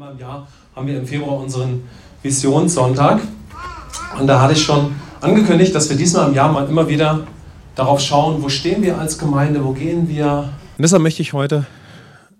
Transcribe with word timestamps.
Einmal 0.00 0.14
im 0.14 0.20
Jahr 0.20 0.48
haben 0.74 0.86
wir 0.86 0.96
im 0.96 1.06
Februar 1.06 1.36
unseren 1.40 1.82
Visionssonntag. 2.22 3.20
Und 4.18 4.26
da 4.26 4.40
hatte 4.40 4.54
ich 4.54 4.62
schon 4.62 4.94
angekündigt, 5.20 5.74
dass 5.74 5.90
wir 5.90 5.96
diesmal 5.98 6.28
im 6.28 6.34
Jahr 6.34 6.50
mal 6.50 6.66
immer 6.66 6.88
wieder 6.88 7.26
darauf 7.74 8.00
schauen, 8.00 8.42
wo 8.42 8.48
stehen 8.48 8.80
wir 8.80 8.96
als 8.96 9.18
Gemeinde, 9.18 9.62
wo 9.62 9.72
gehen 9.72 10.08
wir. 10.08 10.54
Und 10.78 10.82
deshalb 10.82 11.02
möchte 11.02 11.20
ich 11.20 11.34
heute 11.34 11.66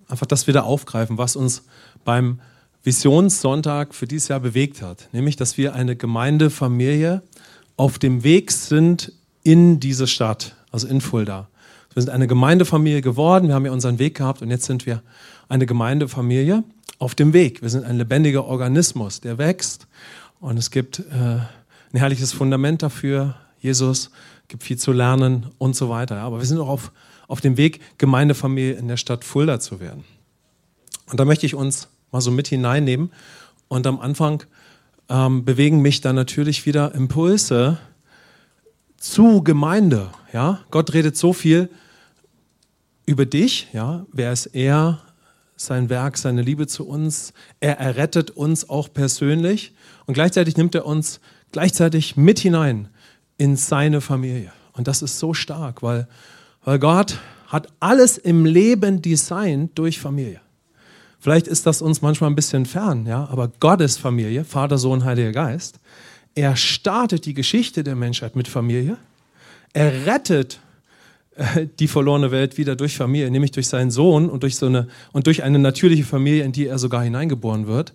einfach 0.09 0.25
das 0.25 0.47
wieder 0.47 0.65
aufgreifen, 0.65 1.19
was 1.19 1.37
uns 1.37 1.65
beim 2.03 2.41
Visionssonntag 2.83 3.95
für 3.95 4.07
dieses 4.07 4.29
Jahr 4.29 4.41
bewegt 4.41 4.81
hat. 4.81 5.11
Nämlich, 5.13 5.37
dass 5.37 5.59
wir 5.59 5.75
eine 5.75 5.97
Gemeindefamilie 5.97 7.21
auf 7.77 7.99
dem 7.99 8.25
Weg 8.25 8.53
sind 8.53 9.13
in 9.43 9.81
diese 9.81 10.07
Stadt, 10.07 10.57
also 10.73 10.89
in 10.89 11.03
Fulda. 11.03 11.49
Wir 11.93 12.03
sind 12.03 12.11
eine 12.11 12.27
Gemeindefamilie 12.27 13.03
geworden, 13.03 13.49
wir 13.49 13.55
haben 13.55 13.67
ja 13.67 13.73
unseren 13.73 13.99
Weg 13.99 14.17
gehabt 14.17 14.41
und 14.41 14.49
jetzt 14.49 14.65
sind 14.65 14.87
wir 14.87 15.03
eine 15.51 15.67
Gemeindefamilie 15.67 16.65
auf 17.01 17.17
dem 17.17 17.33
Weg. 17.33 17.63
Wir 17.63 17.71
sind 17.71 17.85
ein 17.85 17.97
lebendiger 17.97 18.45
Organismus, 18.45 19.21
der 19.21 19.39
wächst 19.39 19.89
und 20.39 20.59
es 20.59 20.71
gibt 20.71 21.01
äh, 21.01 21.03
ein 21.13 21.49
herrliches 21.99 22.33
Fundament 22.33 22.83
dafür. 22.83 23.35
Jesus 23.59 24.11
gibt 24.47 24.63
viel 24.63 24.79
zu 24.79 24.93
lernen 24.93 25.47
und 25.59 25.75
so 25.75 25.89
weiter. 25.89 26.19
Aber 26.19 26.39
wir 26.39 26.47
sind 26.47 26.59
auch 26.59 26.69
auf, 26.69 26.93
auf 27.27 27.41
dem 27.41 27.57
Weg, 27.57 27.81
Gemeindefamilie 27.99 28.75
in 28.75 28.87
der 28.87 28.99
Stadt 28.99 29.25
Fulda 29.25 29.59
zu 29.61 29.81
werden. 29.81 30.05
Und 31.11 31.19
da 31.19 31.25
möchte 31.25 31.47
ich 31.47 31.55
uns 31.55 31.89
mal 32.13 32.21
so 32.21 32.31
mit 32.31 32.49
hineinnehmen. 32.49 33.11
Und 33.69 33.87
am 33.87 33.99
Anfang 33.99 34.43
ähm, 35.09 35.45
bewegen 35.45 35.81
mich 35.81 36.03
dann 36.03 36.17
natürlich 36.17 36.67
wieder 36.67 36.95
Impulse 36.95 37.79
zu 38.99 39.43
Gemeinde. 39.43 40.11
Ja? 40.33 40.61
Gott 40.71 40.93
redet 40.93 41.17
so 41.17 41.33
viel 41.33 41.71
über 43.07 43.25
dich. 43.25 43.69
Ja? 43.73 44.05
Wer 44.13 44.33
ist 44.33 44.47
er? 44.47 45.01
Sein 45.61 45.91
Werk, 45.91 46.17
seine 46.17 46.41
Liebe 46.41 46.67
zu 46.67 46.89
uns. 46.89 47.35
Er 47.61 47.79
errettet 47.79 48.31
uns 48.31 48.71
auch 48.71 48.91
persönlich. 48.91 49.75
Und 50.07 50.15
gleichzeitig 50.15 50.57
nimmt 50.57 50.75
er 50.75 50.87
uns 50.87 51.21
gleichzeitig 51.53 52.17
mit 52.17 52.39
hinein 52.39 52.89
in 53.37 53.57
seine 53.57 54.01
Familie. 54.01 54.53
Und 54.73 54.89
das 54.89 55.03
ist 55.03 55.19
so 55.19 55.35
stark, 55.35 55.83
weil, 55.83 56.09
weil 56.65 56.79
Gott 56.79 57.19
hat 57.47 57.69
alles 57.79 58.17
im 58.17 58.47
Leben 58.47 59.03
designt 59.03 59.79
durch 59.79 60.01
Familie. 60.01 60.41
Vielleicht 61.19 61.47
ist 61.47 61.67
das 61.67 61.83
uns 61.83 62.01
manchmal 62.01 62.31
ein 62.31 62.37
bisschen 62.37 62.65
fern, 62.65 63.05
ja, 63.05 63.29
aber 63.31 63.49
Gottes 63.61 63.99
Familie, 63.99 64.47
Vater, 64.47 64.79
Sohn, 64.79 65.05
Heiliger 65.05 65.33
Geist, 65.33 65.79
er 66.35 66.57
startet 66.57 67.27
die 67.27 67.35
Geschichte 67.35 67.85
der 67.85 67.97
Menschheit 67.97 68.35
mit 68.35 68.49
Familie. 68.49 68.97
Er 69.75 70.07
rettet 70.07 70.59
die 71.79 71.89
verlorene 71.89 72.31
Welt 72.31 72.59
wieder 72.59 72.77
durch 72.77 72.97
Familie, 72.97 73.31
nämlich 73.31 73.53
durch 73.53 73.69
seinen 73.69 73.91
Sohn 73.91 74.29
und 74.29 74.43
durch, 74.43 74.57
so 74.57 74.67
eine, 74.67 74.89
und 75.13 75.27
durch 75.27 75.43
eine 75.43 75.59
natürliche 75.59 76.05
Familie, 76.05 76.45
in 76.45 76.53
die 76.53 76.67
er 76.67 76.79
sogar 76.79 77.03
hineingeboren 77.03 77.67
wird. 77.67 77.95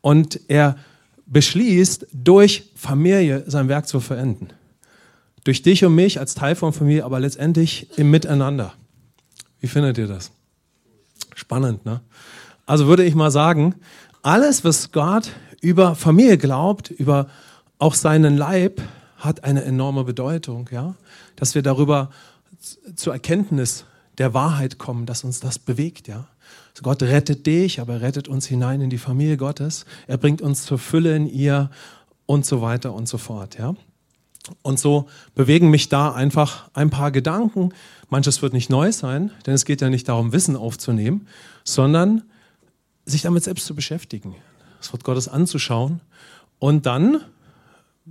Und 0.00 0.40
er 0.48 0.76
beschließt, 1.26 2.08
durch 2.12 2.70
Familie 2.74 3.44
sein 3.46 3.68
Werk 3.68 3.86
zu 3.86 4.00
verenden. 4.00 4.48
Durch 5.44 5.62
dich 5.62 5.84
und 5.84 5.94
mich 5.94 6.18
als 6.18 6.34
Teil 6.34 6.54
von 6.54 6.72
Familie, 6.72 7.04
aber 7.04 7.20
letztendlich 7.20 7.86
im 7.96 8.10
Miteinander. 8.10 8.74
Wie 9.60 9.68
findet 9.68 9.96
ihr 9.98 10.06
das? 10.06 10.32
Spannend, 11.34 11.84
ne? 11.84 12.00
Also 12.66 12.86
würde 12.86 13.04
ich 13.04 13.14
mal 13.14 13.30
sagen, 13.30 13.74
alles, 14.22 14.64
was 14.64 14.92
Gott 14.92 15.30
über 15.60 15.94
Familie 15.94 16.38
glaubt, 16.38 16.90
über 16.90 17.28
auch 17.78 17.94
seinen 17.94 18.36
Leib, 18.36 18.80
hat 19.16 19.44
eine 19.44 19.64
enorme 19.64 20.04
Bedeutung, 20.04 20.68
ja? 20.72 20.94
Dass 21.36 21.54
wir 21.54 21.62
darüber 21.62 22.10
zur 22.94 23.12
Erkenntnis 23.12 23.84
der 24.18 24.34
Wahrheit 24.34 24.78
kommen, 24.78 25.06
dass 25.06 25.24
uns 25.24 25.40
das 25.40 25.58
bewegt, 25.58 26.08
ja? 26.08 26.28
Also 26.70 26.82
Gott 26.82 27.02
rettet 27.02 27.46
dich, 27.46 27.80
aber 27.80 27.94
er 27.94 28.00
rettet 28.02 28.28
uns 28.28 28.46
hinein 28.46 28.80
in 28.80 28.90
die 28.90 28.98
Familie 28.98 29.36
Gottes. 29.36 29.86
Er 30.06 30.18
bringt 30.18 30.42
uns 30.42 30.64
zur 30.64 30.78
Fülle 30.78 31.16
in 31.16 31.26
ihr 31.26 31.70
und 32.26 32.44
so 32.46 32.60
weiter 32.62 32.92
und 32.92 33.08
so 33.08 33.18
fort, 33.18 33.58
ja? 33.58 33.74
Und 34.62 34.78
so 34.78 35.08
bewegen 35.34 35.70
mich 35.70 35.88
da 35.88 36.12
einfach 36.12 36.70
ein 36.74 36.90
paar 36.90 37.10
Gedanken. 37.10 37.72
Manches 38.08 38.42
wird 38.42 38.52
nicht 38.52 38.70
neu 38.70 38.90
sein, 38.92 39.30
denn 39.46 39.54
es 39.54 39.64
geht 39.64 39.80
ja 39.80 39.90
nicht 39.90 40.08
darum, 40.08 40.32
Wissen 40.32 40.56
aufzunehmen, 40.56 41.26
sondern 41.64 42.22
sich 43.04 43.22
damit 43.22 43.44
selbst 43.44 43.66
zu 43.66 43.74
beschäftigen, 43.74 44.34
das 44.78 44.92
Wort 44.92 45.04
Gottes 45.04 45.28
anzuschauen 45.28 46.00
und 46.58 46.86
dann, 46.86 47.20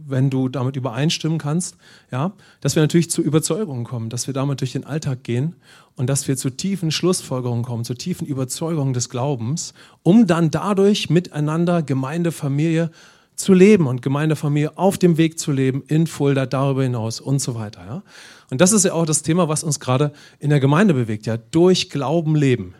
wenn 0.07 0.29
du 0.29 0.49
damit 0.49 0.75
übereinstimmen 0.75 1.37
kannst, 1.37 1.77
ja, 2.11 2.33
dass 2.61 2.75
wir 2.75 2.83
natürlich 2.83 3.09
zu 3.09 3.21
Überzeugungen 3.21 3.83
kommen, 3.83 4.09
dass 4.09 4.27
wir 4.27 4.33
damit 4.33 4.61
durch 4.61 4.71
den 4.71 4.85
Alltag 4.85 5.23
gehen 5.23 5.55
und 5.95 6.07
dass 6.07 6.27
wir 6.27 6.37
zu 6.37 6.49
tiefen 6.49 6.91
Schlussfolgerungen 6.91 7.63
kommen, 7.63 7.83
zu 7.83 7.93
tiefen 7.93 8.25
Überzeugungen 8.25 8.93
des 8.93 9.09
Glaubens, 9.09 9.73
um 10.03 10.27
dann 10.27 10.51
dadurch 10.51 11.09
miteinander 11.09 11.81
Gemeinde, 11.81 12.31
Familie 12.31 12.91
zu 13.39 13.53
leben 13.53 13.87
und 13.87 14.01
Gemeindefamilie 14.01 14.77
auf 14.77 14.97
dem 14.97 15.17
Weg 15.17 15.39
zu 15.39 15.51
leben, 15.51 15.83
in 15.87 16.07
Fulda, 16.07 16.45
darüber 16.45 16.83
hinaus 16.83 17.21
und 17.21 17.39
so 17.39 17.55
weiter. 17.55 17.85
Ja? 17.85 18.03
Und 18.49 18.61
das 18.61 18.71
ist 18.71 18.85
ja 18.85 18.93
auch 18.93 19.05
das 19.05 19.23
Thema, 19.23 19.47
was 19.47 19.63
uns 19.63 19.79
gerade 19.79 20.11
in 20.39 20.49
der 20.49 20.59
Gemeinde 20.59 20.93
bewegt, 20.93 21.25
ja, 21.25 21.37
durch 21.37 21.89
Glauben 21.89 22.35
leben. 22.35 22.73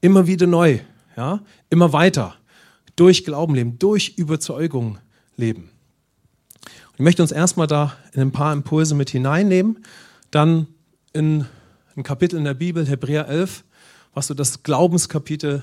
Immer 0.00 0.26
wieder 0.26 0.46
neu, 0.46 0.78
ja, 1.16 1.40
immer 1.68 1.92
weiter. 1.92 2.34
Durch 2.96 3.24
Glauben 3.24 3.54
leben, 3.54 3.78
durch 3.78 4.14
Überzeugung 4.16 4.98
leben. 5.36 5.70
Ich 6.94 7.00
möchte 7.00 7.22
uns 7.22 7.32
erstmal 7.32 7.66
da 7.66 7.96
in 8.12 8.20
ein 8.20 8.32
paar 8.32 8.52
Impulse 8.52 8.94
mit 8.94 9.10
hineinnehmen, 9.10 9.84
dann 10.30 10.66
in 11.12 11.46
ein 11.96 12.02
Kapitel 12.02 12.38
in 12.38 12.44
der 12.44 12.54
Bibel, 12.54 12.86
Hebräer 12.86 13.28
11, 13.28 13.64
was 14.14 14.28
so 14.28 14.34
das 14.34 14.62
Glaubenskapitel 14.62 15.62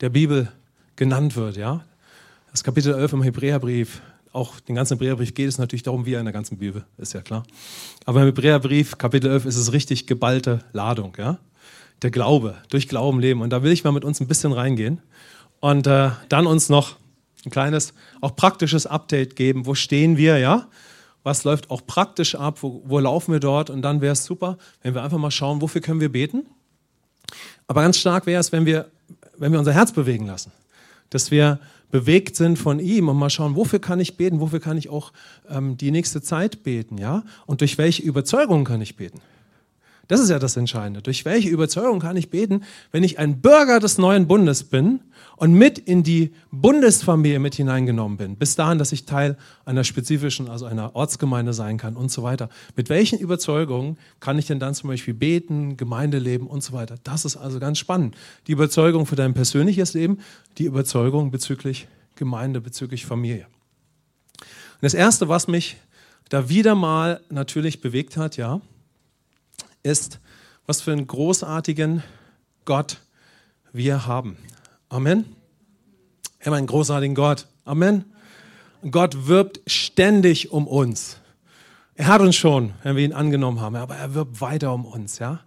der 0.00 0.10
Bibel 0.10 0.50
genannt 0.96 1.36
wird, 1.36 1.56
ja. 1.56 1.84
Das 2.50 2.64
Kapitel 2.64 2.94
11 2.94 3.12
im 3.14 3.22
Hebräerbrief, 3.22 4.00
auch 4.32 4.60
den 4.60 4.74
ganzen 4.74 4.94
Hebräerbrief 4.94 5.34
geht 5.34 5.48
es 5.48 5.58
natürlich 5.58 5.82
darum, 5.82 6.06
wie 6.06 6.14
er 6.14 6.20
in 6.20 6.26
der 6.26 6.32
ganzen 6.32 6.58
Bibel, 6.58 6.84
ist 6.96 7.12
ja 7.12 7.20
klar. 7.20 7.44
Aber 8.04 8.20
im 8.20 8.26
Hebräerbrief, 8.26 8.98
Kapitel 8.98 9.30
11, 9.30 9.46
ist 9.46 9.56
es 9.56 9.72
richtig 9.72 10.06
geballte 10.06 10.60
Ladung, 10.72 11.14
ja 11.18 11.38
der 12.02 12.10
Glaube, 12.10 12.56
durch 12.68 12.88
Glauben 12.88 13.20
leben. 13.20 13.40
Und 13.40 13.50
da 13.50 13.62
will 13.62 13.72
ich 13.72 13.84
mal 13.84 13.92
mit 13.92 14.04
uns 14.04 14.20
ein 14.20 14.26
bisschen 14.26 14.52
reingehen 14.52 15.00
und 15.60 15.86
äh, 15.86 16.10
dann 16.28 16.46
uns 16.46 16.68
noch 16.68 16.96
ein 17.46 17.50
kleines, 17.50 17.94
auch 18.20 18.36
praktisches 18.36 18.86
Update 18.86 19.36
geben. 19.36 19.66
Wo 19.66 19.74
stehen 19.74 20.16
wir, 20.16 20.38
ja? 20.38 20.68
Was 21.22 21.44
läuft 21.44 21.70
auch 21.70 21.86
praktisch 21.86 22.34
ab? 22.34 22.58
Wo, 22.62 22.82
wo 22.84 22.98
laufen 22.98 23.32
wir 23.32 23.40
dort? 23.40 23.70
Und 23.70 23.82
dann 23.82 24.00
wäre 24.00 24.12
es 24.12 24.24
super, 24.24 24.58
wenn 24.82 24.94
wir 24.94 25.02
einfach 25.02 25.18
mal 25.18 25.30
schauen, 25.30 25.60
wofür 25.62 25.80
können 25.80 26.00
wir 26.00 26.12
beten? 26.12 26.46
Aber 27.66 27.82
ganz 27.82 27.98
stark 27.98 28.26
wäre 28.26 28.40
es, 28.40 28.52
wenn 28.52 28.66
wir, 28.66 28.90
wenn 29.36 29.52
wir 29.52 29.58
unser 29.58 29.72
Herz 29.72 29.92
bewegen 29.92 30.26
lassen. 30.26 30.52
Dass 31.10 31.30
wir 31.30 31.58
bewegt 31.90 32.36
sind 32.36 32.58
von 32.58 32.78
ihm 32.78 33.08
und 33.08 33.16
mal 33.16 33.30
schauen, 33.30 33.56
wofür 33.56 33.78
kann 33.78 34.00
ich 34.00 34.16
beten? 34.16 34.40
Wofür 34.40 34.60
kann 34.60 34.76
ich 34.76 34.88
auch 34.88 35.12
ähm, 35.48 35.76
die 35.76 35.90
nächste 35.90 36.20
Zeit 36.20 36.62
beten, 36.62 36.98
ja? 36.98 37.22
Und 37.46 37.60
durch 37.60 37.78
welche 37.78 38.02
Überzeugung 38.02 38.64
kann 38.64 38.80
ich 38.80 38.96
beten? 38.96 39.20
Das 40.08 40.20
ist 40.20 40.30
ja 40.30 40.38
das 40.38 40.56
Entscheidende. 40.56 41.02
Durch 41.02 41.24
welche 41.24 41.48
Überzeugung 41.48 41.98
kann 41.98 42.16
ich 42.16 42.30
beten, 42.30 42.62
wenn 42.92 43.02
ich 43.02 43.18
ein 43.18 43.40
Bürger 43.40 43.80
des 43.80 43.98
neuen 43.98 44.28
Bundes 44.28 44.62
bin 44.62 45.00
und 45.36 45.52
mit 45.52 45.78
in 45.78 46.04
die 46.04 46.32
Bundesfamilie 46.52 47.40
mit 47.40 47.56
hineingenommen 47.56 48.16
bin, 48.16 48.36
bis 48.36 48.54
dahin, 48.54 48.78
dass 48.78 48.92
ich 48.92 49.04
Teil 49.04 49.36
einer 49.64 49.82
spezifischen, 49.82 50.48
also 50.48 50.64
einer 50.64 50.94
Ortsgemeinde 50.94 51.52
sein 51.52 51.76
kann 51.76 51.96
und 51.96 52.12
so 52.12 52.22
weiter. 52.22 52.48
Mit 52.76 52.88
welchen 52.88 53.18
Überzeugungen 53.18 53.98
kann 54.20 54.38
ich 54.38 54.46
denn 54.46 54.60
dann 54.60 54.74
zum 54.74 54.90
Beispiel 54.90 55.14
beten, 55.14 55.76
Gemeinde 55.76 56.18
leben 56.18 56.46
und 56.46 56.62
so 56.62 56.72
weiter? 56.72 56.96
Das 57.02 57.24
ist 57.24 57.36
also 57.36 57.58
ganz 57.58 57.78
spannend. 57.78 58.16
Die 58.46 58.52
Überzeugung 58.52 59.06
für 59.06 59.16
dein 59.16 59.34
persönliches 59.34 59.94
Leben, 59.94 60.18
die 60.58 60.64
Überzeugung 60.64 61.32
bezüglich 61.32 61.88
Gemeinde, 62.14 62.60
bezüglich 62.60 63.06
Familie. 63.06 63.46
Und 64.36 64.82
das 64.82 64.94
Erste, 64.94 65.28
was 65.28 65.48
mich 65.48 65.76
da 66.28 66.48
wieder 66.48 66.74
mal 66.74 67.20
natürlich 67.28 67.80
bewegt 67.80 68.16
hat, 68.16 68.36
ja, 68.36 68.60
ist, 69.86 70.20
was 70.66 70.80
für 70.80 70.92
einen 70.92 71.06
großartigen 71.06 72.02
Gott 72.64 72.98
wir 73.72 74.06
haben. 74.06 74.36
Amen. 74.88 75.24
Wir 76.38 76.46
haben 76.46 76.54
einen 76.54 76.66
großartigen 76.66 77.14
Gott. 77.14 77.46
Amen. 77.64 78.04
Gott 78.90 79.26
wirbt 79.28 79.60
ständig 79.66 80.50
um 80.50 80.66
uns. 80.66 81.18
Er 81.94 82.08
hat 82.08 82.20
uns 82.20 82.36
schon, 82.36 82.72
wenn 82.82 82.96
wir 82.96 83.04
ihn 83.04 83.12
angenommen 83.12 83.60
haben, 83.60 83.76
aber 83.76 83.96
er 83.96 84.14
wirbt 84.14 84.40
weiter 84.40 84.74
um 84.74 84.84
uns. 84.84 85.18
Ja? 85.18 85.40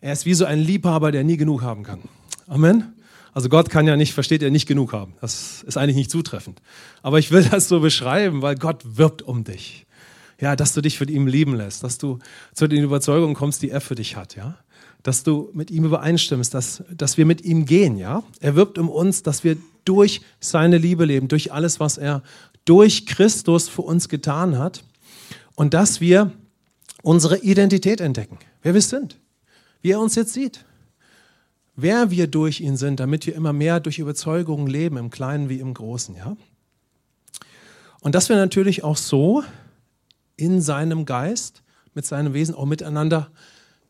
Er 0.00 0.12
ist 0.12 0.26
wie 0.26 0.34
so 0.34 0.44
ein 0.44 0.58
Liebhaber, 0.58 1.12
der 1.12 1.22
nie 1.22 1.36
genug 1.36 1.62
haben 1.62 1.82
kann. 1.82 2.00
Amen. 2.46 2.94
Also 3.32 3.48
Gott 3.48 3.68
kann 3.68 3.86
ja 3.86 3.96
nicht, 3.96 4.14
versteht 4.14 4.42
er, 4.42 4.50
nicht 4.50 4.66
genug 4.66 4.92
haben. 4.92 5.14
Das 5.20 5.62
ist 5.62 5.76
eigentlich 5.76 5.96
nicht 5.96 6.10
zutreffend. 6.10 6.62
Aber 7.02 7.18
ich 7.18 7.30
will 7.30 7.44
das 7.44 7.68
so 7.68 7.80
beschreiben, 7.80 8.42
weil 8.42 8.54
Gott 8.54 8.82
wirbt 8.84 9.22
um 9.22 9.44
dich 9.44 9.83
ja, 10.40 10.56
dass 10.56 10.72
du 10.74 10.80
dich 10.80 10.98
von 10.98 11.08
ihm 11.08 11.26
lieben 11.26 11.54
lässt, 11.54 11.84
dass 11.84 11.98
du 11.98 12.18
zu 12.52 12.66
den 12.66 12.82
Überzeugungen 12.82 13.34
kommst, 13.34 13.62
die 13.62 13.70
er 13.70 13.80
für 13.80 13.94
dich 13.94 14.16
hat, 14.16 14.36
ja, 14.36 14.56
dass 15.02 15.22
du 15.22 15.50
mit 15.52 15.70
ihm 15.70 15.84
übereinstimmst, 15.84 16.52
dass, 16.54 16.82
dass 16.90 17.16
wir 17.18 17.26
mit 17.26 17.42
ihm 17.44 17.66
gehen, 17.66 17.96
ja. 17.96 18.22
Er 18.40 18.56
wirbt 18.56 18.78
um 18.78 18.88
uns, 18.88 19.22
dass 19.22 19.44
wir 19.44 19.56
durch 19.84 20.22
seine 20.40 20.78
Liebe 20.78 21.04
leben, 21.04 21.28
durch 21.28 21.52
alles, 21.52 21.78
was 21.78 21.98
er 21.98 22.22
durch 22.64 23.06
Christus 23.06 23.68
für 23.68 23.82
uns 23.82 24.08
getan 24.08 24.58
hat 24.58 24.84
und 25.54 25.74
dass 25.74 26.00
wir 26.00 26.32
unsere 27.02 27.38
Identität 27.38 28.00
entdecken, 28.00 28.38
wer 28.62 28.72
wir 28.72 28.80
sind, 28.80 29.18
wie 29.82 29.90
er 29.90 30.00
uns 30.00 30.14
jetzt 30.14 30.32
sieht. 30.32 30.64
wer 31.76 32.10
wir 32.10 32.26
durch 32.26 32.60
ihn 32.60 32.76
sind, 32.76 33.00
damit 33.00 33.26
wir 33.26 33.34
immer 33.34 33.52
mehr 33.52 33.80
durch 33.80 33.98
Überzeugungen 33.98 34.66
leben, 34.66 34.96
im 34.96 35.10
Kleinen 35.10 35.48
wie 35.48 35.58
im 35.58 35.74
Großen, 35.74 36.14
ja. 36.16 36.36
Und 38.00 38.14
dass 38.14 38.28
wir 38.28 38.36
natürlich 38.36 38.84
auch 38.84 38.96
so 38.96 39.42
in 40.36 40.60
seinem 40.60 41.04
Geist, 41.04 41.62
mit 41.94 42.06
seinem 42.06 42.34
Wesen 42.34 42.54
auch 42.54 42.66
miteinander 42.66 43.30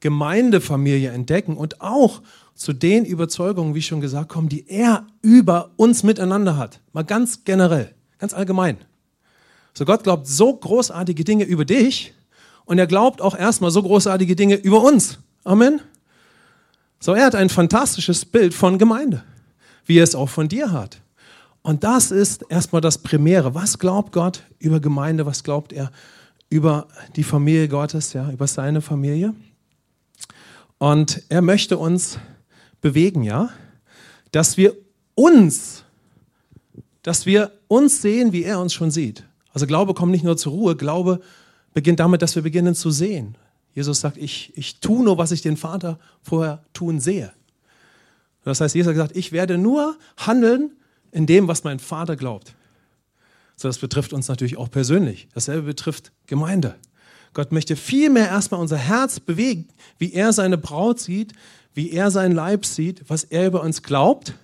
Gemeindefamilie 0.00 1.10
entdecken 1.10 1.56
und 1.56 1.80
auch 1.80 2.20
zu 2.54 2.72
den 2.72 3.04
Überzeugungen, 3.04 3.74
wie 3.74 3.82
schon 3.82 4.00
gesagt, 4.00 4.28
kommen, 4.28 4.48
die 4.48 4.68
er 4.68 5.06
über 5.22 5.70
uns 5.76 6.02
miteinander 6.02 6.56
hat. 6.56 6.80
Mal 6.92 7.04
ganz 7.04 7.44
generell, 7.44 7.94
ganz 8.18 8.34
allgemein. 8.34 8.78
So 9.72 9.84
Gott 9.84 10.04
glaubt 10.04 10.26
so 10.26 10.54
großartige 10.54 11.24
Dinge 11.24 11.44
über 11.44 11.64
dich 11.64 12.14
und 12.64 12.78
er 12.78 12.86
glaubt 12.86 13.20
auch 13.20 13.36
erstmal 13.36 13.70
so 13.70 13.82
großartige 13.82 14.36
Dinge 14.36 14.54
über 14.56 14.82
uns. 14.82 15.18
Amen. 15.42 15.80
So, 17.00 17.12
er 17.12 17.26
hat 17.26 17.34
ein 17.34 17.48
fantastisches 17.48 18.24
Bild 18.24 18.54
von 18.54 18.78
Gemeinde, 18.78 19.24
wie 19.84 19.98
er 19.98 20.04
es 20.04 20.14
auch 20.14 20.28
von 20.28 20.48
dir 20.48 20.72
hat. 20.72 21.00
Und 21.62 21.82
das 21.82 22.10
ist 22.10 22.44
erstmal 22.48 22.80
das 22.80 22.98
Primäre. 22.98 23.54
Was 23.54 23.78
glaubt 23.78 24.12
Gott 24.12 24.42
über 24.58 24.80
Gemeinde? 24.80 25.26
Was 25.26 25.42
glaubt 25.44 25.72
er 25.72 25.90
über 26.54 26.86
die 27.16 27.24
Familie 27.24 27.66
Gottes, 27.66 28.12
ja, 28.12 28.30
über 28.30 28.46
seine 28.46 28.80
Familie? 28.80 29.34
Und 30.78 31.20
er 31.28 31.42
möchte 31.42 31.76
uns 31.76 32.20
bewegen, 32.80 33.24
ja, 33.24 33.50
dass 34.30 34.56
wir 34.56 34.76
uns, 35.16 35.82
dass 37.02 37.26
wir 37.26 37.50
uns 37.66 38.00
sehen, 38.02 38.32
wie 38.32 38.44
er 38.44 38.60
uns 38.60 38.72
schon 38.72 38.92
sieht. 38.92 39.24
Also 39.52 39.66
Glaube 39.66 39.94
kommt 39.94 40.12
nicht 40.12 40.22
nur 40.22 40.36
zur 40.36 40.52
Ruhe, 40.52 40.76
Glaube 40.76 41.20
beginnt 41.72 41.98
damit, 41.98 42.22
dass 42.22 42.36
wir 42.36 42.42
beginnen 42.42 42.76
zu 42.76 42.92
sehen. 42.92 43.36
Jesus 43.74 44.00
sagt, 44.00 44.16
ich, 44.16 44.52
ich 44.54 44.78
tue 44.78 45.02
nur, 45.02 45.18
was 45.18 45.32
ich 45.32 45.42
den 45.42 45.56
Vater 45.56 45.98
vorher 46.22 46.62
tun 46.72 47.00
sehe. 47.00 47.32
Das 48.44 48.60
heißt, 48.60 48.76
Jesus 48.76 48.90
hat 48.90 48.94
gesagt, 48.94 49.16
ich 49.16 49.32
werde 49.32 49.58
nur 49.58 49.96
handeln 50.18 50.70
in 51.10 51.26
dem, 51.26 51.48
was 51.48 51.64
mein 51.64 51.80
Vater 51.80 52.14
glaubt. 52.14 52.54
So, 53.56 53.68
das 53.68 53.78
betrifft 53.78 54.12
uns 54.12 54.28
natürlich 54.28 54.56
auch 54.56 54.70
persönlich. 54.70 55.28
Dasselbe 55.34 55.62
betrifft 55.62 56.12
Gemeinde. 56.26 56.74
Gott 57.32 57.52
möchte 57.52 57.76
vielmehr 57.76 58.28
erstmal 58.28 58.60
unser 58.60 58.76
Herz 58.76 59.20
bewegen, 59.20 59.68
wie 59.98 60.12
er 60.12 60.32
seine 60.32 60.58
Braut 60.58 61.00
sieht, 61.00 61.32
wie 61.72 61.90
er 61.90 62.10
seinen 62.10 62.34
Leib 62.34 62.64
sieht, 62.64 63.02
was 63.08 63.24
er 63.24 63.46
über 63.46 63.62
uns 63.62 63.82
glaubt, 63.82 64.34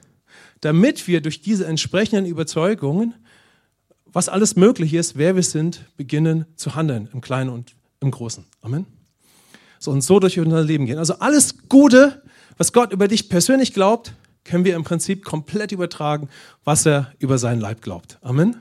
damit 0.60 1.06
wir 1.06 1.20
durch 1.20 1.40
diese 1.40 1.66
entsprechenden 1.66 2.26
Überzeugungen 2.26 3.14
was 4.12 4.28
alles 4.28 4.56
möglich 4.56 4.94
ist, 4.94 5.16
wer 5.16 5.36
wir 5.36 5.42
sind, 5.42 5.84
beginnen 5.96 6.46
zu 6.56 6.74
handeln, 6.74 7.08
im 7.12 7.20
Kleinen 7.20 7.50
und 7.50 7.74
im 8.00 8.10
Großen. 8.10 8.44
Amen. 8.62 8.86
So 9.78 9.90
und 9.90 10.02
so 10.02 10.20
durch 10.20 10.38
unser 10.38 10.62
Leben 10.62 10.86
gehen. 10.86 10.98
Also 10.98 11.14
alles 11.20 11.68
Gute, 11.68 12.22
was 12.58 12.72
Gott 12.72 12.92
über 12.92 13.08
dich 13.08 13.28
persönlich 13.28 13.72
glaubt, 13.72 14.12
können 14.44 14.64
wir 14.64 14.74
im 14.74 14.84
Prinzip 14.84 15.24
komplett 15.24 15.72
übertragen, 15.72 16.28
was 16.64 16.86
er 16.86 17.12
über 17.18 17.38
seinen 17.38 17.60
Leib 17.60 17.82
glaubt. 17.82 18.18
Amen. 18.22 18.56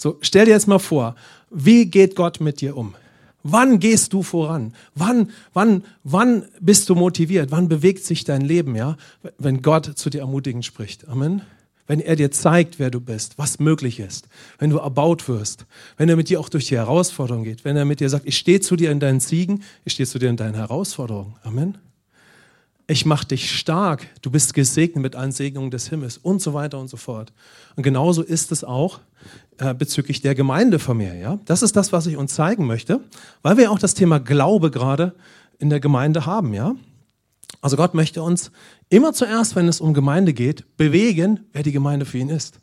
So, 0.00 0.16
stell 0.22 0.46
dir 0.46 0.52
jetzt 0.52 0.66
mal 0.66 0.78
vor, 0.78 1.14
wie 1.50 1.84
geht 1.84 2.16
Gott 2.16 2.40
mit 2.40 2.62
dir 2.62 2.74
um? 2.74 2.94
Wann 3.42 3.80
gehst 3.80 4.14
du 4.14 4.22
voran? 4.22 4.72
Wann, 4.94 5.30
wann, 5.52 5.84
wann 6.04 6.46
bist 6.58 6.88
du 6.88 6.94
motiviert? 6.94 7.50
Wann 7.50 7.68
bewegt 7.68 8.02
sich 8.04 8.24
dein 8.24 8.40
Leben, 8.40 8.76
ja? 8.76 8.96
Wenn 9.36 9.60
Gott 9.60 9.98
zu 9.98 10.08
dir 10.08 10.20
ermutigend 10.20 10.64
spricht. 10.64 11.06
Amen 11.06 11.42
wenn 11.86 11.98
er 11.98 12.14
dir 12.14 12.30
zeigt, 12.30 12.78
wer 12.78 12.88
du 12.88 13.00
bist, 13.00 13.36
was 13.36 13.58
möglich 13.58 13.98
ist, 13.98 14.28
wenn 14.60 14.70
du 14.70 14.76
erbaut 14.76 15.28
wirst, 15.28 15.66
wenn 15.96 16.08
er 16.08 16.14
mit 16.14 16.28
dir 16.28 16.38
auch 16.38 16.48
durch 16.48 16.68
die 16.68 16.76
Herausforderung 16.76 17.42
geht, 17.42 17.64
wenn 17.64 17.76
er 17.76 17.84
mit 17.84 17.98
dir 17.98 18.08
sagt, 18.08 18.28
ich 18.28 18.36
stehe 18.36 18.60
zu 18.60 18.76
dir 18.76 18.92
in 18.92 19.00
deinen 19.00 19.18
Siegen, 19.18 19.64
ich 19.84 19.94
stehe 19.94 20.06
zu 20.06 20.20
dir 20.20 20.28
in 20.28 20.36
deinen 20.36 20.54
Herausforderungen. 20.54 21.34
Amen. 21.42 21.78
Ich 22.90 23.06
mache 23.06 23.24
dich 23.24 23.56
stark, 23.56 24.08
du 24.20 24.32
bist 24.32 24.52
gesegnet 24.52 25.00
mit 25.00 25.14
allen 25.14 25.30
Segnungen 25.30 25.70
des 25.70 25.88
Himmels 25.90 26.18
und 26.18 26.42
so 26.42 26.54
weiter 26.54 26.76
und 26.80 26.88
so 26.88 26.96
fort. 26.96 27.32
Und 27.76 27.84
genauso 27.84 28.20
ist 28.20 28.50
es 28.50 28.64
auch 28.64 28.98
äh, 29.58 29.72
bezüglich 29.74 30.22
der 30.22 30.34
Gemeindefamilie. 30.34 31.20
Ja? 31.20 31.38
Das 31.44 31.62
ist 31.62 31.76
das, 31.76 31.92
was 31.92 32.08
ich 32.08 32.16
uns 32.16 32.34
zeigen 32.34 32.66
möchte, 32.66 32.98
weil 33.42 33.56
wir 33.58 33.70
auch 33.70 33.78
das 33.78 33.94
Thema 33.94 34.18
Glaube 34.18 34.72
gerade 34.72 35.14
in 35.60 35.70
der 35.70 35.78
Gemeinde 35.78 36.26
haben. 36.26 36.52
Ja? 36.52 36.74
Also 37.60 37.76
Gott 37.76 37.94
möchte 37.94 38.24
uns 38.24 38.50
immer 38.88 39.12
zuerst, 39.12 39.54
wenn 39.54 39.68
es 39.68 39.80
um 39.80 39.94
Gemeinde 39.94 40.32
geht, 40.32 40.76
bewegen, 40.76 41.46
wer 41.52 41.62
die 41.62 41.70
Gemeinde 41.70 42.06
für 42.06 42.18
ihn 42.18 42.28
ist. 42.28 42.58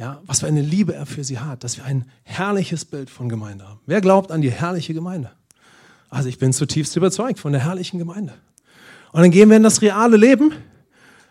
Ja, 0.00 0.20
was 0.26 0.40
für 0.40 0.48
eine 0.48 0.62
Liebe 0.62 0.96
er 0.96 1.06
für 1.06 1.22
sie 1.22 1.38
hat, 1.38 1.62
dass 1.62 1.76
wir 1.76 1.84
ein 1.84 2.06
herrliches 2.24 2.84
Bild 2.84 3.08
von 3.08 3.28
Gemeinde 3.28 3.68
haben. 3.68 3.78
Wer 3.86 4.00
glaubt 4.00 4.32
an 4.32 4.40
die 4.40 4.50
herrliche 4.50 4.94
Gemeinde? 4.94 5.30
Also 6.10 6.28
ich 6.28 6.38
bin 6.38 6.52
zutiefst 6.52 6.96
überzeugt 6.96 7.38
von 7.38 7.52
der 7.52 7.62
herrlichen 7.62 8.00
Gemeinde. 8.00 8.34
Und 9.16 9.22
dann 9.22 9.30
gehen 9.30 9.48
wir 9.48 9.56
in 9.56 9.62
das 9.62 9.80
reale 9.80 10.18
Leben, 10.18 10.52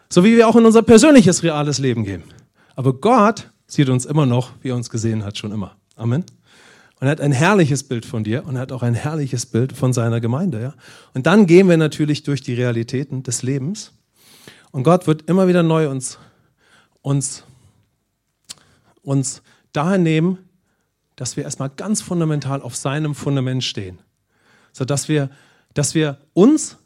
so 0.09 0.23
wie 0.23 0.35
wir 0.35 0.47
auch 0.47 0.55
in 0.55 0.65
unser 0.65 0.81
persönliches 0.81 1.43
reales 1.43 1.77
Leben 1.77 2.03
gehen. 2.03 2.23
Aber 2.75 2.93
Gott 2.93 3.51
sieht 3.67 3.89
uns 3.89 4.05
immer 4.05 4.25
noch, 4.25 4.53
wie 4.63 4.69
er 4.69 4.75
uns 4.75 4.89
gesehen 4.89 5.23
hat, 5.23 5.37
schon 5.37 5.51
immer. 5.51 5.75
Amen. 5.95 6.25
Und 6.99 7.05
er 7.07 7.11
hat 7.11 7.21
ein 7.21 7.31
herrliches 7.31 7.83
Bild 7.83 8.07
von 8.07 8.23
dir 8.23 8.43
und 8.47 8.55
er 8.55 8.61
hat 8.61 8.71
auch 8.71 8.81
ein 8.81 8.95
herrliches 8.95 9.45
Bild 9.45 9.71
von 9.71 9.93
seiner 9.93 10.19
Gemeinde. 10.19 10.59
Ja? 10.63 10.73
Und 11.13 11.27
dann 11.27 11.45
gehen 11.45 11.69
wir 11.69 11.77
natürlich 11.77 12.23
durch 12.23 12.41
die 12.41 12.55
Realitäten 12.55 13.21
des 13.21 13.43
Lebens. 13.43 13.91
Und 14.71 14.81
Gott 14.81 15.05
wird 15.05 15.29
immer 15.29 15.47
wieder 15.47 15.61
neu 15.61 15.87
uns, 15.87 16.17
uns, 17.03 17.43
uns 19.03 19.43
dahin 19.73 20.01
nehmen, 20.01 20.39
dass 21.17 21.37
wir 21.37 21.43
erstmal 21.43 21.69
ganz 21.69 22.01
fundamental 22.01 22.63
auf 22.63 22.75
seinem 22.75 23.13
Fundament 23.13 23.63
stehen. 23.63 23.99
Sodass 24.73 25.07
wir, 25.07 25.29
dass 25.75 25.93
wir 25.93 26.17
uns 26.33 26.77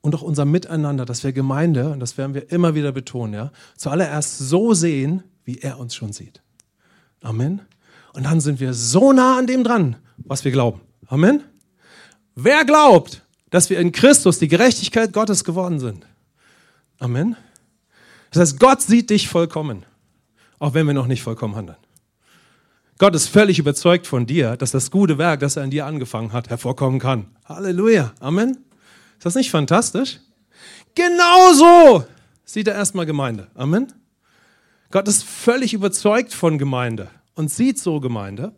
und 0.00 0.14
auch 0.14 0.22
unser 0.22 0.44
Miteinander, 0.44 1.04
dass 1.04 1.24
wir 1.24 1.32
Gemeinde, 1.32 1.90
und 1.90 2.00
das 2.00 2.16
werden 2.16 2.34
wir 2.34 2.50
immer 2.52 2.74
wieder 2.74 2.92
betonen, 2.92 3.34
ja, 3.34 3.52
zuallererst 3.76 4.38
so 4.38 4.74
sehen, 4.74 5.22
wie 5.44 5.58
er 5.58 5.78
uns 5.78 5.94
schon 5.94 6.12
sieht. 6.12 6.42
Amen. 7.22 7.62
Und 8.14 8.24
dann 8.24 8.40
sind 8.40 8.60
wir 8.60 8.74
so 8.74 9.12
nah 9.12 9.38
an 9.38 9.46
dem 9.46 9.64
dran, 9.64 9.96
was 10.18 10.44
wir 10.44 10.52
glauben. 10.52 10.80
Amen. 11.06 11.42
Wer 12.34 12.64
glaubt, 12.64 13.24
dass 13.50 13.70
wir 13.70 13.80
in 13.80 13.92
Christus 13.92 14.38
die 14.38 14.48
Gerechtigkeit 14.48 15.12
Gottes 15.12 15.44
geworden 15.44 15.80
sind? 15.80 16.06
Amen. 16.98 17.36
Das 18.30 18.40
heißt, 18.40 18.60
Gott 18.60 18.82
sieht 18.82 19.10
dich 19.10 19.28
vollkommen, 19.28 19.84
auch 20.58 20.74
wenn 20.74 20.86
wir 20.86 20.94
noch 20.94 21.06
nicht 21.06 21.22
vollkommen 21.22 21.56
handeln. 21.56 21.78
Gott 22.98 23.14
ist 23.14 23.28
völlig 23.28 23.58
überzeugt 23.58 24.06
von 24.06 24.26
dir, 24.26 24.56
dass 24.56 24.72
das 24.72 24.90
gute 24.90 25.18
Werk, 25.18 25.40
das 25.40 25.56
er 25.56 25.64
in 25.64 25.70
dir 25.70 25.86
angefangen 25.86 26.32
hat, 26.32 26.50
hervorkommen 26.50 26.98
kann. 26.98 27.26
Halleluja. 27.44 28.12
Amen. 28.20 28.67
Ist 29.18 29.26
das 29.26 29.34
nicht 29.34 29.50
fantastisch? 29.50 30.20
Genauso 30.94 32.04
sieht 32.44 32.68
er 32.68 32.74
erstmal 32.74 33.04
Gemeinde. 33.04 33.48
Amen. 33.54 33.92
Gott 34.90 35.06
ist 35.08 35.24
völlig 35.24 35.74
überzeugt 35.74 36.32
von 36.32 36.56
Gemeinde 36.56 37.10
und 37.34 37.50
sieht 37.50 37.78
so 37.78 38.00
Gemeinde 38.00 38.54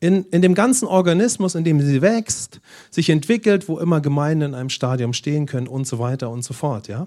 in, 0.00 0.24
in 0.24 0.42
dem 0.42 0.54
ganzen 0.54 0.86
Organismus, 0.86 1.54
in 1.54 1.64
dem 1.64 1.80
sie 1.80 2.02
wächst, 2.02 2.60
sich 2.90 3.08
entwickelt, 3.08 3.68
wo 3.68 3.78
immer 3.78 4.00
Gemeinden 4.00 4.50
in 4.50 4.54
einem 4.54 4.68
Stadium 4.68 5.12
stehen 5.12 5.46
können 5.46 5.68
und 5.68 5.86
so 5.86 5.98
weiter 5.98 6.30
und 6.30 6.42
so 6.42 6.52
fort. 6.52 6.88
Ja? 6.88 7.06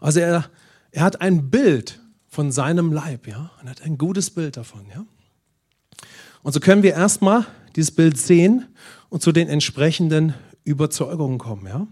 Also 0.00 0.20
er, 0.20 0.50
er 0.90 1.02
hat 1.02 1.20
ein 1.20 1.50
Bild 1.50 2.00
von 2.28 2.52
seinem 2.52 2.92
Leib, 2.92 3.26
ja, 3.26 3.50
und 3.60 3.70
hat 3.70 3.82
ein 3.82 3.96
gutes 3.96 4.30
Bild 4.30 4.56
davon, 4.56 4.86
ja. 4.94 5.04
Und 6.42 6.52
so 6.52 6.60
können 6.60 6.82
wir 6.82 6.94
erstmal 6.94 7.46
dieses 7.74 7.90
Bild 7.90 8.16
sehen 8.16 8.66
und 9.08 9.22
zu 9.22 9.32
den 9.32 9.48
entsprechenden 9.48 10.34
Überzeugungen 10.68 11.38
kommen, 11.38 11.66
ja, 11.66 11.86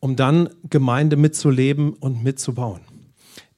um 0.00 0.16
dann 0.16 0.50
Gemeinde 0.68 1.16
mitzuleben 1.16 1.94
und 1.94 2.22
mitzubauen. 2.22 2.80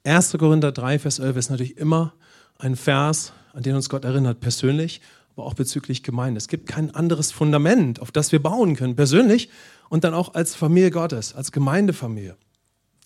1. 0.03 0.37
Korinther 0.37 0.71
3, 0.71 0.99
Vers 0.99 1.19
11 1.19 1.37
ist 1.37 1.49
natürlich 1.49 1.77
immer 1.77 2.13
ein 2.57 2.75
Vers, 2.75 3.33
an 3.53 3.63
den 3.63 3.75
uns 3.75 3.89
Gott 3.89 4.05
erinnert, 4.05 4.39
persönlich, 4.39 5.01
aber 5.35 5.45
auch 5.45 5.55
bezüglich 5.55 6.03
Gemeinde. 6.03 6.37
Es 6.37 6.47
gibt 6.47 6.67
kein 6.67 6.93
anderes 6.95 7.31
Fundament, 7.31 7.99
auf 7.99 8.11
das 8.11 8.31
wir 8.31 8.41
bauen 8.41 8.75
können, 8.75 8.95
persönlich 8.95 9.49
und 9.89 10.03
dann 10.03 10.13
auch 10.13 10.33
als 10.35 10.55
Familie 10.55 10.91
Gottes, 10.91 11.35
als 11.35 11.51
Gemeindefamilie. 11.51 12.37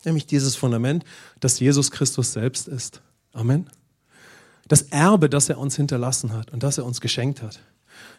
Nämlich 0.04 0.26
dieses 0.26 0.54
Fundament, 0.56 1.04
das 1.40 1.60
Jesus 1.60 1.90
Christus 1.90 2.32
selbst 2.32 2.68
ist. 2.68 3.02
Amen. 3.32 3.68
Das 4.68 4.82
Erbe, 4.82 5.28
das 5.28 5.48
er 5.48 5.58
uns 5.58 5.76
hinterlassen 5.76 6.32
hat 6.32 6.52
und 6.52 6.62
das 6.62 6.78
er 6.78 6.84
uns 6.84 7.00
geschenkt 7.00 7.42
hat. 7.42 7.60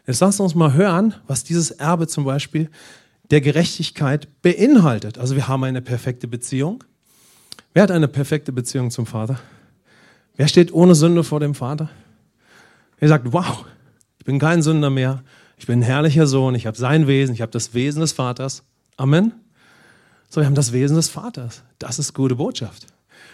Jetzt 0.05 0.19
lasst 0.19 0.39
uns 0.39 0.55
mal 0.55 0.73
hören, 0.73 1.15
was 1.27 1.43
dieses 1.43 1.71
Erbe 1.71 2.07
zum 2.07 2.25
Beispiel 2.25 2.69
der 3.31 3.41
Gerechtigkeit 3.41 4.27
beinhaltet. 4.41 5.17
Also 5.17 5.35
wir 5.35 5.47
haben 5.47 5.63
eine 5.63 5.81
perfekte 5.81 6.27
Beziehung. 6.27 6.83
Wer 7.73 7.83
hat 7.83 7.91
eine 7.91 8.07
perfekte 8.07 8.51
Beziehung 8.51 8.91
zum 8.91 9.05
Vater? 9.05 9.39
Wer 10.35 10.47
steht 10.47 10.73
ohne 10.73 10.95
Sünde 10.95 11.23
vor 11.23 11.39
dem 11.39 11.55
Vater? 11.55 11.89
Wer 12.99 13.09
sagt, 13.09 13.31
wow, 13.33 13.65
ich 14.19 14.25
bin 14.25 14.39
kein 14.39 14.61
Sünder 14.61 14.89
mehr, 14.89 15.23
ich 15.57 15.67
bin 15.67 15.79
ein 15.79 15.83
herrlicher 15.83 16.27
Sohn, 16.27 16.55
ich 16.55 16.65
habe 16.65 16.77
sein 16.77 17.07
Wesen, 17.07 17.33
ich 17.33 17.41
habe 17.41 17.51
das 17.51 17.73
Wesen 17.73 18.01
des 18.01 18.11
Vaters. 18.11 18.63
Amen. 18.97 19.33
So, 20.29 20.41
wir 20.41 20.45
haben 20.45 20.55
das 20.55 20.73
Wesen 20.73 20.95
des 20.95 21.09
Vaters. 21.09 21.63
Das 21.79 21.99
ist 21.99 22.13
gute 22.13 22.35
Botschaft. 22.35 22.87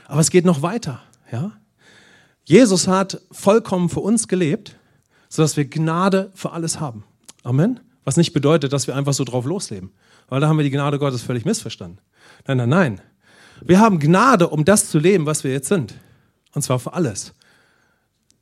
Aber 0.08 0.19
es 0.22 0.29
geht 0.29 0.46
noch 0.46 0.62
weiter. 0.62 1.01
Ja? 1.31 1.53
Jesus 2.43 2.88
hat 2.88 3.22
vollkommen 3.31 3.89
für 3.89 4.00
uns 4.00 4.27
gelebt, 4.27 4.75
sodass 5.29 5.55
wir 5.55 5.65
Gnade 5.65 6.31
für 6.33 6.51
alles 6.51 6.79
haben. 6.79 7.03
Amen. 7.43 7.79
Was 8.03 8.17
nicht 8.17 8.33
bedeutet, 8.33 8.74
dass 8.74 8.88
wir 8.88 8.95
einfach 8.95 9.13
so 9.13 9.24
drauf 9.24 9.45
losleben. 9.45 9.91
weil 10.27 10.41
da 10.41 10.48
haben 10.48 10.57
wir 10.57 10.63
die 10.63 10.71
Gnade 10.71 11.00
Gottes 11.00 11.21
völlig 11.21 11.45
missverstanden. 11.45 12.00
Nein, 12.45 12.57
nein, 12.57 12.69
nein. 12.69 13.01
Wir 13.62 13.79
haben 13.79 14.00
Gnade, 14.00 14.48
um 14.48 14.65
das 14.65 14.89
zu 14.89 15.00
leben, 15.00 15.25
was 15.25 15.43
wir 15.43 15.51
jetzt 15.51 15.67
sind. 15.67 15.95
Und 16.53 16.62
zwar 16.62 16.79
für 16.79 16.93
alles. 16.93 17.33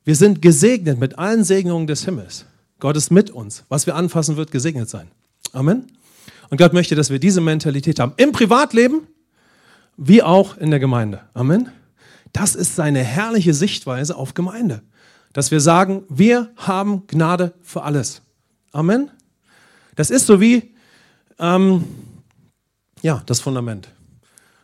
Wir 0.04 0.16
sind 0.16 0.40
gesegnet 0.42 0.98
mit 0.98 1.18
allen 1.18 1.44
Segnungen 1.44 1.86
des 1.86 2.04
Himmels. 2.04 2.46
Gott 2.80 2.96
ist 2.96 3.10
mit 3.10 3.30
uns. 3.30 3.64
Was 3.68 3.86
wir 3.86 3.94
anfassen, 3.94 4.36
wird 4.36 4.50
gesegnet 4.50 4.88
sein. 4.88 5.10
Amen. 5.52 5.86
Und 6.50 6.58
Gott 6.58 6.72
möchte, 6.72 6.94
dass 6.94 7.10
wir 7.10 7.18
diese 7.18 7.40
Mentalität 7.40 7.98
haben. 8.00 8.14
Im 8.16 8.32
Privatleben 8.32 9.06
wie 9.96 10.22
auch 10.22 10.56
in 10.56 10.70
der 10.70 10.80
Gemeinde. 10.80 11.22
Amen. 11.34 11.70
Das 12.32 12.54
ist 12.54 12.76
seine 12.76 13.00
herrliche 13.00 13.52
Sichtweise 13.52 14.16
auf 14.16 14.34
Gemeinde. 14.34 14.82
Dass 15.38 15.52
wir 15.52 15.60
sagen, 15.60 16.02
wir 16.08 16.50
haben 16.56 17.06
Gnade 17.06 17.52
für 17.62 17.84
alles. 17.84 18.22
Amen. 18.72 19.08
Das 19.94 20.10
ist 20.10 20.26
so 20.26 20.40
wie, 20.40 20.74
ähm, 21.38 21.84
ja, 23.02 23.22
das 23.24 23.38
Fundament. 23.38 23.86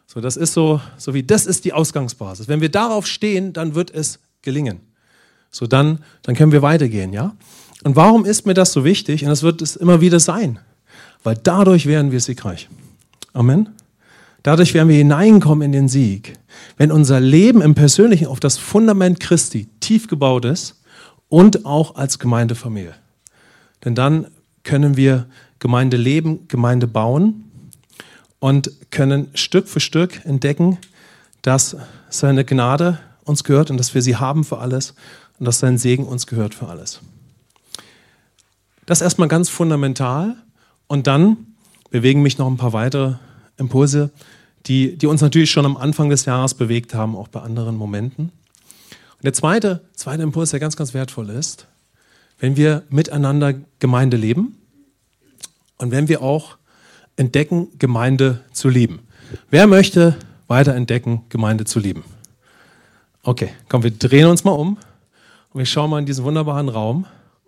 So, 0.08 0.20
das 0.20 0.36
ist 0.36 0.52
so, 0.52 0.80
so 0.96 1.14
wie, 1.14 1.22
das 1.22 1.46
ist 1.46 1.64
die 1.64 1.72
Ausgangsbasis. 1.72 2.48
Wenn 2.48 2.60
wir 2.60 2.72
darauf 2.72 3.06
stehen, 3.06 3.52
dann 3.52 3.76
wird 3.76 3.92
es 3.92 4.18
gelingen. 4.42 4.80
So, 5.52 5.68
dann, 5.68 6.00
dann 6.22 6.34
können 6.34 6.50
wir 6.50 6.62
weitergehen, 6.62 7.12
ja? 7.12 7.36
Und 7.84 7.94
warum 7.94 8.24
ist 8.24 8.44
mir 8.44 8.54
das 8.54 8.72
so 8.72 8.84
wichtig? 8.84 9.22
Und 9.22 9.28
das 9.28 9.44
wird 9.44 9.62
es 9.62 9.76
immer 9.76 10.00
wieder 10.00 10.18
sein. 10.18 10.58
Weil 11.22 11.36
dadurch 11.40 11.86
werden 11.86 12.10
wir 12.10 12.18
siegreich. 12.18 12.68
Amen. 13.32 13.68
Dadurch 14.42 14.74
werden 14.74 14.88
wir 14.88 14.96
hineinkommen 14.96 15.62
in 15.66 15.70
den 15.70 15.88
Sieg. 15.88 16.32
Wenn 16.76 16.90
unser 16.90 17.20
Leben 17.20 17.62
im 17.62 17.76
Persönlichen 17.76 18.26
auf 18.26 18.40
das 18.40 18.58
Fundament 18.58 19.20
Christi 19.20 19.68
tief 19.84 20.08
gebaut 20.08 20.44
ist 20.44 20.80
und 21.28 21.66
auch 21.66 21.96
als 21.96 22.18
Gemeindefamilie. 22.18 22.94
Denn 23.84 23.94
dann 23.94 24.28
können 24.62 24.96
wir 24.96 25.26
Gemeinde 25.58 25.96
leben, 25.96 26.48
Gemeinde 26.48 26.86
bauen 26.86 27.50
und 28.38 28.70
können 28.90 29.28
Stück 29.34 29.68
für 29.68 29.80
Stück 29.80 30.24
entdecken, 30.24 30.78
dass 31.42 31.76
seine 32.08 32.44
Gnade 32.44 32.98
uns 33.24 33.44
gehört 33.44 33.70
und 33.70 33.76
dass 33.76 33.94
wir 33.94 34.02
sie 34.02 34.16
haben 34.16 34.44
für 34.44 34.58
alles 34.58 34.94
und 35.38 35.46
dass 35.46 35.58
sein 35.58 35.78
Segen 35.78 36.06
uns 36.06 36.26
gehört 36.26 36.54
für 36.54 36.68
alles. 36.68 37.00
Das 38.86 39.00
erstmal 39.00 39.28
ganz 39.28 39.48
fundamental 39.48 40.36
und 40.86 41.06
dann 41.06 41.36
bewegen 41.90 42.22
mich 42.22 42.38
noch 42.38 42.46
ein 42.46 42.56
paar 42.56 42.72
weitere 42.72 43.14
Impulse, 43.56 44.10
die, 44.66 44.96
die 44.96 45.06
uns 45.06 45.20
natürlich 45.20 45.50
schon 45.50 45.66
am 45.66 45.76
Anfang 45.76 46.08
des 46.10 46.24
Jahres 46.24 46.54
bewegt 46.54 46.94
haben, 46.94 47.16
auch 47.16 47.28
bei 47.28 47.40
anderen 47.40 47.76
Momenten. 47.76 48.32
Der 49.24 49.32
zweite, 49.32 49.80
zweite 49.94 50.22
Impuls, 50.22 50.50
der 50.50 50.60
ganz, 50.60 50.76
ganz 50.76 50.92
wertvoll 50.92 51.30
ist, 51.30 51.66
wenn 52.38 52.58
wir 52.58 52.82
miteinander 52.90 53.54
Gemeinde 53.78 54.18
leben 54.18 54.58
und 55.78 55.92
wenn 55.92 56.08
wir 56.08 56.20
auch 56.20 56.58
entdecken, 57.16 57.68
Gemeinde 57.78 58.40
zu 58.52 58.68
lieben. 58.68 58.98
Wer 59.48 59.66
möchte 59.66 60.14
weiter 60.46 60.74
entdecken, 60.74 61.22
Gemeinde 61.30 61.64
zu 61.64 61.78
lieben? 61.78 62.04
Okay, 63.22 63.48
komm, 63.70 63.82
wir 63.82 63.92
drehen 63.92 64.26
uns 64.26 64.44
mal 64.44 64.52
um 64.52 64.76
und 65.54 65.58
wir 65.58 65.64
schauen 65.64 65.88
mal 65.88 66.00
in 66.00 66.06
diesen 66.06 66.26
wunderbaren 66.26 66.68
Raum. 66.68 67.06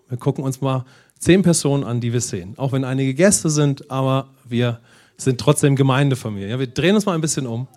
Wir 0.09 0.17
gucken 0.17 0.45
uns 0.45 0.63
mal 0.63 0.87
zehn 1.19 1.43
Personen 1.43 1.85
an, 1.85 2.01
die 2.01 2.15
wir 2.15 2.23
sehen. 2.23 2.55
Auch 2.57 2.73
wenn 2.73 2.85
einige 2.85 3.13
Gäste 3.13 3.51
sind, 3.51 3.91
aber 3.91 4.29
wir 4.49 4.81
sind 5.19 5.39
trotzdem 5.39 5.77
Gemeindefamilie. 5.77 6.49
Ja, 6.49 6.59
wir 6.59 6.69
drehen 6.69 6.95
uns 6.95 7.05
mal 7.05 7.13
ein 7.13 7.21
bisschen 7.21 7.47
um. 7.47 7.69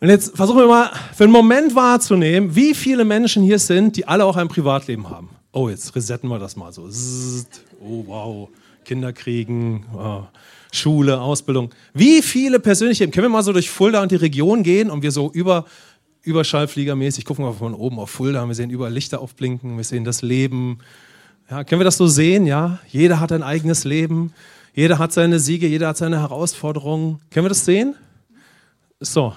Und 0.00 0.08
jetzt 0.08 0.36
versuchen 0.36 0.58
wir 0.58 0.68
mal 0.68 0.90
für 1.14 1.24
einen 1.24 1.32
Moment 1.32 1.74
wahrzunehmen, 1.74 2.54
wie 2.54 2.74
viele 2.74 3.04
Menschen 3.04 3.42
hier 3.42 3.58
sind, 3.58 3.96
die 3.96 4.06
alle 4.06 4.24
auch 4.24 4.36
ein 4.36 4.48
Privatleben 4.48 5.10
haben. 5.10 5.30
Oh, 5.50 5.68
jetzt 5.68 5.96
resetten 5.96 6.28
wir 6.28 6.38
das 6.38 6.54
mal 6.54 6.72
so. 6.72 6.88
Oh, 7.80 8.04
wow. 8.06 8.48
Kinder 8.84 9.12
kriegen, 9.12 9.84
oh, 9.94 10.22
Schule, 10.72 11.20
Ausbildung. 11.20 11.70
Wie 11.94 12.22
viele 12.22 12.60
persönliche, 12.60 13.08
können 13.08 13.24
wir 13.24 13.30
mal 13.30 13.42
so 13.42 13.52
durch 13.52 13.70
Fulda 13.70 14.02
und 14.02 14.12
die 14.12 14.16
Region 14.16 14.62
gehen 14.62 14.88
und 14.88 15.02
wir 15.02 15.10
so 15.10 15.30
über, 15.32 15.64
überschallfliegermäßig 16.22 17.24
gucken 17.24 17.44
wir 17.44 17.52
von 17.52 17.74
oben 17.74 17.98
auf 17.98 18.10
Fulda, 18.10 18.46
wir 18.46 18.54
sehen 18.54 18.70
überall 18.70 18.92
Lichter 18.92 19.20
aufblinken, 19.20 19.76
wir 19.76 19.84
sehen 19.84 20.04
das 20.04 20.22
Leben. 20.22 20.78
Ja, 21.50 21.64
können 21.64 21.80
wir 21.80 21.84
das 21.84 21.96
so 21.96 22.06
sehen? 22.06 22.46
Ja, 22.46 22.78
jeder 22.88 23.18
hat 23.18 23.32
ein 23.32 23.42
eigenes 23.42 23.84
Leben. 23.84 24.32
Jeder 24.74 24.98
hat 24.98 25.12
seine 25.12 25.40
Siege, 25.40 25.66
jeder 25.66 25.88
hat 25.88 25.96
seine 25.96 26.20
Herausforderungen. 26.20 27.20
Können 27.30 27.46
wir 27.46 27.50
das 27.50 27.64
sehen? 27.64 27.96
So. 29.00 29.34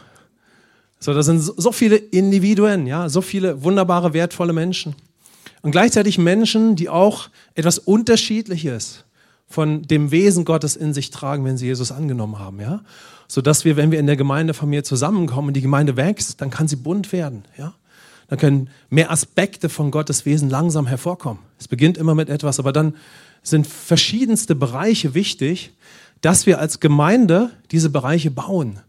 So, 1.03 1.15
das 1.15 1.25
sind 1.25 1.39
so 1.41 1.71
viele 1.71 1.95
Individuen, 1.95 2.85
ja, 2.85 3.09
so 3.09 3.21
viele 3.21 3.63
wunderbare, 3.63 4.13
wertvolle 4.13 4.53
Menschen. 4.53 4.95
Und 5.63 5.71
gleichzeitig 5.71 6.19
Menschen, 6.19 6.75
die 6.75 6.89
auch 6.89 7.29
etwas 7.55 7.79
Unterschiedliches 7.79 9.03
von 9.47 9.81
dem 9.81 10.11
Wesen 10.11 10.45
Gottes 10.45 10.75
in 10.75 10.93
sich 10.93 11.09
tragen, 11.09 11.43
wenn 11.43 11.57
sie 11.57 11.65
Jesus 11.65 11.91
angenommen 11.91 12.37
haben, 12.37 12.61
ja. 12.61 12.81
So 13.27 13.41
dass 13.41 13.65
wir, 13.65 13.77
wenn 13.77 13.91
wir 13.91 13.99
in 13.99 14.05
der 14.05 14.15
Gemeindefamilie 14.15 14.83
zusammenkommen 14.83 15.49
und 15.49 15.53
die 15.55 15.61
Gemeinde 15.61 15.97
wächst, 15.97 16.39
dann 16.39 16.51
kann 16.51 16.67
sie 16.67 16.75
bunt 16.75 17.11
werden, 17.11 17.45
ja. 17.57 17.73
Dann 18.27 18.37
können 18.37 18.69
mehr 18.89 19.11
Aspekte 19.11 19.69
von 19.69 19.89
Gottes 19.89 20.25
Wesen 20.25 20.51
langsam 20.51 20.85
hervorkommen. 20.85 21.41
Es 21.57 21.67
beginnt 21.67 21.97
immer 21.97 22.13
mit 22.13 22.29
etwas, 22.29 22.59
aber 22.59 22.71
dann 22.71 22.95
sind 23.41 23.65
verschiedenste 23.65 24.53
Bereiche 24.53 25.15
wichtig, 25.15 25.73
dass 26.21 26.45
wir 26.45 26.59
als 26.59 26.79
Gemeinde 26.79 27.49
diese 27.71 27.89
Bereiche 27.89 28.29
bauen. 28.29 28.79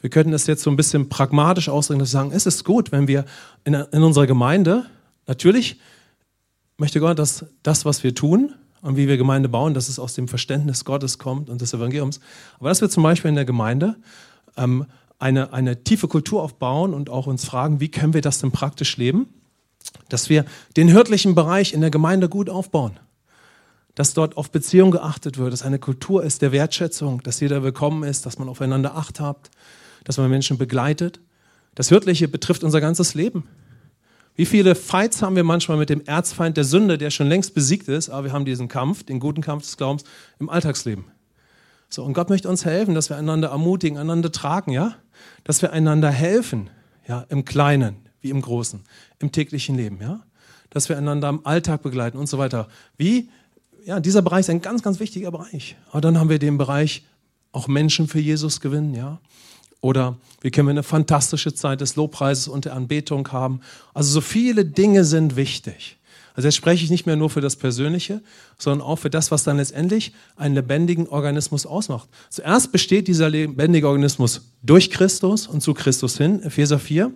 Wir 0.00 0.10
könnten 0.10 0.30
das 0.30 0.46
jetzt 0.46 0.62
so 0.62 0.70
ein 0.70 0.76
bisschen 0.76 1.08
pragmatisch 1.08 1.68
ausdrücken, 1.68 1.98
dass 2.00 2.10
wir 2.10 2.18
sagen, 2.20 2.30
es 2.32 2.46
ist 2.46 2.64
gut, 2.64 2.92
wenn 2.92 3.08
wir 3.08 3.24
in, 3.64 3.74
in 3.74 4.02
unserer 4.02 4.26
Gemeinde, 4.26 4.86
natürlich 5.26 5.80
möchte 6.76 7.00
Gott, 7.00 7.18
dass 7.18 7.46
das, 7.64 7.84
was 7.84 8.04
wir 8.04 8.14
tun 8.14 8.54
und 8.80 8.96
wie 8.96 9.08
wir 9.08 9.16
Gemeinde 9.16 9.48
bauen, 9.48 9.74
dass 9.74 9.88
es 9.88 9.98
aus 9.98 10.14
dem 10.14 10.28
Verständnis 10.28 10.84
Gottes 10.84 11.18
kommt 11.18 11.50
und 11.50 11.60
des 11.60 11.74
Evangeliums. 11.74 12.20
Aber 12.60 12.68
dass 12.68 12.80
wir 12.80 12.88
zum 12.88 13.02
Beispiel 13.02 13.30
in 13.30 13.34
der 13.34 13.44
Gemeinde 13.44 13.96
ähm, 14.56 14.86
eine, 15.18 15.52
eine 15.52 15.82
tiefe 15.82 16.06
Kultur 16.06 16.42
aufbauen 16.42 16.94
und 16.94 17.10
auch 17.10 17.26
uns 17.26 17.44
fragen, 17.44 17.80
wie 17.80 17.90
können 17.90 18.14
wir 18.14 18.20
das 18.20 18.38
denn 18.38 18.52
praktisch 18.52 18.96
leben? 18.96 19.28
Dass 20.08 20.28
wir 20.28 20.44
den 20.76 20.86
hirtlichen 20.86 21.34
Bereich 21.34 21.72
in 21.72 21.80
der 21.80 21.90
Gemeinde 21.90 22.28
gut 22.28 22.48
aufbauen 22.48 23.00
dass 23.98 24.14
dort 24.14 24.36
auf 24.36 24.52
Beziehung 24.52 24.92
geachtet 24.92 25.38
wird, 25.38 25.52
dass 25.52 25.64
eine 25.64 25.80
Kultur 25.80 26.22
ist 26.22 26.40
der 26.40 26.52
Wertschätzung, 26.52 27.20
dass 27.24 27.40
jeder 27.40 27.64
willkommen 27.64 28.04
ist, 28.04 28.26
dass 28.26 28.38
man 28.38 28.48
aufeinander 28.48 28.94
Acht 28.94 29.18
habt, 29.18 29.50
dass 30.04 30.18
man 30.18 30.30
Menschen 30.30 30.58
begleitet. 30.58 31.20
Das 31.74 31.88
Hirtliche 31.88 32.28
betrifft 32.28 32.64
unser 32.64 32.80
ganzes 32.80 33.14
Leben. 33.14 33.44
Wie 34.34 34.46
viele 34.46 34.74
Fights 34.74 35.20
haben 35.20 35.34
wir 35.34 35.44
manchmal 35.44 35.78
mit 35.78 35.90
dem 35.90 36.04
Erzfeind 36.04 36.56
der 36.56 36.64
Sünde, 36.64 36.96
der 36.96 37.10
schon 37.10 37.28
längst 37.28 37.54
besiegt 37.54 37.88
ist, 37.88 38.08
aber 38.08 38.26
wir 38.26 38.32
haben 38.32 38.44
diesen 38.44 38.68
Kampf, 38.68 39.02
den 39.02 39.18
guten 39.18 39.42
Kampf 39.42 39.64
des 39.64 39.76
Glaubens 39.76 40.04
im 40.38 40.48
Alltagsleben. 40.48 41.06
So, 41.88 42.04
und 42.04 42.12
Gott 42.12 42.28
möchte 42.28 42.48
uns 42.48 42.64
helfen, 42.64 42.94
dass 42.94 43.10
wir 43.10 43.16
einander 43.16 43.48
ermutigen, 43.48 43.98
einander 43.98 44.30
tragen, 44.30 44.72
ja? 44.72 44.94
Dass 45.42 45.62
wir 45.62 45.72
einander 45.72 46.10
helfen, 46.10 46.70
ja, 47.08 47.24
im 47.30 47.44
Kleinen 47.44 47.96
wie 48.20 48.30
im 48.30 48.42
Großen, 48.42 48.80
im 49.18 49.32
täglichen 49.32 49.76
Leben, 49.76 49.98
ja? 50.00 50.20
Dass 50.70 50.88
wir 50.88 50.98
einander 50.98 51.28
im 51.30 51.46
Alltag 51.46 51.82
begleiten 51.82 52.18
und 52.18 52.28
so 52.28 52.38
weiter. 52.38 52.68
Wie 52.96 53.30
ja, 53.84 54.00
dieser 54.00 54.20
Bereich 54.20 54.40
ist 54.40 54.50
ein 54.50 54.60
ganz, 54.60 54.82
ganz 54.82 55.00
wichtiger 55.00 55.30
Bereich. 55.30 55.76
Aber 55.90 56.02
dann 56.02 56.18
haben 56.18 56.28
wir 56.28 56.38
den 56.38 56.58
Bereich 56.58 57.06
auch 57.52 57.68
Menschen 57.68 58.06
für 58.06 58.20
Jesus 58.20 58.60
gewinnen, 58.60 58.94
ja. 58.94 59.18
Oder 59.80 60.16
wie 60.40 60.50
können 60.50 60.68
wir 60.68 60.72
eine 60.72 60.82
fantastische 60.82 61.54
Zeit 61.54 61.80
des 61.80 61.96
Lobpreises 61.96 62.48
und 62.48 62.64
der 62.64 62.74
Anbetung 62.74 63.30
haben. 63.32 63.60
Also 63.94 64.12
so 64.12 64.20
viele 64.20 64.64
Dinge 64.64 65.04
sind 65.04 65.36
wichtig. 65.36 65.98
Also 66.34 66.46
jetzt 66.46 66.56
spreche 66.56 66.84
ich 66.84 66.90
nicht 66.90 67.04
mehr 67.04 67.16
nur 67.16 67.30
für 67.30 67.40
das 67.40 67.56
Persönliche, 67.56 68.22
sondern 68.58 68.86
auch 68.86 68.96
für 68.96 69.10
das, 69.10 69.32
was 69.32 69.42
dann 69.42 69.56
letztendlich 69.56 70.12
einen 70.36 70.54
lebendigen 70.54 71.08
Organismus 71.08 71.66
ausmacht. 71.66 72.08
Zuerst 72.30 72.70
besteht 72.70 73.08
dieser 73.08 73.28
lebendige 73.28 73.88
Organismus 73.88 74.42
durch 74.62 74.90
Christus 74.90 75.48
und 75.48 75.62
zu 75.62 75.74
Christus 75.74 76.16
hin, 76.16 76.40
Epheser 76.42 76.78
4. 76.78 77.12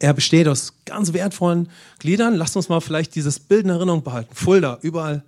Er 0.00 0.12
besteht 0.12 0.48
aus 0.48 0.74
ganz 0.84 1.14
wertvollen 1.14 1.70
Gliedern. 1.98 2.34
Lasst 2.34 2.56
uns 2.56 2.68
mal 2.68 2.80
vielleicht 2.80 3.14
dieses 3.14 3.38
Bild 3.38 3.64
in 3.64 3.70
Erinnerung 3.70 4.02
behalten. 4.02 4.34
Fulda, 4.34 4.78
überall 4.82 5.24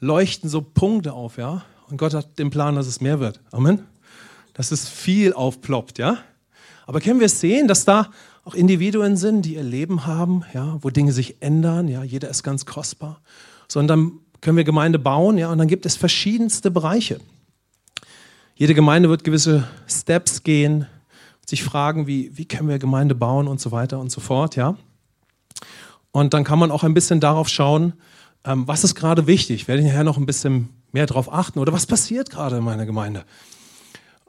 leuchten 0.00 0.50
so 0.50 0.60
Punkte 0.60 1.12
auf, 1.12 1.36
ja. 1.36 1.64
Und 1.88 1.98
Gott 1.98 2.14
hat 2.14 2.38
den 2.38 2.50
Plan, 2.50 2.74
dass 2.74 2.86
es 2.86 3.00
mehr 3.00 3.20
wird. 3.20 3.40
Amen. 3.52 3.93
Dass 4.54 4.70
es 4.72 4.88
viel 4.88 5.32
aufploppt, 5.32 5.98
ja. 5.98 6.18
Aber 6.86 7.00
können 7.00 7.20
wir 7.20 7.28
sehen, 7.28 7.68
dass 7.68 7.84
da 7.84 8.10
auch 8.44 8.54
Individuen 8.54 9.16
sind, 9.16 9.42
die 9.42 9.54
ihr 9.54 9.62
Leben 9.62 10.06
haben, 10.06 10.44
ja, 10.52 10.78
wo 10.80 10.90
Dinge 10.90 11.12
sich 11.12 11.42
ändern, 11.42 11.88
ja. 11.88 12.02
Jeder 12.02 12.30
ist 12.30 12.42
ganz 12.42 12.66
kostbar. 12.66 13.20
Sondern 13.68 14.12
können 14.40 14.56
wir 14.56 14.64
Gemeinde 14.64 14.98
bauen, 14.98 15.38
ja. 15.38 15.50
Und 15.50 15.58
dann 15.58 15.68
gibt 15.68 15.86
es 15.86 15.96
verschiedenste 15.96 16.70
Bereiche. 16.70 17.20
Jede 18.54 18.74
Gemeinde 18.74 19.08
wird 19.08 19.24
gewisse 19.24 19.66
Steps 19.88 20.42
gehen, 20.42 20.86
sich 21.44 21.64
fragen, 21.64 22.06
wie, 22.06 22.36
wie 22.36 22.44
können 22.44 22.68
wir 22.68 22.78
Gemeinde 22.78 23.14
bauen 23.14 23.48
und 23.48 23.60
so 23.60 23.72
weiter 23.72 23.98
und 23.98 24.10
so 24.10 24.20
fort, 24.20 24.56
ja. 24.56 24.76
Und 26.12 26.32
dann 26.32 26.44
kann 26.44 26.60
man 26.60 26.70
auch 26.70 26.84
ein 26.84 26.94
bisschen 26.94 27.18
darauf 27.18 27.48
schauen, 27.48 27.94
ähm, 28.44 28.68
was 28.68 28.84
ist 28.84 28.94
gerade 28.94 29.26
wichtig? 29.26 29.66
Werde 29.66 29.82
ich 29.82 29.88
nachher 29.88 30.04
noch 30.04 30.16
ein 30.18 30.26
bisschen 30.26 30.68
mehr 30.92 31.06
darauf 31.06 31.32
achten? 31.32 31.58
Oder 31.58 31.72
was 31.72 31.86
passiert 31.86 32.30
gerade 32.30 32.58
in 32.58 32.64
meiner 32.64 32.86
Gemeinde? 32.86 33.24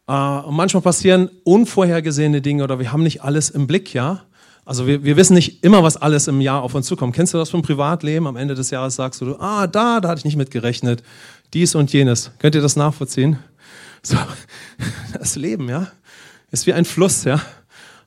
Äh, 0.07 0.13
und 0.13 0.55
manchmal 0.55 0.81
passieren 0.81 1.29
unvorhergesehene 1.43 2.41
Dinge 2.41 2.63
oder 2.63 2.79
wir 2.79 2.91
haben 2.91 3.03
nicht 3.03 3.23
alles 3.23 3.49
im 3.49 3.67
Blick, 3.67 3.93
ja. 3.93 4.23
Also 4.65 4.87
wir, 4.87 5.03
wir 5.03 5.15
wissen 5.15 5.35
nicht 5.35 5.63
immer, 5.63 5.83
was 5.83 5.95
alles 5.95 6.27
im 6.27 6.41
Jahr 6.41 6.63
auf 6.63 6.73
uns 6.73 6.87
zukommt. 6.87 7.15
Kennst 7.15 7.33
du 7.33 7.37
das 7.37 7.51
vom 7.51 7.61
Privatleben? 7.61 8.25
Am 8.25 8.35
Ende 8.35 8.55
des 8.55 8.71
Jahres 8.71 8.95
sagst 8.95 9.21
du, 9.21 9.35
ah, 9.39 9.67
da, 9.67 9.99
da 9.99 10.09
hatte 10.09 10.19
ich 10.19 10.25
nicht 10.25 10.37
mit 10.37 10.49
gerechnet. 10.49 11.03
dies 11.53 11.75
und 11.75 11.93
jenes. 11.93 12.31
Könnt 12.39 12.55
ihr 12.55 12.61
das 12.61 12.75
nachvollziehen? 12.75 13.39
So, 14.05 14.17
das 15.13 15.35
Leben, 15.35 15.67
ja, 15.67 15.87
ist 16.51 16.67
wie 16.67 16.73
ein 16.73 16.85
Fluss, 16.85 17.23
ja. 17.23 17.41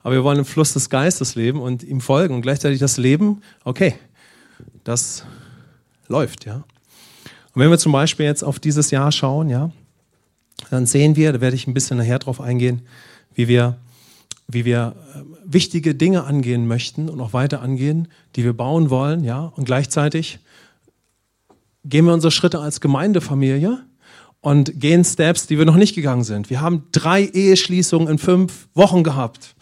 Aber 0.05 0.15
wir 0.15 0.23
wollen 0.23 0.39
im 0.39 0.45
Fluss 0.45 0.73
des 0.73 0.91
Geistes 0.91 1.35
leben 1.35 1.61
und 1.61 1.83
ihm 1.83 2.01
folgen 2.01 2.37
und 2.37 2.43
gleichzeitig 2.43 2.79
das 2.79 2.99
Leben, 2.99 3.43
okay, 3.65 3.97
das 4.85 5.25
läuft, 6.07 6.45
ja. 6.45 6.63
Und 7.53 7.63
wenn 7.63 7.71
wir 7.71 7.79
zum 7.79 7.91
Beispiel 7.91 8.27
jetzt 8.27 8.45
auf 8.45 8.61
dieses 8.61 8.93
Jahr 8.93 9.11
schauen, 9.11 9.51
ja, 9.51 9.73
dann 10.71 10.87
sehen 10.87 11.17
wir, 11.17 11.33
da 11.33 11.41
werde 11.41 11.57
ich 11.57 11.67
ein 11.67 11.75
bisschen 11.75 11.99
nachher 11.99 12.19
drauf 12.19 12.41
eingehen, 12.41 12.83
wie 13.35 13.49
wir, 13.49 13.77
wie 14.47 14.65
wir 14.65 14.95
äh, 15.15 15.21
wichtige 15.45 15.95
Dinge 15.95 16.25
angehen 16.25 16.67
möchten 16.67 17.09
und 17.09 17.21
auch 17.21 17.33
weiter 17.33 17.63
angehen, 17.63 18.09
die 18.37 18.45
wir 18.45 18.53
bauen 18.53 18.91
wollen, 18.91 19.25
ja, 19.25 19.53
und 19.57 19.65
gleichzeitig 19.65 20.41
gehen 21.85 22.05
wir 22.05 22.13
unsere 22.13 22.31
Schritte 22.31 22.61
als 22.61 22.81
Gemeindefamilie 22.81 23.85
und 24.41 24.79
gehen 24.79 25.05
Steps, 25.05 25.47
die 25.47 25.59
wir 25.59 25.65
noch 25.65 25.77
nicht 25.77 25.95
gegangen 25.95 26.25
sind. 26.25 26.51
Wir 26.51 26.61
haben 26.61 26.85
drei 26.93 27.25
Eheschließungen 27.25 28.09
in 28.09 28.19
fünf 28.19 28.69
Wochen 28.75 29.03
gehabt. 29.03 29.55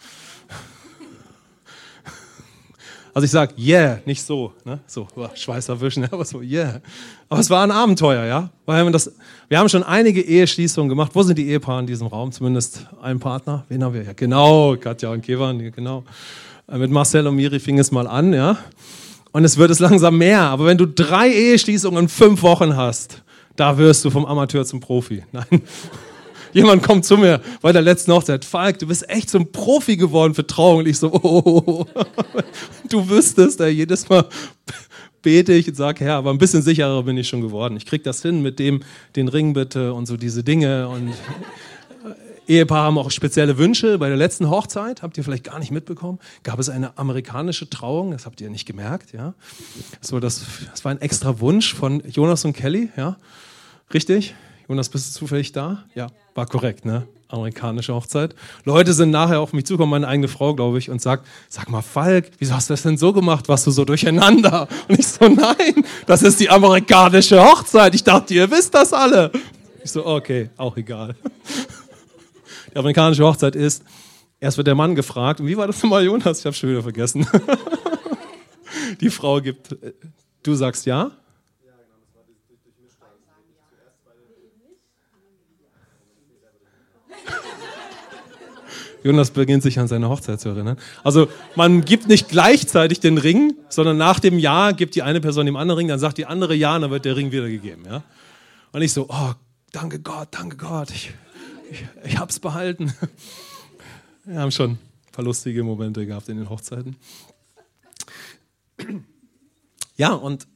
Also 3.17 3.25
ich 3.25 3.31
sage, 3.31 3.55
yeah, 3.57 3.99
nicht 4.05 4.21
so, 4.21 4.53
ne? 4.63 4.79
so 4.85 5.07
Schweiß 5.33 5.69
erwischen, 5.69 6.03
aber 6.11 6.23
so, 6.23 6.39
yeah. 6.39 6.81
Aber 7.27 7.39
es 7.39 7.49
war 7.49 7.63
ein 7.63 7.71
Abenteuer, 7.71 8.25
ja. 8.25 8.51
Weil 8.67 8.85
wir, 8.85 8.91
das, 8.91 9.11
wir 9.49 9.57
haben 9.57 9.67
schon 9.69 9.81
einige 9.81 10.21
Eheschließungen 10.21 10.87
gemacht. 10.87 11.13
Wo 11.15 11.23
sind 11.23 11.35
die 11.35 11.47
Ehepaare 11.47 11.79
in 11.79 11.87
diesem 11.87 12.05
Raum? 12.05 12.31
Zumindest 12.31 12.85
ein 13.01 13.19
Partner. 13.19 13.65
Wen 13.69 13.83
haben 13.83 13.95
wir? 13.95 14.03
Ja, 14.03 14.13
genau, 14.13 14.75
Katja 14.79 15.09
und 15.09 15.23
Kevan, 15.23 15.57
genau. 15.71 16.03
Äh, 16.67 16.77
mit 16.77 16.91
Marcel 16.91 17.25
und 17.25 17.35
Miri 17.37 17.59
fing 17.59 17.79
es 17.79 17.91
mal 17.91 18.05
an, 18.05 18.33
ja. 18.33 18.55
Und 19.31 19.43
es 19.43 19.57
wird 19.57 19.71
es 19.71 19.79
langsam 19.79 20.15
mehr. 20.19 20.41
Aber 20.41 20.67
wenn 20.67 20.77
du 20.77 20.85
drei 20.85 21.27
Eheschließungen 21.29 22.03
in 22.03 22.09
fünf 22.09 22.43
Wochen 22.43 22.75
hast, 22.75 23.23
da 23.55 23.79
wirst 23.79 24.05
du 24.05 24.11
vom 24.11 24.27
Amateur 24.27 24.63
zum 24.63 24.79
Profi. 24.79 25.23
Nein. 25.31 25.63
Jemand 26.53 26.83
kommt 26.83 27.05
zu 27.05 27.17
mir 27.17 27.41
bei 27.61 27.71
der 27.71 27.81
letzten 27.81 28.11
Hochzeit. 28.11 28.45
Falk, 28.45 28.79
du 28.79 28.87
bist 28.87 29.09
echt 29.09 29.29
zum 29.29 29.51
Profi 29.51 29.97
geworden 29.97 30.33
für 30.33 30.45
Trauung. 30.45 30.79
Und 30.79 30.87
ich 30.87 30.97
so, 30.97 31.11
oh, 31.13 31.85
du 32.89 33.09
wüsstest, 33.09 33.59
ey, 33.61 33.71
jedes 33.71 34.07
Mal 34.09 34.25
bete 35.21 35.53
ich 35.53 35.67
und 35.67 35.75
sage, 35.75 36.05
Herr, 36.05 36.15
aber 36.15 36.31
ein 36.31 36.37
bisschen 36.37 36.61
sicherer 36.61 37.03
bin 37.03 37.17
ich 37.17 37.27
schon 37.27 37.41
geworden. 37.41 37.75
Ich 37.77 37.85
krieg 37.85 38.03
das 38.03 38.21
hin 38.21 38.41
mit 38.41 38.59
dem, 38.59 38.81
den 39.15 39.27
Ring 39.27 39.53
bitte 39.53 39.93
und 39.93 40.05
so 40.05 40.17
diese 40.17 40.43
Dinge. 40.43 40.87
Und 40.87 41.13
Ehepaare 42.47 42.85
haben 42.85 42.97
auch 42.97 43.11
spezielle 43.11 43.57
Wünsche. 43.57 43.97
Bei 43.97 44.07
der 44.07 44.17
letzten 44.17 44.49
Hochzeit, 44.49 45.01
habt 45.01 45.17
ihr 45.17 45.23
vielleicht 45.23 45.43
gar 45.43 45.59
nicht 45.59 45.71
mitbekommen, 45.71 46.19
gab 46.43 46.59
es 46.59 46.69
eine 46.69 46.97
amerikanische 46.97 47.69
Trauung. 47.69 48.11
Das 48.11 48.25
habt 48.25 48.39
ihr 48.39 48.49
nicht 48.49 48.65
gemerkt, 48.65 49.11
ja. 49.11 49.33
So, 50.01 50.19
das, 50.19 50.45
das 50.71 50.85
war 50.85 50.91
ein 50.91 51.01
extra 51.01 51.39
Wunsch 51.41 51.73
von 51.73 52.01
Jonas 52.07 52.45
und 52.45 52.53
Kelly, 52.53 52.89
ja. 52.95 53.17
Richtig? 53.93 54.33
Jonas, 54.67 54.89
bist 54.89 55.07
du 55.15 55.19
zufällig 55.19 55.53
da? 55.53 55.85
Ja, 55.95 56.07
war 56.35 56.45
korrekt, 56.45 56.83
ne? 56.83 57.07
Amerikanische 57.29 57.93
Hochzeit. 57.93 58.35
Leute 58.65 58.93
sind 58.93 59.11
nachher 59.11 59.39
auf 59.39 59.53
mich 59.53 59.65
zugekommen, 59.65 59.91
meine 59.91 60.07
eigene 60.07 60.27
Frau, 60.27 60.55
glaube 60.55 60.77
ich, 60.77 60.89
und 60.89 61.01
sagt, 61.01 61.25
sag 61.47 61.69
mal, 61.69 61.81
Falk, 61.81 62.31
wieso 62.39 62.53
hast 62.53 62.69
du 62.69 62.73
das 62.73 62.83
denn 62.83 62.97
so 62.97 63.13
gemacht? 63.13 63.47
Warst 63.47 63.65
du 63.67 63.71
so 63.71 63.85
durcheinander? 63.85 64.67
Und 64.87 64.99
ich 64.99 65.07
so, 65.07 65.27
nein, 65.27 65.85
das 66.05 66.21
ist 66.21 66.39
die 66.39 66.49
amerikanische 66.49 67.41
Hochzeit. 67.41 67.95
Ich 67.95 68.03
dachte, 68.03 68.33
ihr 68.33 68.49
wisst 68.51 68.73
das 68.73 68.91
alle. 68.93 69.31
Ich 69.83 69.91
so, 69.91 70.05
okay, 70.05 70.49
auch 70.57 70.75
egal. 70.75 71.15
Die 72.73 72.77
amerikanische 72.77 73.23
Hochzeit 73.23 73.55
ist, 73.55 73.83
erst 74.39 74.57
wird 74.57 74.67
der 74.67 74.75
Mann 74.75 74.95
gefragt, 74.95 75.39
und 75.39 75.47
wie 75.47 75.57
war 75.57 75.67
das 75.67 75.81
nochmal, 75.81 76.03
Jonas? 76.03 76.39
Ich 76.39 76.45
habe 76.45 76.55
schon 76.55 76.69
wieder 76.69 76.83
vergessen. 76.83 77.25
Die 79.01 79.09
Frau 79.09 79.41
gibt, 79.41 79.71
äh, 79.71 79.93
du 80.43 80.55
sagst 80.55 80.85
ja, 80.85 81.11
Jonas 89.07 89.31
beginnt 89.31 89.63
sich 89.63 89.79
an 89.79 89.87
seine 89.87 90.09
Hochzeit 90.09 90.41
zu 90.41 90.49
erinnern. 90.49 90.77
Also 91.01 91.29
man 91.55 91.85
gibt 91.85 92.09
nicht 92.09 92.27
gleichzeitig 92.27 92.99
den 92.99 93.17
Ring, 93.17 93.55
sondern 93.69 93.97
nach 93.97 94.19
dem 94.19 94.37
Ja 94.37 94.71
gibt 94.71 94.95
die 94.95 95.01
eine 95.01 95.21
Person 95.21 95.45
dem 95.45 95.55
anderen 95.55 95.77
Ring, 95.77 95.87
dann 95.87 95.99
sagt 95.99 96.17
die 96.17 96.25
andere 96.25 96.53
Ja 96.55 96.75
und 96.75 96.81
dann 96.81 96.91
wird 96.91 97.05
der 97.05 97.15
Ring 97.15 97.31
wiedergegeben. 97.31 97.85
Ja? 97.85 98.03
Und 98.73 98.81
ich 98.81 98.91
so, 98.91 99.07
oh, 99.07 99.31
danke 99.71 99.99
Gott, 99.99 100.27
danke 100.31 100.57
Gott, 100.57 100.91
ich, 100.91 101.13
ich, 101.71 101.85
ich 102.03 102.17
hab's 102.19 102.39
behalten. 102.39 102.93
Wir 104.25 104.41
haben 104.41 104.51
schon 104.51 104.71
ein 104.71 104.79
paar 105.13 105.23
lustige 105.23 105.63
Momente 105.63 106.05
gehabt 106.05 106.27
in 106.27 106.35
den 106.35 106.49
Hochzeiten. 106.49 106.97
Ja, 109.95 110.11
und 110.11 110.47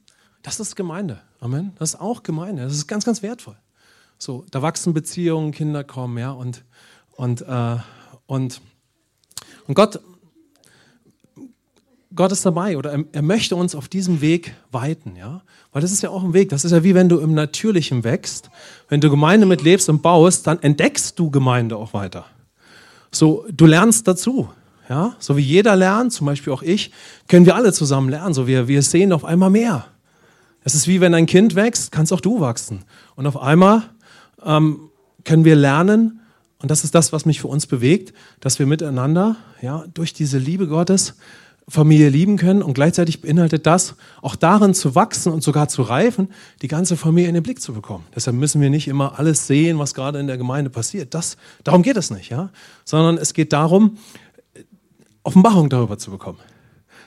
das 0.42 0.60
ist 0.60 0.76
Gemeinde. 0.76 1.22
Amen. 1.40 1.72
Das 1.78 1.94
ist 1.94 2.00
auch 2.02 2.22
Gemeinde. 2.22 2.64
Das 2.64 2.74
ist 2.74 2.86
ganz, 2.86 3.06
ganz 3.06 3.22
wertvoll. 3.22 3.56
So, 4.18 4.44
da 4.50 4.60
wachsen 4.60 4.92
Beziehungen, 4.92 5.52
Kinder 5.52 5.84
kommen, 5.84 6.18
ja, 6.18 6.32
und, 6.32 6.64
und 7.16 7.40
äh, 7.40 7.76
und, 8.32 8.62
und 9.66 9.74
Gott, 9.74 10.00
Gott 12.14 12.32
ist 12.32 12.46
dabei 12.46 12.78
oder 12.78 12.92
er, 12.92 13.04
er, 13.12 13.20
möchte 13.20 13.56
uns 13.56 13.74
auf 13.74 13.88
diesem 13.88 14.22
Weg 14.22 14.54
weiten, 14.70 15.16
ja. 15.16 15.42
Weil 15.70 15.82
das 15.82 15.92
ist 15.92 16.02
ja 16.02 16.08
auch 16.08 16.24
ein 16.24 16.32
Weg. 16.32 16.48
Das 16.48 16.64
ist 16.64 16.72
ja 16.72 16.82
wie 16.82 16.94
wenn 16.94 17.10
du 17.10 17.18
im 17.18 17.34
Natürlichen 17.34 18.04
wächst. 18.04 18.48
Wenn 18.88 19.02
du 19.02 19.10
Gemeinde 19.10 19.44
mitlebst 19.44 19.90
und 19.90 20.00
baust, 20.00 20.46
dann 20.46 20.62
entdeckst 20.62 21.18
du 21.18 21.30
Gemeinde 21.30 21.76
auch 21.76 21.92
weiter. 21.92 22.24
So, 23.10 23.44
du 23.52 23.66
lernst 23.66 24.08
dazu. 24.08 24.48
Ja, 24.88 25.14
so 25.18 25.36
wie 25.36 25.42
jeder 25.42 25.76
lernt, 25.76 26.14
zum 26.14 26.26
Beispiel 26.26 26.54
auch 26.54 26.62
ich, 26.62 26.90
können 27.28 27.44
wir 27.44 27.54
alle 27.54 27.74
zusammen 27.74 28.08
lernen. 28.08 28.32
So 28.32 28.46
wir, 28.46 28.66
wir 28.66 28.80
sehen 28.80 29.12
auf 29.12 29.26
einmal 29.26 29.50
mehr. 29.50 29.84
Es 30.64 30.74
ist 30.74 30.88
wie 30.88 31.02
wenn 31.02 31.12
ein 31.12 31.26
Kind 31.26 31.54
wächst, 31.54 31.92
kannst 31.92 32.14
auch 32.14 32.20
du 32.22 32.40
wachsen. 32.40 32.86
Und 33.14 33.26
auf 33.26 33.36
einmal 33.36 33.82
ähm, 34.42 34.88
können 35.22 35.44
wir 35.44 35.54
lernen, 35.54 36.21
und 36.62 36.70
das 36.70 36.84
ist 36.84 36.94
das, 36.94 37.12
was 37.12 37.26
mich 37.26 37.40
für 37.40 37.48
uns 37.48 37.66
bewegt, 37.66 38.14
dass 38.40 38.58
wir 38.58 38.66
miteinander, 38.66 39.36
ja, 39.60 39.84
durch 39.92 40.12
diese 40.14 40.38
Liebe 40.38 40.68
Gottes 40.68 41.14
Familie 41.68 42.08
lieben 42.08 42.36
können 42.36 42.62
und 42.62 42.74
gleichzeitig 42.74 43.20
beinhaltet 43.20 43.66
das, 43.66 43.94
auch 44.20 44.36
darin 44.36 44.74
zu 44.74 44.94
wachsen 44.94 45.32
und 45.32 45.42
sogar 45.42 45.68
zu 45.68 45.82
reifen, 45.82 46.28
die 46.60 46.68
ganze 46.68 46.96
Familie 46.96 47.28
in 47.28 47.34
den 47.34 47.42
Blick 47.42 47.60
zu 47.60 47.72
bekommen. 47.72 48.04
Deshalb 48.14 48.36
müssen 48.36 48.60
wir 48.60 48.70
nicht 48.70 48.88
immer 48.88 49.18
alles 49.18 49.46
sehen, 49.46 49.78
was 49.78 49.94
gerade 49.94 50.18
in 50.18 50.26
der 50.26 50.38
Gemeinde 50.38 50.70
passiert. 50.70 51.14
Das, 51.14 51.36
darum 51.64 51.82
geht 51.82 51.96
es 51.96 52.10
nicht, 52.10 52.30
ja? 52.30 52.50
sondern 52.84 53.16
es 53.16 53.32
geht 53.32 53.52
darum, 53.52 53.98
Offenbarung 55.22 55.68
darüber 55.68 55.98
zu 55.98 56.10
bekommen, 56.10 56.38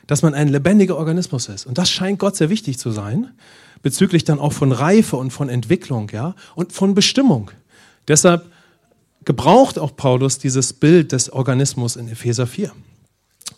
dass 0.07 0.21
man 0.21 0.33
ein 0.33 0.47
lebendiger 0.47 0.97
Organismus 0.97 1.49
ist. 1.49 1.65
Und 1.65 1.77
das 1.77 1.89
scheint 1.89 2.19
Gott 2.19 2.35
sehr 2.37 2.49
wichtig 2.49 2.77
zu 2.77 2.91
sein, 2.91 3.31
bezüglich 3.81 4.23
dann 4.23 4.39
auch 4.39 4.53
von 4.53 4.71
Reife 4.71 5.17
und 5.17 5.31
von 5.31 5.49
Entwicklung 5.49 6.09
ja? 6.13 6.33
und 6.55 6.71
von 6.71 6.93
Bestimmung. 6.93 7.51
Deshalb 8.07 8.45
gebraucht 9.25 9.77
auch 9.79 9.95
Paulus 9.95 10.37
dieses 10.37 10.73
Bild 10.73 11.11
des 11.11 11.31
Organismus 11.31 11.95
in 11.95 12.07
Epheser 12.07 12.47
4. 12.47 12.71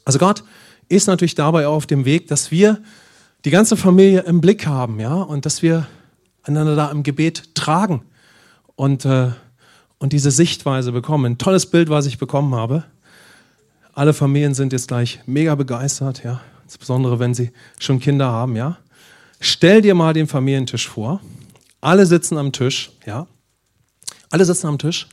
Also 0.06 0.20
Gott 0.20 0.44
ist 0.90 1.08
natürlich 1.08 1.36
dabei 1.36 1.68
auch 1.68 1.76
auf 1.76 1.86
dem 1.86 2.06
Weg, 2.06 2.28
dass 2.28 2.50
wir 2.50 2.82
die 3.46 3.50
ganze 3.50 3.78
Familie 3.78 4.22
im 4.22 4.42
Blick 4.42 4.66
haben, 4.66 5.00
ja, 5.00 5.14
und 5.14 5.46
dass 5.46 5.62
wir 5.62 5.88
einander 6.44 6.76
da 6.76 6.90
im 6.90 7.04
Gebet 7.04 7.56
tragen 7.56 8.02
und, 8.76 9.06
äh, 9.06 9.32
und 10.00 10.14
diese 10.14 10.32
Sichtweise 10.32 10.92
bekommen. 10.92 11.26
Ein 11.26 11.38
tolles 11.38 11.66
Bild, 11.66 11.90
was 11.90 12.06
ich 12.06 12.18
bekommen 12.18 12.56
habe. 12.56 12.86
Alle 13.94 14.14
Familien 14.14 14.54
sind 14.54 14.74
jetzt 14.74 14.88
gleich 14.88 15.20
mega 15.26 15.56
begeistert, 15.56 16.24
ja, 16.24 16.42
insbesondere 16.64 17.20
wenn 17.20 17.34
sie 17.34 17.52
schon 17.80 18.00
Kinder 18.00 18.28
haben, 18.28 18.56
ja. 18.56 18.78
Stell 19.40 19.82
dir 19.82 19.94
mal 19.94 20.14
den 20.14 20.28
Familientisch 20.28 20.88
vor. 20.88 21.22
Alle 21.80 22.06
sitzen 22.06 22.38
am 22.38 22.52
Tisch, 22.52 22.92
ja. 23.06 23.28
Alle 24.30 24.46
sitzen 24.46 24.68
am 24.68 24.78
Tisch 24.78 25.08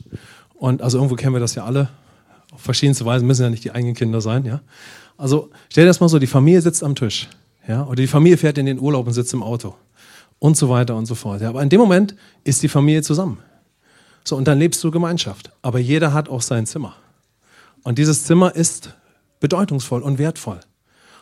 und 0.65 0.81
also 0.81 0.97
irgendwo 0.97 1.15
kennen 1.15 1.35
wir 1.35 1.39
das 1.39 1.53
ja 1.53 1.63
alle. 1.63 1.89
Auf 2.51 2.61
verschiedenste 2.61 3.05
Weise 3.05 3.23
müssen 3.23 3.43
ja 3.43 3.51
nicht 3.51 3.63
die 3.63 3.71
eigenen 3.71 3.93
Kinder 3.93 4.19
sein, 4.19 4.45
ja. 4.45 4.61
Also 5.15 5.51
stell 5.69 5.83
dir 5.83 5.89
das 5.89 5.99
mal 5.99 6.09
so, 6.09 6.17
die 6.17 6.25
Familie 6.25 6.59
sitzt 6.59 6.83
am 6.83 6.95
Tisch, 6.95 7.29
ja, 7.67 7.83
oder 7.85 7.97
die 7.97 8.07
Familie 8.07 8.35
fährt 8.35 8.57
in 8.57 8.65
den 8.65 8.79
Urlaub 8.79 9.05
und 9.05 9.13
sitzt 9.13 9.31
im 9.35 9.43
Auto 9.43 9.75
und 10.39 10.57
so 10.57 10.67
weiter 10.67 10.95
und 10.95 11.05
so 11.05 11.13
fort. 11.13 11.41
Ja. 11.41 11.49
Aber 11.49 11.61
in 11.61 11.69
dem 11.69 11.79
Moment 11.79 12.15
ist 12.43 12.63
die 12.63 12.67
Familie 12.67 13.03
zusammen. 13.03 13.37
So, 14.23 14.35
und 14.35 14.47
dann 14.47 14.57
lebst 14.57 14.83
du 14.83 14.89
Gemeinschaft. 14.89 15.51
Aber 15.61 15.77
jeder 15.77 16.13
hat 16.13 16.29
auch 16.29 16.41
sein 16.41 16.65
Zimmer. 16.65 16.95
Und 17.83 17.99
dieses 17.99 18.23
Zimmer 18.23 18.55
ist 18.55 18.95
bedeutungsvoll 19.39 20.01
und 20.01 20.17
wertvoll 20.17 20.61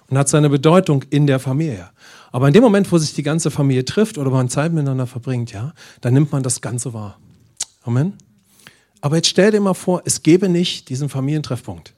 und 0.09 0.17
hat 0.17 0.29
seine 0.29 0.49
Bedeutung 0.49 1.03
in 1.09 1.27
der 1.27 1.39
Familie. 1.39 1.89
Aber 2.31 2.47
in 2.47 2.53
dem 2.53 2.63
Moment, 2.63 2.89
wo 2.93 2.97
sich 2.97 3.13
die 3.13 3.23
ganze 3.23 3.51
Familie 3.51 3.83
trifft 3.83 4.17
oder 4.17 4.31
man 4.31 4.47
Zeit 4.47 4.71
miteinander 4.71 5.05
verbringt, 5.05 5.51
ja, 5.51 5.73
dann 5.99 6.13
nimmt 6.13 6.31
man 6.31 6.43
das 6.43 6.61
Ganze 6.61 6.93
wahr. 6.93 7.19
Amen. 7.83 8.13
Aber 9.03 9.17
jetzt 9.17 9.27
stell 9.27 9.51
dir 9.51 9.59
mal 9.59 9.73
vor, 9.73 10.01
es 10.05 10.23
gäbe 10.23 10.47
nicht 10.47 10.87
diesen 10.87 11.09
Familientreffpunkt. 11.09 11.93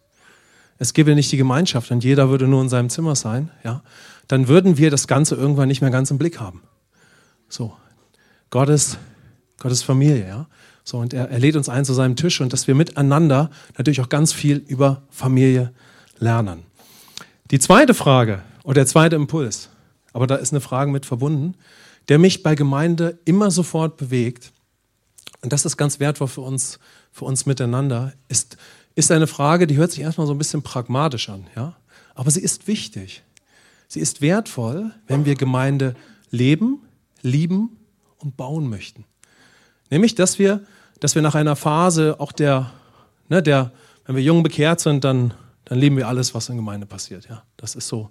Es 0.80 0.92
gäbe 0.92 1.14
nicht 1.14 1.32
die 1.32 1.38
Gemeinschaft 1.38 1.92
und 1.92 2.04
jeder 2.04 2.30
würde 2.30 2.48
nur 2.48 2.64
in 2.64 2.68
seinem 2.68 2.90
Zimmer 2.90 3.16
sein, 3.16 3.52
ja. 3.64 3.84
Dann 4.28 4.48
würden 4.48 4.80
wir 4.80 4.90
das 4.90 5.08
Ganze 5.08 5.36
irgendwann 5.36 5.68
nicht 5.68 5.82
mehr 5.82 5.92
ganz 5.92 6.10
im 6.10 6.18
Blick 6.18 6.40
haben. 6.40 6.64
So. 7.48 7.74
Gottes, 8.50 8.98
Gottes 9.60 9.84
Familie, 9.84 10.28
ja. 10.28 10.48
So, 10.84 10.98
und 10.98 11.14
er, 11.14 11.30
er 11.30 11.38
lädt 11.38 11.56
uns 11.56 11.70
ein 11.70 11.86
zu 11.86 11.94
seinem 11.94 12.16
Tisch 12.16 12.42
und 12.42 12.52
dass 12.52 12.66
wir 12.66 12.74
miteinander 12.74 13.52
natürlich 13.78 14.02
auch 14.02 14.10
ganz 14.10 14.34
viel 14.34 14.58
über 14.68 15.04
Familie 15.12 15.74
lernen. 16.18 16.64
Die 17.52 17.60
zweite 17.60 17.94
Frage 17.94 18.42
oder 18.64 18.74
der 18.82 18.88
zweite 18.88 19.16
Impuls, 19.16 19.70
aber 20.12 20.26
da 20.26 20.38
ist 20.38 20.54
eine 20.54 20.62
Frage 20.62 20.90
mit 20.90 21.06
verbunden, 21.06 21.54
der 22.10 22.18
mich 22.18 22.42
bei 22.42 22.56
Gemeinde 22.56 23.20
immer 23.26 23.52
sofort 23.52 23.96
bewegt, 23.96 24.54
und 25.46 25.54
das 25.54 25.64
ist 25.64 25.78
ganz 25.78 26.00
wertvoll 26.00 26.28
für 26.28 26.42
uns, 26.42 26.80
für 27.12 27.26
uns 27.26 27.46
miteinander, 27.46 28.14
ist, 28.30 28.58
ist 28.96 29.12
eine 29.12 29.28
Frage, 29.28 29.68
die 29.68 29.78
hört 29.78 29.92
sich 29.92 30.00
erstmal 30.00 30.26
so 30.26 30.34
ein 30.34 30.40
bisschen 30.40 30.64
pragmatisch 30.64 31.30
an, 31.30 31.46
ja? 31.56 31.76
aber 32.16 32.32
sie 32.32 32.42
ist 32.42 32.68
wichtig. 32.68 33.22
Sie 33.88 34.00
ist 34.00 34.22
wertvoll, 34.22 34.92
wenn 35.06 35.24
wir 35.24 35.36
Gemeinde 35.36 35.94
leben, 36.32 36.80
lieben 37.22 37.78
und 38.18 38.36
bauen 38.38 38.68
möchten. 38.68 39.06
Nämlich, 39.92 40.16
dass 40.16 40.40
wir, 40.40 40.66
dass 41.00 41.14
wir 41.14 41.22
nach 41.22 41.36
einer 41.36 41.56
Phase 41.56 42.20
auch 42.20 42.32
der, 42.32 42.72
ne, 43.30 43.44
der, 43.44 43.72
wenn 44.08 44.16
wir 44.16 44.24
jung 44.24 44.42
bekehrt 44.42 44.80
sind, 44.80 45.04
dann, 45.04 45.32
dann 45.66 45.78
lieben 45.78 45.96
wir 45.96 46.08
alles, 46.08 46.34
was 46.34 46.50
in 46.50 46.56
Gemeinde 46.56 46.88
passiert. 46.88 47.30
Ja, 47.30 47.44
das 47.56 47.76
ist 47.76 47.88
so. 47.88 48.10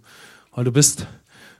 Weil 0.52 0.62
du 0.62 0.70
bist, 0.70 1.08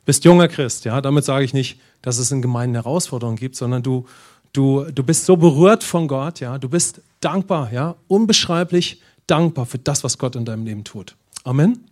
bist 0.04 0.24
junger 0.24 0.46
Christ. 0.46 0.84
Ja, 0.84 1.00
damit 1.00 1.24
sage 1.24 1.44
ich 1.44 1.52
nicht, 1.52 1.80
dass 2.00 2.18
es 2.18 2.30
in 2.30 2.42
Gemeinden 2.42 2.76
Herausforderungen 2.76 3.36
gibt, 3.36 3.56
sondern 3.56 3.82
du, 3.82 4.06
du, 4.54 4.84
du 4.84 5.02
bist 5.02 5.26
so 5.26 5.36
berührt 5.36 5.84
von 5.84 6.08
Gott. 6.08 6.40
Ja, 6.40 6.56
du 6.56 6.70
bist 6.70 7.02
dankbar. 7.20 7.70
Ja, 7.72 7.96
unbeschreiblich 8.08 9.02
dankbar 9.26 9.66
für 9.66 9.78
das, 9.78 10.02
was 10.02 10.16
Gott 10.16 10.36
in 10.36 10.46
deinem 10.46 10.64
Leben 10.64 10.84
tut. 10.84 11.14
Amen. 11.44 11.84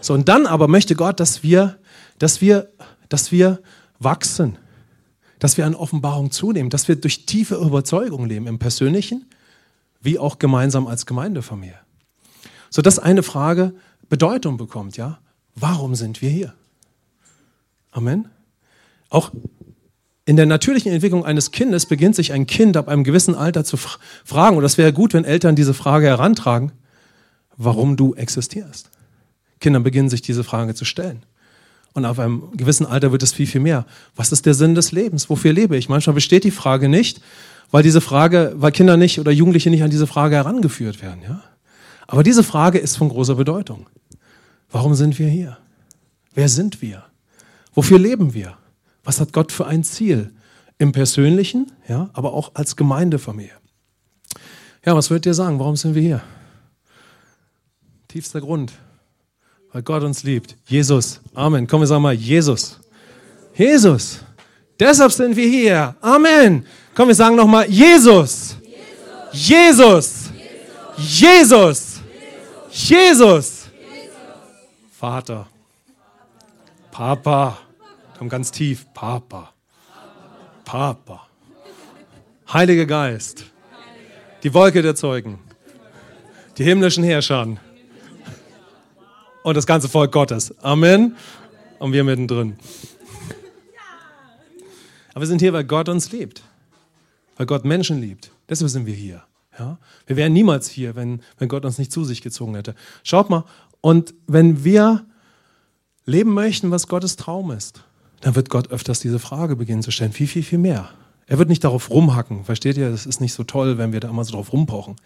So, 0.00 0.14
und 0.14 0.28
dann 0.28 0.46
aber 0.46 0.68
möchte 0.68 0.94
Gott, 0.94 1.18
dass 1.18 1.42
wir, 1.42 1.78
dass 2.18 2.40
wir, 2.40 2.70
dass 3.08 3.32
wir 3.32 3.60
wachsen, 3.98 4.58
dass 5.38 5.56
wir 5.56 5.66
an 5.66 5.74
Offenbarung 5.74 6.30
zunehmen, 6.30 6.70
dass 6.70 6.86
wir 6.86 6.96
durch 6.96 7.26
tiefe 7.26 7.56
Überzeugung 7.56 8.26
leben, 8.26 8.46
im 8.46 8.58
Persönlichen 8.58 9.26
wie 10.00 10.18
auch 10.18 10.38
gemeinsam 10.38 10.86
als 10.86 11.06
Gemeindefamilie. 11.06 11.78
Sodass 12.70 12.98
eine 12.98 13.22
Frage 13.22 13.74
Bedeutung 14.08 14.56
bekommt, 14.56 14.96
ja? 14.96 15.18
Warum 15.54 15.94
sind 15.94 16.20
wir 16.20 16.30
hier? 16.30 16.54
Amen. 17.90 18.28
Auch 19.08 19.32
in 20.26 20.36
der 20.36 20.46
natürlichen 20.46 20.92
Entwicklung 20.92 21.24
eines 21.24 21.52
Kindes 21.52 21.86
beginnt 21.86 22.16
sich 22.16 22.32
ein 22.32 22.46
Kind 22.46 22.76
ab 22.76 22.88
einem 22.88 23.04
gewissen 23.04 23.36
Alter 23.36 23.64
zu 23.64 23.76
fragen, 23.76 24.56
und 24.56 24.62
das 24.64 24.76
wäre 24.76 24.92
gut, 24.92 25.14
wenn 25.14 25.24
Eltern 25.24 25.54
diese 25.54 25.72
Frage 25.72 26.08
herantragen, 26.08 26.72
warum 27.56 27.96
du 27.96 28.14
existierst. 28.14 28.90
Kinder 29.60 29.80
beginnen 29.80 30.10
sich 30.10 30.22
diese 30.22 30.44
Frage 30.44 30.74
zu 30.74 30.84
stellen. 30.84 31.22
Und 31.94 32.04
auf 32.04 32.18
einem 32.18 32.50
gewissen 32.56 32.84
Alter 32.84 33.12
wird 33.12 33.22
es 33.22 33.32
viel, 33.32 33.46
viel 33.46 33.60
mehr. 33.60 33.86
Was 34.16 34.32
ist 34.32 34.44
der 34.44 34.52
Sinn 34.52 34.74
des 34.74 34.92
Lebens? 34.92 35.30
Wofür 35.30 35.52
lebe 35.52 35.76
ich? 35.76 35.88
Manchmal 35.88 36.14
besteht 36.14 36.44
die 36.44 36.50
Frage 36.50 36.88
nicht, 36.88 37.22
weil 37.70 37.82
diese 37.82 38.00
Frage, 38.00 38.52
weil 38.56 38.72
Kinder 38.72 38.96
nicht 38.96 39.18
oder 39.20 39.30
Jugendliche 39.30 39.70
nicht 39.70 39.82
an 39.82 39.90
diese 39.90 40.06
Frage 40.06 40.34
herangeführt 40.34 41.00
werden. 41.00 41.22
Ja? 41.22 41.42
Aber 42.06 42.22
diese 42.22 42.42
Frage 42.42 42.78
ist 42.78 42.96
von 42.96 43.08
großer 43.08 43.36
Bedeutung. 43.36 43.86
Warum 44.70 44.94
sind 44.94 45.18
wir 45.18 45.28
hier? 45.28 45.56
Wer 46.34 46.48
sind 46.48 46.82
wir? 46.82 47.04
Wofür 47.72 47.98
leben 47.98 48.34
wir? 48.34 48.58
Was 49.06 49.20
hat 49.20 49.32
Gott 49.32 49.52
für 49.52 49.66
ein 49.66 49.84
Ziel? 49.84 50.32
Im 50.78 50.92
Persönlichen, 50.92 51.72
ja, 51.88 52.10
aber 52.12 52.34
auch 52.34 52.50
als 52.52 52.76
Gemeindefamilie. 52.76 53.52
Ja, 54.84 54.94
was 54.94 55.08
würdet 55.08 55.24
ihr 55.26 55.32
sagen? 55.32 55.58
Warum 55.58 55.74
sind 55.76 55.94
wir 55.94 56.02
hier? 56.02 56.22
Tiefster 58.08 58.40
Grund, 58.40 58.72
weil 59.72 59.82
Gott 59.82 60.02
uns 60.02 60.22
liebt. 60.22 60.54
Jesus. 60.66 61.20
Amen. 61.34 61.66
Komm, 61.66 61.80
wir 61.80 61.86
sagen 61.86 62.02
mal 62.02 62.12
Jesus. 62.12 62.78
Jesus. 63.54 64.18
Deshalb 64.78 65.12
sind 65.12 65.34
wir 65.34 65.48
hier. 65.48 65.96
Amen. 66.00 66.66
Komm, 66.94 67.08
wir 67.08 67.14
sagen 67.14 67.36
nochmal 67.36 67.70
Jesus. 67.70 68.56
Jesus. 69.32 70.30
Jesus. 70.98 72.00
Jesus. 72.70 73.68
Vater. 74.92 75.46
Papa. 76.90 77.65
Komm 78.18 78.28
ganz 78.28 78.50
tief. 78.50 78.86
Papa. 78.94 79.52
Papa. 80.64 81.26
Heiliger 82.52 82.86
Geist. 82.86 83.44
Die 84.42 84.54
Wolke 84.54 84.82
der 84.82 84.94
Zeugen. 84.94 85.38
Die 86.58 86.64
himmlischen 86.64 87.04
Herrscher 87.04 87.56
und 89.42 89.56
das 89.56 89.66
ganze 89.66 89.88
Volk 89.88 90.12
Gottes. 90.12 90.52
Amen. 90.62 91.14
Und 91.78 91.92
wir 91.92 92.02
mittendrin. 92.04 92.56
Aber 95.12 95.20
wir 95.20 95.26
sind 95.26 95.40
hier, 95.40 95.52
weil 95.52 95.64
Gott 95.64 95.88
uns 95.88 96.10
liebt. 96.10 96.42
Weil 97.36 97.46
Gott 97.46 97.64
Menschen 97.64 98.00
liebt. 98.00 98.32
Deshalb 98.48 98.70
sind 98.70 98.86
wir 98.86 98.94
hier. 98.94 99.22
Ja? 99.58 99.78
Wir 100.06 100.16
wären 100.16 100.32
niemals 100.32 100.68
hier, 100.68 100.96
wenn, 100.96 101.22
wenn 101.38 101.48
Gott 101.48 101.64
uns 101.64 101.78
nicht 101.78 101.92
zu 101.92 102.04
sich 102.04 102.22
gezogen 102.22 102.54
hätte. 102.54 102.74
Schaut 103.02 103.30
mal, 103.30 103.44
und 103.80 104.14
wenn 104.26 104.64
wir 104.64 105.06
leben 106.06 106.34
möchten, 106.34 106.70
was 106.70 106.88
Gottes 106.88 107.16
Traum 107.16 107.50
ist, 107.50 107.84
dann 108.20 108.34
wird 108.34 108.50
Gott 108.50 108.70
öfters 108.70 109.00
diese 109.00 109.18
Frage 109.18 109.56
beginnen 109.56 109.82
zu 109.82 109.90
stellen. 109.90 110.12
Viel, 110.12 110.26
viel, 110.26 110.42
viel 110.42 110.58
mehr. 110.58 110.90
Er 111.26 111.38
wird 111.38 111.48
nicht 111.48 111.64
darauf 111.64 111.90
rumhacken. 111.90 112.44
Versteht 112.44 112.76
ihr? 112.76 112.90
Das 112.90 113.06
ist 113.06 113.20
nicht 113.20 113.32
so 113.32 113.44
toll, 113.44 113.78
wenn 113.78 113.92
wir 113.92 114.00
da 114.00 114.08
immer 114.08 114.24
so 114.24 114.32
drauf 114.32 114.52
rumpochen. 114.52 114.96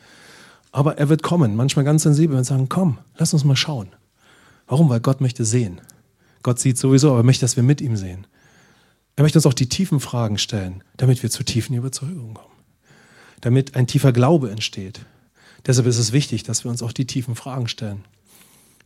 Aber 0.73 0.99
er 0.99 1.09
wird 1.09 1.23
kommen, 1.23 1.57
manchmal 1.57 1.85
ganz 1.85 2.05
sensibel 2.05 2.37
und 2.37 2.45
sagen, 2.45 2.69
komm, 2.69 2.99
lass 3.17 3.33
uns 3.33 3.45
mal 3.45 3.57
schauen. 3.57 3.89
Warum? 4.67 4.89
Weil 4.89 5.01
Gott 5.01 5.21
möchte 5.21 5.45
sehen. 5.45 5.81
Gott 6.43 6.61
sieht 6.61 6.79
sowieso, 6.79 7.11
aber 7.11 7.21
er 7.21 7.25
möchte, 7.25 7.45
dass 7.45 7.57
wir 7.57 7.63
mit 7.63 7.81
ihm 7.81 7.97
sehen. 7.97 8.27
Er 9.17 9.23
möchte 9.23 9.39
uns 9.39 9.47
auch 9.47 9.55
die 9.55 9.69
tiefen 9.69 10.01
Fragen 10.01 10.39
stellen, 10.39 10.85
damit 10.97 11.23
wir 11.23 11.31
zu 11.31 11.43
tiefen 11.43 11.75
Überzeugungen 11.75 12.35
kommen. 12.35 12.55
Damit 13.41 13.75
ein 13.75 13.87
tiefer 13.87 14.13
Glaube 14.13 14.51
entsteht. 14.51 15.01
Deshalb 15.67 15.87
ist 15.87 15.99
es 15.99 16.13
wichtig, 16.13 16.45
dass 16.45 16.65
wir 16.65 16.71
uns 16.71 16.83
auch 16.83 16.93
die 16.93 17.07
tiefen 17.07 17.35
Fragen 17.35 17.69
stellen. 17.69 18.05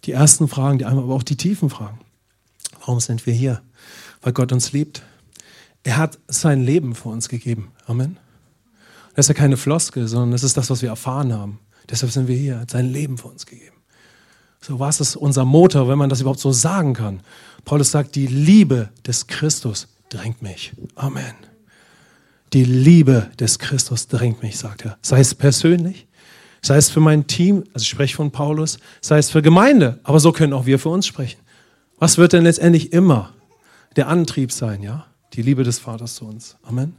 Die 0.05 0.13
ersten 0.13 0.49
Fragen, 0.49 0.79
die 0.79 0.87
einmal 0.87 1.05
aber 1.05 1.15
auch 1.15 1.23
die 1.23 1.37
tiefen 1.37 1.71
Fragen. 1.71 2.01
Warum 2.81 3.01
sind 3.01 3.27
wir 3.27 3.33
hier? 3.33 3.63
Weil 4.25 4.33
Gott 4.33 4.53
uns 4.53 4.73
liebt. 4.73 5.03
Er 5.83 5.99
hat 5.99 6.19
sein 6.29 6.65
Leben 6.65 6.95
für 6.95 7.11
uns 7.11 7.29
gegeben. 7.29 7.71
Amen. 7.87 8.17
Das 9.15 9.27
ist 9.27 9.29
ja 9.29 9.35
keine 9.35 9.59
Floskel, 9.59 10.09
sondern 10.09 10.33
das 10.33 10.43
ist 10.43 10.57
das, 10.57 10.71
was 10.71 10.81
wir 10.81 10.89
erfahren 10.89 11.33
haben. 11.33 11.61
Deshalb 11.91 12.11
sind 12.11 12.27
wir 12.27 12.37
hier. 12.37 12.55
Er 12.55 12.61
hat 12.61 12.71
sein 12.71 12.91
Leben 12.91 13.19
für 13.19 13.29
uns 13.29 13.45
gegeben. 13.45 13.77
So 14.63 14.81
was 14.81 14.99
ist 15.01 15.15
unser 15.15 15.45
Motor, 15.45 15.89
wenn 15.89 15.99
man 15.99 16.09
das 16.09 16.23
überhaupt 16.23 16.41
so 16.41 16.53
sagen 16.53 16.95
kann. 16.95 17.21
Paulus 17.67 17.91
sagt, 17.91 18.15
die 18.15 18.27
Liebe 18.27 18.89
des 19.07 19.27
Christus 19.27 19.89
drängt 20.09 20.41
mich. 20.41 20.73
Amen. 20.95 21.35
Die 22.55 22.65
Liebe 22.65 23.31
des 23.39 23.59
Christus 23.59 24.09
drängt 24.09 24.43
mich, 24.43 24.57
sagt 24.57 24.87
er. 24.87 24.97
Sei 25.03 25.21
es 25.21 25.35
persönlich, 25.35 26.07
sei 26.63 26.77
es 26.77 26.89
für 26.89 27.01
mein 27.01 27.27
Team, 27.27 27.65
also 27.75 27.83
ich 27.83 27.89
spreche 27.89 28.17
von 28.17 28.31
Paulus, 28.31 28.79
sei 29.03 29.19
es 29.19 29.29
für 29.29 29.43
Gemeinde, 29.43 30.01
aber 30.03 30.19
so 30.19 30.33
können 30.33 30.55
auch 30.55 30.65
wir 30.65 30.79
für 30.79 30.89
uns 30.89 31.07
sprechen. 31.07 31.41
Was 31.99 32.17
wird 32.17 32.33
denn 32.33 32.45
letztendlich 32.45 32.95
immer 32.95 33.34
der 33.97 34.09
Antrieb 34.09 34.53
sein, 34.53 34.83
ja? 34.83 35.07
Die 35.33 35.43
Liebe 35.43 35.65
des 35.65 35.79
Vaters 35.79 36.15
zu 36.17 36.27
uns. 36.27 36.57
Amen. 36.63 36.97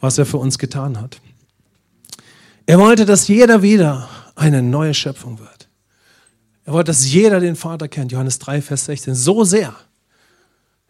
Was 0.00 0.18
er 0.18 0.26
für 0.26 0.38
uns 0.38 0.58
getan 0.58 1.00
hat. 1.00 1.20
Er 2.66 2.78
wollte, 2.78 3.04
dass 3.04 3.28
jeder 3.28 3.62
wieder 3.62 4.08
eine 4.34 4.62
neue 4.62 4.94
Schöpfung 4.94 5.38
wird. 5.38 5.68
Er 6.64 6.72
wollte, 6.72 6.90
dass 6.90 7.10
jeder 7.10 7.40
den 7.40 7.56
Vater 7.56 7.88
kennt. 7.88 8.12
Johannes 8.12 8.38
3, 8.38 8.62
Vers 8.62 8.86
16. 8.86 9.14
So 9.14 9.44
sehr, 9.44 9.74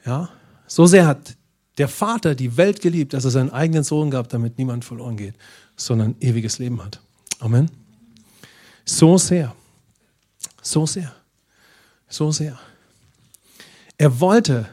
ja, 0.05 0.29
so 0.67 0.87
sehr 0.87 1.07
hat 1.07 1.37
der 1.79 1.89
Vater 1.89 2.35
die 2.35 2.57
Welt 2.57 2.81
geliebt, 2.81 3.13
dass 3.13 3.25
er 3.25 3.31
seinen 3.31 3.51
eigenen 3.51 3.83
Sohn 3.83 4.11
gab, 4.11 4.29
damit 4.29 4.59
niemand 4.59 4.85
verloren 4.85 5.17
geht, 5.17 5.35
sondern 5.77 6.15
ewiges 6.21 6.59
Leben 6.59 6.83
hat. 6.83 7.01
Amen. 7.41 7.71
So 8.85 9.19
sehr, 9.19 9.55
so 10.63 10.87
sehr, 10.87 11.13
so 12.09 12.31
sehr. 12.31 12.59
Er 13.99 14.21
wollte, 14.21 14.69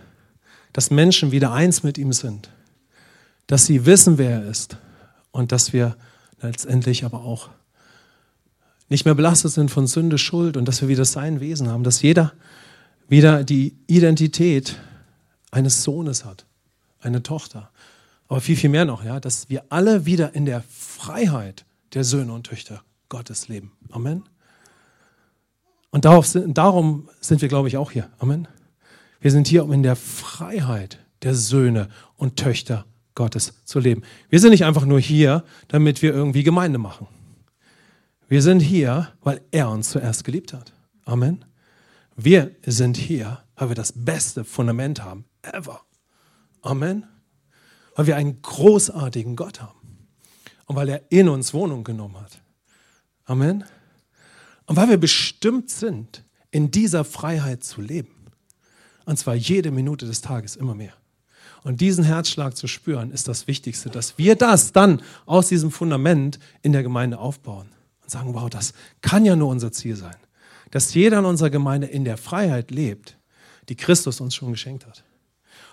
dass 0.73 0.91
Menschen 0.91 1.31
wieder 1.31 1.51
eins 1.51 1.83
mit 1.83 1.97
ihm 1.97 2.13
sind, 2.13 2.49
dass 3.47 3.65
sie 3.65 3.85
wissen, 3.85 4.17
wer 4.17 4.41
er 4.41 4.45
ist 4.45 4.77
und 5.31 5.51
dass 5.51 5.73
wir 5.73 5.95
letztendlich 6.41 7.03
aber 7.03 7.23
auch 7.23 7.49
nicht 8.89 9.05
mehr 9.05 9.15
belastet 9.15 9.51
sind 9.51 9.71
von 9.71 9.87
Sünde, 9.87 10.17
Schuld 10.17 10.57
und 10.57 10.67
dass 10.67 10.81
wir 10.81 10.89
wieder 10.89 11.05
sein 11.05 11.39
Wesen 11.39 11.69
haben, 11.69 11.83
dass 11.83 12.01
jeder 12.01 12.33
wieder 13.07 13.43
die 13.43 13.75
Identität 13.87 14.77
eines 15.51 15.83
Sohnes 15.83 16.25
hat, 16.25 16.45
eine 16.99 17.23
Tochter. 17.23 17.71
Aber 18.27 18.41
viel, 18.41 18.55
viel 18.55 18.69
mehr 18.69 18.85
noch, 18.85 19.03
ja, 19.03 19.19
dass 19.19 19.49
wir 19.49 19.63
alle 19.69 20.05
wieder 20.05 20.33
in 20.35 20.45
der 20.45 20.63
Freiheit 20.69 21.65
der 21.93 22.03
Söhne 22.03 22.33
und 22.33 22.45
Töchter 22.45 22.83
Gottes 23.09 23.49
leben. 23.49 23.73
Amen. 23.91 24.23
Und 25.89 26.05
darauf, 26.05 26.29
darum 26.33 27.09
sind 27.19 27.41
wir, 27.41 27.49
glaube 27.49 27.67
ich, 27.67 27.75
auch 27.75 27.91
hier. 27.91 28.09
Amen. 28.19 28.47
Wir 29.21 29.31
sind 29.31 29.47
hier, 29.47 29.63
um 29.63 29.71
in 29.71 29.83
der 29.83 29.95
Freiheit 29.95 30.99
der 31.21 31.35
Söhne 31.35 31.89
und 32.17 32.37
Töchter 32.37 32.85
Gottes 33.13 33.53
zu 33.65 33.79
leben. 33.79 34.01
Wir 34.29 34.39
sind 34.39 34.49
nicht 34.49 34.65
einfach 34.65 34.85
nur 34.85 34.99
hier, 34.99 35.45
damit 35.67 36.01
wir 36.01 36.11
irgendwie 36.11 36.43
Gemeinde 36.43 36.79
machen. 36.79 37.07
Wir 38.27 38.41
sind 38.41 38.61
hier, 38.61 39.09
weil 39.21 39.41
er 39.51 39.69
uns 39.69 39.91
zuerst 39.91 40.23
geliebt 40.23 40.53
hat. 40.53 40.73
Amen. 41.05 41.45
Wir 42.15 42.55
sind 42.65 42.97
hier, 42.97 43.43
weil 43.55 43.69
wir 43.69 43.75
das 43.75 43.93
beste 43.95 44.43
Fundament 44.43 45.03
haben, 45.03 45.25
ever. 45.43 45.81
Amen. 46.61 47.05
Weil 47.95 48.07
wir 48.07 48.15
einen 48.15 48.41
großartigen 48.41 49.35
Gott 49.35 49.61
haben. 49.61 50.07
Und 50.65 50.75
weil 50.75 50.89
er 50.89 51.11
in 51.11 51.29
uns 51.29 51.53
Wohnung 51.53 51.83
genommen 51.83 52.19
hat. 52.19 52.41
Amen. 53.25 53.65
Und 54.65 54.77
weil 54.77 54.89
wir 54.89 54.97
bestimmt 54.97 55.69
sind, 55.69 56.23
in 56.49 56.71
dieser 56.71 57.03
Freiheit 57.03 57.63
zu 57.63 57.81
leben. 57.81 58.20
Und 59.05 59.17
zwar 59.17 59.35
jede 59.35 59.71
Minute 59.71 60.05
des 60.05 60.21
Tages 60.21 60.55
immer 60.55 60.75
mehr. 60.75 60.93
Und 61.63 61.81
diesen 61.81 62.03
Herzschlag 62.03 62.57
zu 62.57 62.67
spüren, 62.67 63.11
ist 63.11 63.27
das 63.27 63.47
Wichtigste, 63.47 63.89
dass 63.89 64.17
wir 64.17 64.35
das 64.35 64.71
dann 64.71 65.01
aus 65.25 65.47
diesem 65.47 65.71
Fundament 65.71 66.39
in 66.63 66.71
der 66.71 66.81
Gemeinde 66.81 67.19
aufbauen 67.19 67.69
und 68.01 68.09
sagen, 68.09 68.33
wow, 68.33 68.49
das 68.49 68.73
kann 69.01 69.25
ja 69.25 69.35
nur 69.35 69.49
unser 69.49 69.71
Ziel 69.71 69.95
sein. 69.95 70.15
Dass 70.71 70.93
jeder 70.93 71.19
in 71.19 71.25
unserer 71.25 71.49
Gemeinde 71.49 71.87
in 71.87 72.03
der 72.03 72.17
Freiheit 72.17 72.71
lebt, 72.71 73.17
die 73.69 73.75
Christus 73.75 74.21
uns 74.21 74.33
schon 74.33 74.51
geschenkt 74.51 74.87
hat. 74.87 75.03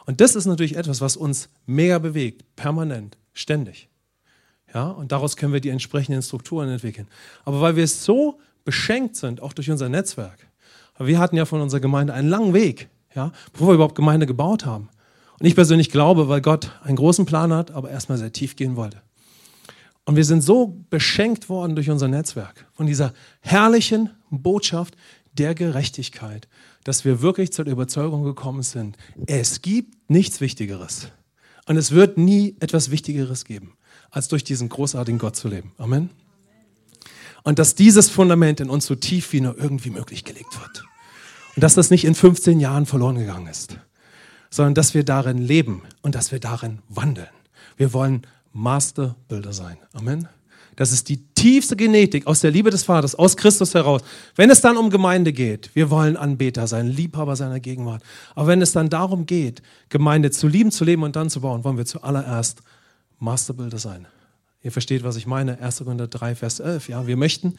Und 0.05 0.21
das 0.21 0.35
ist 0.35 0.47
natürlich 0.47 0.77
etwas, 0.77 1.01
was 1.01 1.17
uns 1.17 1.49
mega 1.67 1.99
bewegt, 1.99 2.45
permanent, 2.57 3.17
ständig. 3.33 3.89
Ja, 4.75 4.89
und 4.89 5.13
daraus 5.13 5.37
können 5.37 5.53
wir 5.53 5.61
die 5.61 5.71
entsprechenden 5.71 6.23
Strukturen 6.23 6.69
entwickeln. 6.69 7.09
Aber 7.45 7.61
weil 7.61 7.77
wir 7.77 7.89
so 7.89 8.39
beschenkt 8.65 9.17
sind, 9.17 9.41
auch 9.41 9.55
durch 9.55 9.71
unser 9.71 9.89
Netzwerk, 9.89 10.47
wir 10.99 11.19
hatten 11.19 11.37
ja 11.37 11.47
von 11.47 11.61
unserer 11.61 11.81
Gemeinde 11.81 12.13
einen 12.13 12.29
langen 12.29 12.53
Weg, 12.53 12.89
ja, 13.19 13.33
bevor 13.53 13.69
wir 13.69 13.75
überhaupt 13.75 13.97
Gemeinde 13.97 14.27
gebaut 14.27 14.65
haben. 14.65 14.89
Und 15.39 15.47
ich 15.47 15.55
persönlich 15.55 15.91
glaube, 15.91 16.29
weil 16.29 16.41
Gott 16.41 16.73
einen 16.83 16.97
großen 16.97 17.27
Plan 17.27 17.53
hat, 17.53 17.71
aber 17.71 17.91
erstmal 17.91 18.19
sehr 18.19 18.33
tief 18.33 18.57
gehen 18.57 18.77
wollte. 18.77 19.03
Und 20.05 20.17
wir 20.17 20.25
sind 20.25 20.41
so 20.41 20.85
beschenkt 20.89 21.49
worden 21.49 21.75
durch 21.75 21.91
unser 21.91 22.09
Netzwerk, 22.09 22.67
von 22.73 22.87
dieser 22.87 23.13
herrlichen 23.41 24.11
Botschaft 24.31 24.97
der 25.33 25.55
Gerechtigkeit, 25.55 26.49
dass 26.85 27.05
wir 27.05 27.21
wirklich 27.21 27.53
zur 27.53 27.67
Überzeugung 27.67 28.25
gekommen 28.25 28.63
sind, 28.63 28.97
es 29.27 29.61
gibt 29.61 30.11
nichts 30.11 30.41
Wichtigeres. 30.41 31.09
Und 31.67 31.77
es 31.77 31.93
wird 31.93 32.17
nie 32.17 32.57
etwas 32.61 32.91
Wichtigeres 32.91 33.45
geben, 33.45 33.77
als 34.11 34.29
durch 34.29 34.43
diesen 34.43 34.71
großartigen 34.71 35.19
Gott 35.19 35.37
zu 35.37 35.49
leben. 35.49 35.73
Amen. 35.77 36.09
Und 37.45 37.59
dass 37.59 37.75
dieses 37.75 38.09
Fundament 38.09 38.61
in 38.61 38.71
uns 38.71 38.87
so 38.87 38.95
tief 38.95 39.33
wie 39.33 39.41
nur 39.43 39.59
irgendwie 39.59 39.91
möglich 39.91 40.25
gelegt 40.25 40.59
wird. 40.61 40.85
Und 41.57 41.63
dass 41.63 41.75
das 41.75 41.91
nicht 41.91 42.05
in 42.05 42.15
15 42.15 42.61
Jahren 42.61 42.87
verloren 42.87 43.19
gegangen 43.19 43.47
ist, 43.49 43.77
sondern 44.51 44.75
dass 44.75 44.95
wir 44.95 45.05
darin 45.05 45.39
leben 45.39 45.83
und 46.03 46.15
dass 46.15 46.33
wir 46.33 46.41
darin 46.41 46.79
wandeln. 46.89 47.29
Wir 47.77 47.93
wollen 47.93 48.23
Masterbilder 48.53 49.53
sein. 49.53 49.79
Amen. 49.93 50.29
Das 50.79 50.93
ist 50.93 51.09
die 51.09 51.17
tiefste 51.35 51.75
Genetik 51.75 52.29
aus 52.29 52.41
der 52.41 52.53
Liebe 52.53 52.71
des 52.71 52.85
Vaters, 52.85 53.17
aus 53.17 53.37
Christus 53.37 53.75
heraus. 53.75 54.03
Wenn 54.37 54.49
es 54.49 54.61
dann 54.61 54.77
um 54.77 54.91
Gemeinde 54.91 55.33
geht, 55.33 55.71
wir 55.75 55.91
wollen 55.91 56.17
Anbeter 56.17 56.69
sein, 56.69 56.87
Liebhaber 56.87 57.35
seiner 57.35 57.59
Gegenwart. 57.59 58.05
Aber 58.37 58.47
wenn 58.47 58.63
es 58.63 58.71
dann 58.71 58.89
darum 58.89 59.27
geht, 59.27 59.61
Gemeinde 59.89 60.31
zu 60.31 60.47
lieben, 60.47 60.71
zu 60.71 60.85
leben 60.85 61.03
und 61.03 61.17
dann 61.17 61.31
zu 61.31 61.41
bauen, 61.41 61.65
wollen 61.65 61.79
wir 61.79 61.85
zuallererst 61.85 62.63
Masterbilder 63.19 63.79
sein. 63.79 64.07
Ihr 64.63 64.71
versteht, 64.71 65.03
was 65.03 65.17
ich 65.17 65.27
meine. 65.27 65.61
1. 65.61 65.79
Korinther 65.79 66.07
3, 66.07 66.37
Vers 66.37 66.61
11. 66.61 66.89
Ja, 66.89 67.09
wir 67.09 67.17
möchten, 67.17 67.59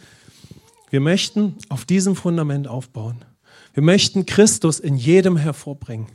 wir 0.90 1.02
möchten 1.02 1.56
auf 1.68 1.84
diesem 1.84 2.16
Fundament 2.16 2.70
aufbauen. 2.70 3.26
Wir 3.74 3.84
möchten 3.84 4.26
Christus 4.26 4.80
in 4.80 4.96
jedem 4.96 5.38
hervorbringen. 5.38 6.08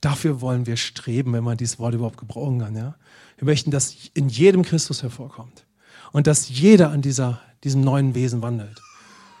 Dafür 0.00 0.40
wollen 0.40 0.66
wir 0.66 0.76
streben, 0.76 1.32
wenn 1.32 1.44
man 1.44 1.56
dieses 1.56 1.78
Wort 1.78 1.94
überhaupt 1.94 2.18
gebrauchen 2.18 2.60
kann. 2.60 2.76
Ja? 2.76 2.96
Wir 3.36 3.46
möchten, 3.46 3.70
dass 3.70 3.94
in 4.14 4.28
jedem 4.28 4.62
Christus 4.62 5.02
hervorkommt 5.02 5.64
und 6.12 6.26
dass 6.26 6.48
jeder 6.48 6.90
an 6.90 7.02
dieser, 7.02 7.40
diesem 7.64 7.80
neuen 7.80 8.14
Wesen 8.14 8.42
wandelt. 8.42 8.80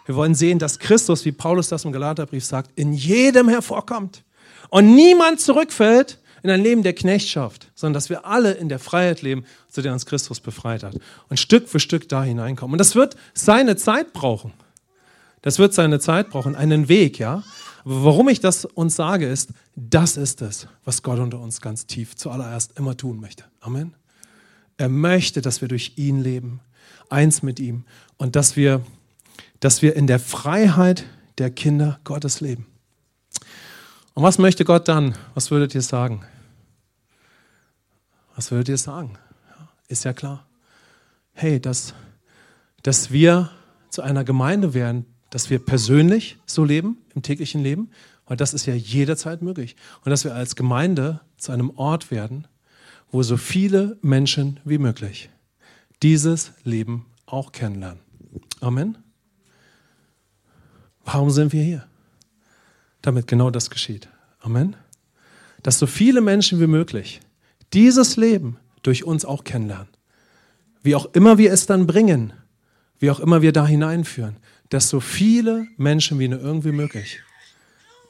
Wir 0.06 0.16
wollen 0.16 0.34
sehen, 0.34 0.58
dass 0.58 0.78
Christus, 0.78 1.24
wie 1.24 1.32
Paulus 1.32 1.68
das 1.68 1.84
im 1.84 1.92
Galaterbrief 1.92 2.44
sagt, 2.44 2.70
in 2.76 2.92
jedem 2.92 3.48
hervorkommt 3.48 4.24
und 4.70 4.94
niemand 4.94 5.40
zurückfällt 5.40 6.18
in 6.42 6.50
ein 6.50 6.62
Leben 6.62 6.82
der 6.82 6.94
Knechtschaft, 6.94 7.70
sondern 7.74 7.94
dass 7.94 8.08
wir 8.08 8.24
alle 8.24 8.52
in 8.52 8.68
der 8.68 8.78
Freiheit 8.78 9.22
leben, 9.22 9.44
zu 9.68 9.82
der 9.82 9.92
uns 9.92 10.06
Christus 10.06 10.40
befreit 10.40 10.82
hat 10.82 10.98
und 11.28 11.38
Stück 11.38 11.68
für 11.68 11.80
Stück 11.80 12.08
da 12.08 12.22
hineinkommen. 12.22 12.74
Und 12.74 12.78
das 12.78 12.94
wird 12.94 13.16
seine 13.34 13.76
Zeit 13.76 14.12
brauchen. 14.12 14.52
Das 15.48 15.58
wird 15.58 15.72
seine 15.72 15.98
Zeit 15.98 16.28
brauchen, 16.28 16.56
einen 16.56 16.90
Weg, 16.90 17.18
ja. 17.18 17.42
Warum 17.82 18.28
ich 18.28 18.38
das 18.38 18.66
uns 18.66 18.96
sage, 18.96 19.26
ist, 19.26 19.54
das 19.76 20.18
ist 20.18 20.42
es, 20.42 20.68
was 20.84 21.02
Gott 21.02 21.18
unter 21.18 21.40
uns 21.40 21.62
ganz 21.62 21.86
tief 21.86 22.16
zuallererst 22.16 22.78
immer 22.78 22.98
tun 22.98 23.18
möchte. 23.18 23.44
Amen. 23.60 23.94
Er 24.76 24.90
möchte, 24.90 25.40
dass 25.40 25.62
wir 25.62 25.68
durch 25.68 25.94
ihn 25.96 26.20
leben, 26.20 26.60
eins 27.08 27.42
mit 27.42 27.60
ihm 27.60 27.84
und 28.18 28.36
dass 28.36 28.56
wir, 28.56 28.82
dass 29.58 29.80
wir 29.80 29.96
in 29.96 30.06
der 30.06 30.18
Freiheit 30.18 31.06
der 31.38 31.50
Kinder 31.50 31.98
Gottes 32.04 32.42
leben. 32.42 32.66
Und 34.12 34.24
was 34.24 34.36
möchte 34.36 34.66
Gott 34.66 34.86
dann? 34.86 35.16
Was 35.32 35.50
würdet 35.50 35.74
ihr 35.74 35.80
sagen? 35.80 36.26
Was 38.36 38.50
würdet 38.50 38.68
ihr 38.68 38.76
sagen? 38.76 39.16
ist 39.88 40.04
ja 40.04 40.12
klar. 40.12 40.46
Hey, 41.32 41.58
dass, 41.58 41.94
dass 42.82 43.10
wir 43.10 43.50
zu 43.88 44.02
einer 44.02 44.24
Gemeinde 44.24 44.74
werden, 44.74 45.06
dass 45.30 45.50
wir 45.50 45.58
persönlich 45.58 46.38
so 46.46 46.64
leben, 46.64 46.98
im 47.14 47.22
täglichen 47.22 47.62
Leben, 47.62 47.90
weil 48.26 48.36
das 48.36 48.54
ist 48.54 48.66
ja 48.66 48.74
jederzeit 48.74 49.42
möglich. 49.42 49.76
Und 50.04 50.10
dass 50.10 50.24
wir 50.24 50.34
als 50.34 50.56
Gemeinde 50.56 51.20
zu 51.36 51.52
einem 51.52 51.70
Ort 51.70 52.10
werden, 52.10 52.46
wo 53.10 53.22
so 53.22 53.36
viele 53.36 53.98
Menschen 54.02 54.60
wie 54.64 54.78
möglich 54.78 55.30
dieses 56.02 56.52
Leben 56.64 57.06
auch 57.26 57.52
kennenlernen. 57.52 58.00
Amen. 58.60 58.98
Warum 61.04 61.30
sind 61.30 61.52
wir 61.52 61.62
hier? 61.62 61.86
Damit 63.00 63.26
genau 63.26 63.50
das 63.50 63.70
geschieht. 63.70 64.08
Amen. 64.40 64.76
Dass 65.62 65.78
so 65.78 65.86
viele 65.86 66.20
Menschen 66.20 66.60
wie 66.60 66.66
möglich 66.66 67.20
dieses 67.72 68.16
Leben 68.16 68.58
durch 68.82 69.04
uns 69.04 69.24
auch 69.24 69.44
kennenlernen. 69.44 69.88
Wie 70.82 70.94
auch 70.94 71.06
immer 71.14 71.38
wir 71.38 71.52
es 71.52 71.66
dann 71.66 71.86
bringen, 71.86 72.32
wie 72.98 73.10
auch 73.10 73.20
immer 73.20 73.42
wir 73.42 73.52
da 73.52 73.66
hineinführen, 73.66 74.36
dass 74.68 74.88
so 74.88 75.00
viele 75.00 75.66
Menschen 75.76 76.18
wie 76.18 76.28
nur 76.28 76.40
irgendwie 76.40 76.72
möglich 76.72 77.20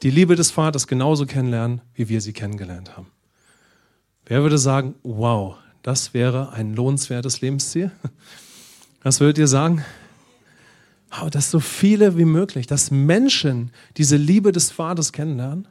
die 0.01 0.11
Liebe 0.11 0.35
des 0.35 0.51
Vaters 0.51 0.87
genauso 0.87 1.25
kennenlernen, 1.25 1.81
wie 1.93 2.09
wir 2.09 2.21
sie 2.21 2.33
kennengelernt 2.33 2.95
haben. 2.95 3.07
Wer 4.25 4.43
würde 4.43 4.57
sagen, 4.57 4.95
wow, 5.03 5.55
das 5.81 6.13
wäre 6.13 6.51
ein 6.53 6.75
lohnenswertes 6.75 7.41
Lebensziel? 7.41 7.91
Was 9.03 9.19
würdet 9.19 9.37
ihr 9.37 9.47
sagen? 9.47 9.83
Aber 11.09 11.29
dass 11.29 11.49
so 11.49 11.59
viele 11.59 12.17
wie 12.17 12.25
möglich, 12.25 12.67
dass 12.67 12.91
Menschen 12.91 13.71
diese 13.97 14.17
Liebe 14.17 14.51
des 14.51 14.71
Vaters 14.71 15.11
kennenlernen 15.11 15.67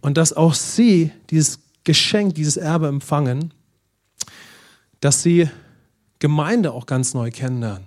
und 0.00 0.16
dass 0.16 0.32
auch 0.32 0.54
sie 0.54 1.10
dieses 1.30 1.60
Geschenk, 1.84 2.34
dieses 2.34 2.56
Erbe 2.56 2.88
empfangen, 2.88 3.54
dass 5.00 5.22
sie 5.22 5.48
Gemeinde 6.18 6.72
auch 6.72 6.86
ganz 6.86 7.14
neu 7.14 7.30
kennenlernen. 7.30 7.86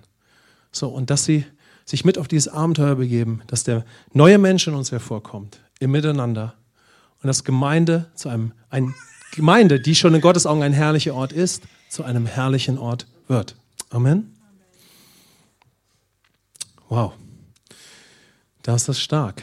So, 0.72 0.88
und 0.88 1.10
dass 1.10 1.24
sie 1.24 1.44
sich 1.90 2.04
mit 2.04 2.18
auf 2.18 2.28
dieses 2.28 2.52
Abenteuer 2.52 2.94
begeben, 2.94 3.42
dass 3.48 3.64
der 3.64 3.84
neue 4.12 4.38
Mensch 4.38 4.66
in 4.68 4.74
uns 4.74 4.92
hervorkommt, 4.92 5.60
im 5.80 5.90
Miteinander 5.90 6.54
und 7.20 7.26
dass 7.26 7.42
Gemeinde 7.42 8.06
zu 8.14 8.28
einem, 8.28 8.52
ein 8.70 8.94
Gemeinde, 9.32 9.80
die 9.80 9.96
schon 9.96 10.14
in 10.14 10.20
Gottes 10.20 10.46
Augen 10.46 10.62
ein 10.62 10.72
herrlicher 10.72 11.14
Ort 11.14 11.32
ist, 11.32 11.64
zu 11.88 12.04
einem 12.04 12.26
herrlichen 12.26 12.78
Ort 12.78 13.08
wird. 13.26 13.56
Amen. 13.90 14.36
Wow. 16.88 17.12
Da 18.62 18.76
ist 18.76 18.88
das 18.88 19.00
stark. 19.00 19.42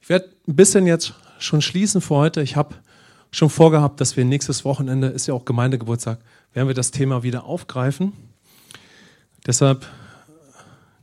Ich 0.00 0.08
werde 0.08 0.30
ein 0.48 0.56
bisschen 0.56 0.86
jetzt 0.86 1.12
schon 1.38 1.60
schließen 1.60 2.00
für 2.00 2.14
heute. 2.14 2.40
Ich 2.40 2.56
habe 2.56 2.74
schon 3.30 3.50
vorgehabt, 3.50 4.00
dass 4.00 4.16
wir 4.16 4.24
nächstes 4.24 4.64
Wochenende, 4.64 5.08
ist 5.08 5.26
ja 5.26 5.34
auch 5.34 5.44
Gemeindegeburtstag, 5.44 6.18
werden 6.54 6.68
wir 6.68 6.74
das 6.74 6.90
Thema 6.90 7.22
wieder 7.22 7.44
aufgreifen. 7.44 8.14
Deshalb, 9.46 9.86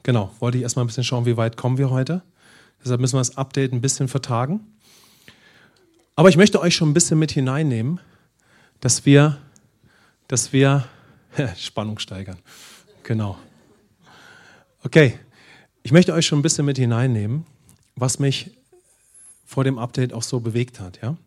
genau, 0.08 0.32
wollte 0.40 0.58
ich 0.58 0.64
erstmal 0.64 0.86
ein 0.86 0.88
bisschen 0.88 1.04
schauen, 1.04 1.26
wie 1.26 1.36
weit 1.36 1.58
kommen 1.58 1.78
wir 1.78 1.90
heute. 1.90 2.24
Deshalb 2.82 3.02
müssen 3.02 3.16
wir 3.16 3.20
das 3.20 3.36
Update 3.36 3.74
ein 3.74 3.82
bisschen 3.82 4.08
vertagen. 4.08 4.62
Aber 6.16 6.30
ich 6.30 6.38
möchte 6.38 6.62
euch 6.62 6.76
schon 6.76 6.90
ein 6.90 6.94
bisschen 6.94 7.20
mit 7.20 7.32
hineinnehmen, 7.32 8.00
dass 8.80 9.06
wir, 9.06 9.38
dass 10.30 10.54
wir 10.54 10.86
Spannung 11.58 12.00
steigern. 12.00 12.38
Genau. 13.04 13.38
Okay, 14.82 15.20
ich 15.84 15.92
möchte 15.92 16.14
euch 16.14 16.26
schon 16.26 16.40
ein 16.40 16.42
bisschen 16.42 16.66
mit 16.66 16.78
hineinnehmen, 16.78 17.46
was 17.98 18.18
mich 18.18 18.52
vor 19.46 19.66
dem 19.66 19.78
Update 19.78 20.14
auch 20.14 20.24
so 20.24 20.40
bewegt 20.40 20.80
hat. 20.80 21.02
Ja? 21.02 21.18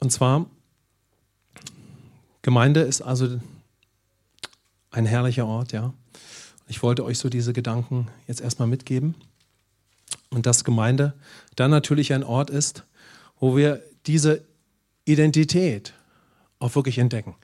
Und 0.00 0.10
zwar, 0.12 0.46
Gemeinde 2.40 2.80
ist 2.80 3.02
also 3.02 3.38
ein 4.90 5.04
herrlicher 5.04 5.46
Ort. 5.46 5.72
Ja? 5.72 5.92
Ich 6.66 6.82
wollte 6.82 7.04
euch 7.04 7.18
so 7.18 7.28
diese 7.28 7.52
Gedanken 7.52 8.08
jetzt 8.26 8.40
erstmal 8.40 8.68
mitgeben. 8.68 9.14
Und 10.30 10.46
dass 10.46 10.64
Gemeinde 10.64 11.14
dann 11.56 11.70
natürlich 11.70 12.12
ein 12.12 12.24
Ort 12.24 12.50
ist, 12.50 12.84
wo 13.38 13.56
wir 13.56 13.82
diese 14.06 14.44
Identität 15.04 15.92
auch 16.58 16.74
wirklich 16.74 16.98
entdecken. 16.98 17.34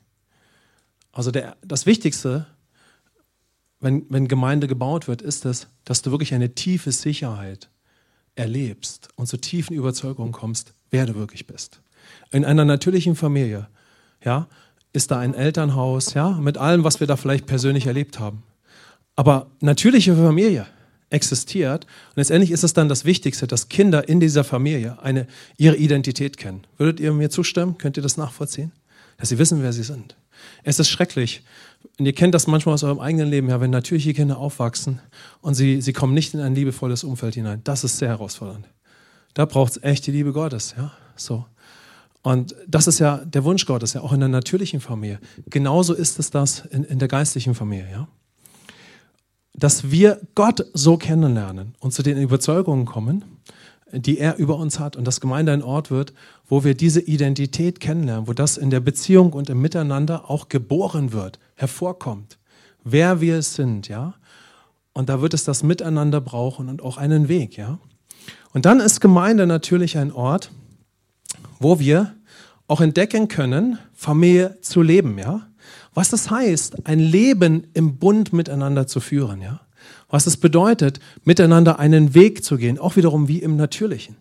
Also 1.12 1.30
der, 1.30 1.56
das 1.62 1.86
Wichtigste, 1.86 2.46
wenn, 3.80 4.06
wenn 4.08 4.28
Gemeinde 4.28 4.66
gebaut 4.66 5.08
wird, 5.08 5.22
ist 5.22 5.44
es, 5.44 5.66
dass 5.84 6.02
du 6.02 6.10
wirklich 6.10 6.34
eine 6.34 6.54
tiefe 6.54 6.92
Sicherheit 6.92 7.68
erlebst 8.34 9.08
und 9.16 9.26
zu 9.26 9.36
tiefen 9.36 9.74
Überzeugungen 9.74 10.32
kommst, 10.32 10.72
wer 10.90 11.06
du 11.06 11.14
wirklich 11.14 11.46
bist. 11.46 11.80
In 12.30 12.44
einer 12.44 12.64
natürlichen 12.64 13.16
Familie, 13.16 13.68
ja, 14.24 14.48
ist 14.92 15.10
da 15.10 15.18
ein 15.18 15.34
Elternhaus, 15.34 16.14
ja, 16.14 16.30
mit 16.30 16.58
allem, 16.58 16.84
was 16.84 17.00
wir 17.00 17.06
da 17.06 17.16
vielleicht 17.16 17.46
persönlich 17.46 17.86
erlebt 17.86 18.18
haben. 18.18 18.42
Aber 19.20 19.48
natürliche 19.60 20.16
Familie 20.16 20.66
existiert. 21.10 21.84
Und 21.84 22.16
letztendlich 22.16 22.52
ist 22.52 22.64
es 22.64 22.72
dann 22.72 22.88
das 22.88 23.04
Wichtigste, 23.04 23.46
dass 23.46 23.68
Kinder 23.68 24.08
in 24.08 24.18
dieser 24.18 24.44
Familie 24.44 24.96
eine, 25.02 25.26
ihre 25.58 25.76
Identität 25.76 26.38
kennen. 26.38 26.62
Würdet 26.78 27.00
ihr 27.00 27.12
mir 27.12 27.28
zustimmen? 27.28 27.76
Könnt 27.76 27.98
ihr 27.98 28.02
das 28.02 28.16
nachvollziehen? 28.16 28.72
Dass 29.18 29.28
sie 29.28 29.36
wissen, 29.36 29.62
wer 29.62 29.74
sie 29.74 29.82
sind. 29.82 30.16
Es 30.64 30.78
ist 30.78 30.88
schrecklich. 30.88 31.42
Und 31.98 32.06
ihr 32.06 32.14
kennt 32.14 32.34
das 32.34 32.46
manchmal 32.46 32.72
aus 32.72 32.82
eurem 32.82 32.98
eigenen 32.98 33.28
Leben, 33.28 33.50
ja, 33.50 33.60
wenn 33.60 33.68
natürliche 33.68 34.14
Kinder 34.14 34.38
aufwachsen 34.38 35.00
und 35.42 35.52
sie, 35.52 35.82
sie 35.82 35.92
kommen 35.92 36.14
nicht 36.14 36.32
in 36.32 36.40
ein 36.40 36.54
liebevolles 36.54 37.04
Umfeld 37.04 37.34
hinein. 37.34 37.60
Das 37.62 37.84
ist 37.84 37.98
sehr 37.98 38.08
herausfordernd. 38.08 38.70
Da 39.34 39.44
braucht 39.44 39.72
es 39.72 39.82
echt 39.82 40.06
die 40.06 40.12
Liebe 40.12 40.32
Gottes, 40.32 40.74
ja. 40.78 40.92
So. 41.14 41.44
Und 42.22 42.54
das 42.66 42.86
ist 42.86 43.00
ja 43.00 43.18
der 43.18 43.44
Wunsch 43.44 43.66
Gottes, 43.66 43.92
ja 43.92 44.00
auch 44.00 44.14
in 44.14 44.20
der 44.20 44.30
natürlichen 44.30 44.80
Familie. 44.80 45.20
Genauso 45.50 45.92
ist 45.92 46.18
es 46.18 46.30
das 46.30 46.60
in, 46.70 46.84
in 46.84 46.98
der 46.98 47.08
geistlichen 47.08 47.54
Familie, 47.54 47.86
ja. 47.92 48.08
Dass 49.52 49.90
wir 49.90 50.20
Gott 50.34 50.64
so 50.74 50.96
kennenlernen 50.96 51.74
und 51.80 51.92
zu 51.92 52.02
den 52.02 52.18
Überzeugungen 52.18 52.86
kommen, 52.86 53.24
die 53.92 54.18
er 54.18 54.36
über 54.36 54.56
uns 54.56 54.78
hat 54.78 54.96
und 54.96 55.04
dass 55.04 55.20
Gemeinde 55.20 55.52
ein 55.52 55.62
Ort 55.62 55.90
wird, 55.90 56.12
wo 56.48 56.64
wir 56.64 56.74
diese 56.74 57.00
Identität 57.00 57.80
kennenlernen, 57.80 58.28
wo 58.28 58.32
das 58.32 58.56
in 58.56 58.70
der 58.70 58.80
Beziehung 58.80 59.32
und 59.32 59.50
im 59.50 59.60
Miteinander 59.60 60.30
auch 60.30 60.48
geboren 60.48 61.12
wird, 61.12 61.38
hervorkommt, 61.54 62.38
wer 62.84 63.20
wir 63.20 63.42
sind, 63.42 63.88
ja. 63.88 64.14
Und 64.92 65.08
da 65.08 65.20
wird 65.20 65.34
es 65.34 65.44
das 65.44 65.62
Miteinander 65.62 66.20
brauchen 66.20 66.68
und 66.68 66.82
auch 66.82 66.96
einen 66.96 67.28
Weg, 67.28 67.56
ja. 67.56 67.78
Und 68.52 68.66
dann 68.66 68.80
ist 68.80 69.00
Gemeinde 69.00 69.46
natürlich 69.46 69.98
ein 69.98 70.12
Ort, 70.12 70.50
wo 71.58 71.78
wir 71.78 72.14
auch 72.66 72.80
entdecken 72.80 73.28
können, 73.28 73.78
Familie 73.94 74.58
zu 74.60 74.82
leben, 74.82 75.18
ja. 75.18 75.46
Was 75.94 76.10
das 76.10 76.30
heißt, 76.30 76.86
ein 76.86 77.00
Leben 77.00 77.66
im 77.74 77.96
Bund 77.98 78.32
miteinander 78.32 78.86
zu 78.86 79.00
führen, 79.00 79.42
ja 79.42 79.60
was 80.08 80.26
es 80.26 80.36
bedeutet, 80.36 81.00
miteinander 81.24 81.78
einen 81.78 82.14
Weg 82.14 82.44
zu 82.44 82.56
gehen, 82.56 82.78
auch 82.78 82.96
wiederum 82.96 83.28
wie 83.28 83.38
im 83.38 83.56
Natürlichen. 83.56 84.16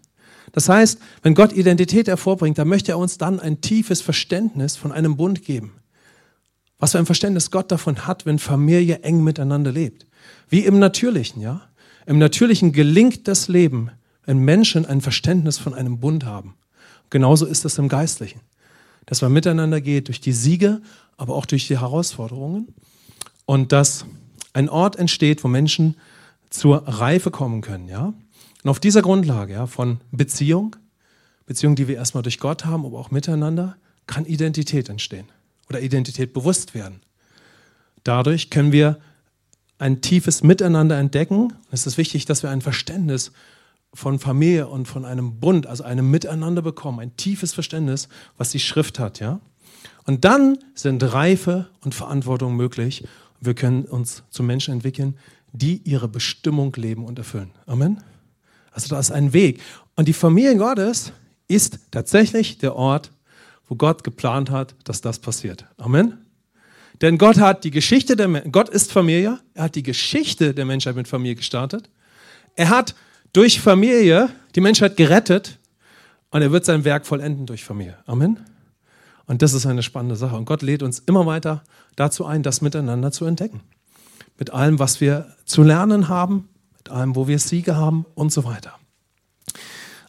Das 0.51 0.69
heißt, 0.69 0.99
wenn 1.21 1.35
Gott 1.35 1.53
Identität 1.53 2.07
hervorbringt, 2.07 2.57
dann 2.57 2.67
möchte 2.67 2.93
er 2.93 2.97
uns 2.97 3.17
dann 3.17 3.39
ein 3.39 3.61
tiefes 3.61 4.01
Verständnis 4.01 4.75
von 4.75 4.91
einem 4.91 5.15
Bund 5.17 5.43
geben. 5.43 5.73
Was 6.79 6.93
für 6.93 6.99
ein 6.99 7.05
Verständnis 7.05 7.51
Gott 7.51 7.71
davon 7.71 8.07
hat, 8.07 8.25
wenn 8.25 8.39
Familie 8.39 8.99
eng 8.99 9.23
miteinander 9.23 9.71
lebt. 9.71 10.07
Wie 10.47 10.65
im 10.65 10.79
Natürlichen, 10.79 11.41
ja? 11.41 11.61
Im 12.05 12.17
Natürlichen 12.17 12.71
gelingt 12.71 13.27
das 13.27 13.47
Leben, 13.47 13.91
wenn 14.25 14.39
Menschen 14.39 14.85
ein 14.85 15.01
Verständnis 15.01 15.59
von 15.59 15.75
einem 15.75 15.99
Bund 15.99 16.25
haben. 16.25 16.55
Genauso 17.11 17.45
ist 17.45 17.65
es 17.65 17.77
im 17.77 17.89
Geistlichen. 17.89 18.41
Dass 19.09 19.23
man 19.23 19.33
miteinander 19.33 19.81
geht 19.81 20.07
durch 20.07 20.21
die 20.21 20.33
Siege, 20.33 20.83
aber 21.17 21.33
auch 21.33 21.47
durch 21.47 21.67
die 21.67 21.79
Herausforderungen. 21.79 22.67
Und 23.47 23.71
dass 23.71 24.05
ein 24.53 24.69
Ort 24.69 24.97
entsteht, 24.97 25.43
wo 25.43 25.47
Menschen 25.47 25.95
zur 26.51 26.87
Reife 26.87 27.31
kommen 27.31 27.61
können, 27.61 27.87
ja. 27.87 28.13
Und 28.63 28.69
auf 28.69 28.79
dieser 28.79 29.01
Grundlage 29.01 29.53
ja, 29.53 29.65
von 29.65 29.99
Beziehung, 30.11 30.75
Beziehung, 31.47 31.75
die 31.75 31.87
wir 31.87 31.95
erstmal 31.95 32.21
durch 32.21 32.39
Gott 32.39 32.65
haben, 32.65 32.85
aber 32.85 32.99
auch 32.99 33.09
miteinander, 33.09 33.77
kann 34.05 34.25
Identität 34.25 34.89
entstehen 34.89 35.25
oder 35.69 35.81
Identität 35.81 36.31
bewusst 36.31 36.75
werden. 36.75 37.01
Dadurch 38.03 38.51
können 38.51 38.71
wir 38.71 38.99
ein 39.79 40.01
tiefes 40.01 40.43
Miteinander 40.43 40.99
entdecken. 40.99 41.53
Es 41.71 41.87
ist 41.87 41.97
wichtig, 41.97 42.25
dass 42.25 42.43
wir 42.43 42.51
ein 42.51 42.61
Verständnis 42.61 43.31
von 43.93 44.19
Familie 44.19 44.67
und 44.67 44.87
von 44.87 45.05
einem 45.05 45.39
Bund, 45.39 45.67
also 45.67 45.83
einem 45.83 46.11
Miteinander 46.11 46.61
bekommen, 46.61 46.99
ein 46.99 47.17
tiefes 47.17 47.53
Verständnis, 47.53 48.07
was 48.37 48.51
die 48.51 48.59
Schrift 48.59 48.99
hat, 48.99 49.19
ja. 49.19 49.39
Und 50.05 50.25
dann 50.25 50.57
sind 50.73 51.03
Reife 51.03 51.69
und 51.81 51.93
Verantwortung 51.93 52.55
möglich 52.55 53.03
wir 53.41 53.53
können 53.53 53.85
uns 53.85 54.23
zu 54.29 54.43
Menschen 54.43 54.73
entwickeln, 54.73 55.17
die 55.51 55.81
ihre 55.83 56.07
Bestimmung 56.07 56.73
leben 56.75 57.05
und 57.05 57.17
erfüllen. 57.17 57.51
Amen. 57.65 58.03
Also 58.71 58.89
da 58.89 58.99
ist 58.99 59.11
ein 59.11 59.33
Weg. 59.33 59.61
Und 59.95 60.07
die 60.07 60.13
Familie 60.13 60.55
Gottes 60.57 61.11
ist 61.47 61.79
tatsächlich 61.91 62.57
der 62.57 62.75
Ort, 62.75 63.11
wo 63.67 63.75
Gott 63.75 64.03
geplant 64.03 64.51
hat, 64.51 64.75
dass 64.83 65.01
das 65.01 65.19
passiert. 65.19 65.65
Amen. 65.77 66.17
Denn 67.01 67.17
Gott 67.17 67.37
hat 67.37 67.63
die 67.63 67.71
Geschichte 67.71 68.15
der 68.15 68.27
Gott 68.27 68.69
ist 68.69 68.91
Familie, 68.91 69.39
er 69.53 69.63
hat 69.63 69.75
die 69.75 69.83
Geschichte 69.83 70.53
der 70.53 70.65
Menschheit 70.65 70.95
mit 70.95 71.07
Familie 71.07 71.35
gestartet. 71.35 71.89
Er 72.55 72.69
hat 72.69 72.93
durch 73.33 73.61
Familie 73.61 74.29
die 74.55 74.61
Menschheit 74.61 74.97
gerettet 74.97 75.59
und 76.31 76.41
er 76.41 76.51
wird 76.51 76.65
sein 76.65 76.83
Werk 76.83 77.05
vollenden 77.05 77.45
durch 77.45 77.63
Familie. 77.63 77.97
Amen. 78.05 78.39
Und 79.25 79.41
das 79.41 79.53
ist 79.53 79.65
eine 79.65 79.83
spannende 79.83 80.15
Sache. 80.15 80.35
Und 80.35 80.45
Gott 80.45 80.61
lädt 80.61 80.81
uns 80.81 80.99
immer 80.99 81.25
weiter 81.25 81.63
dazu 81.95 82.25
ein, 82.25 82.41
das 82.41 82.61
miteinander 82.61 83.11
zu 83.11 83.25
entdecken. 83.25 83.61
Mit 84.37 84.51
allem, 84.51 84.79
was 84.79 85.01
wir 85.01 85.35
zu 85.45 85.63
lernen 85.63 86.07
haben, 86.07 86.49
mit 86.77 86.89
allem, 86.89 87.15
wo 87.15 87.27
wir 87.27 87.37
Siege 87.39 87.75
haben 87.75 88.05
und 88.15 88.31
so 88.31 88.43
weiter. 88.43 88.73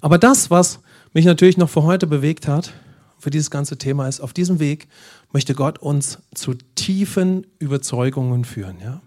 Aber 0.00 0.18
das, 0.18 0.50
was 0.50 0.80
mich 1.12 1.24
natürlich 1.24 1.58
noch 1.58 1.68
für 1.68 1.82
heute 1.82 2.06
bewegt 2.06 2.48
hat, 2.48 2.72
für 3.18 3.30
dieses 3.30 3.50
ganze 3.50 3.76
Thema 3.76 4.08
ist, 4.08 4.20
auf 4.20 4.32
diesem 4.32 4.58
Weg 4.60 4.88
möchte 5.32 5.54
Gott 5.54 5.78
uns 5.78 6.18
zu 6.34 6.54
tiefen 6.74 7.46
Überzeugungen 7.58 8.44
führen. 8.44 8.78
Ja? 8.82 9.02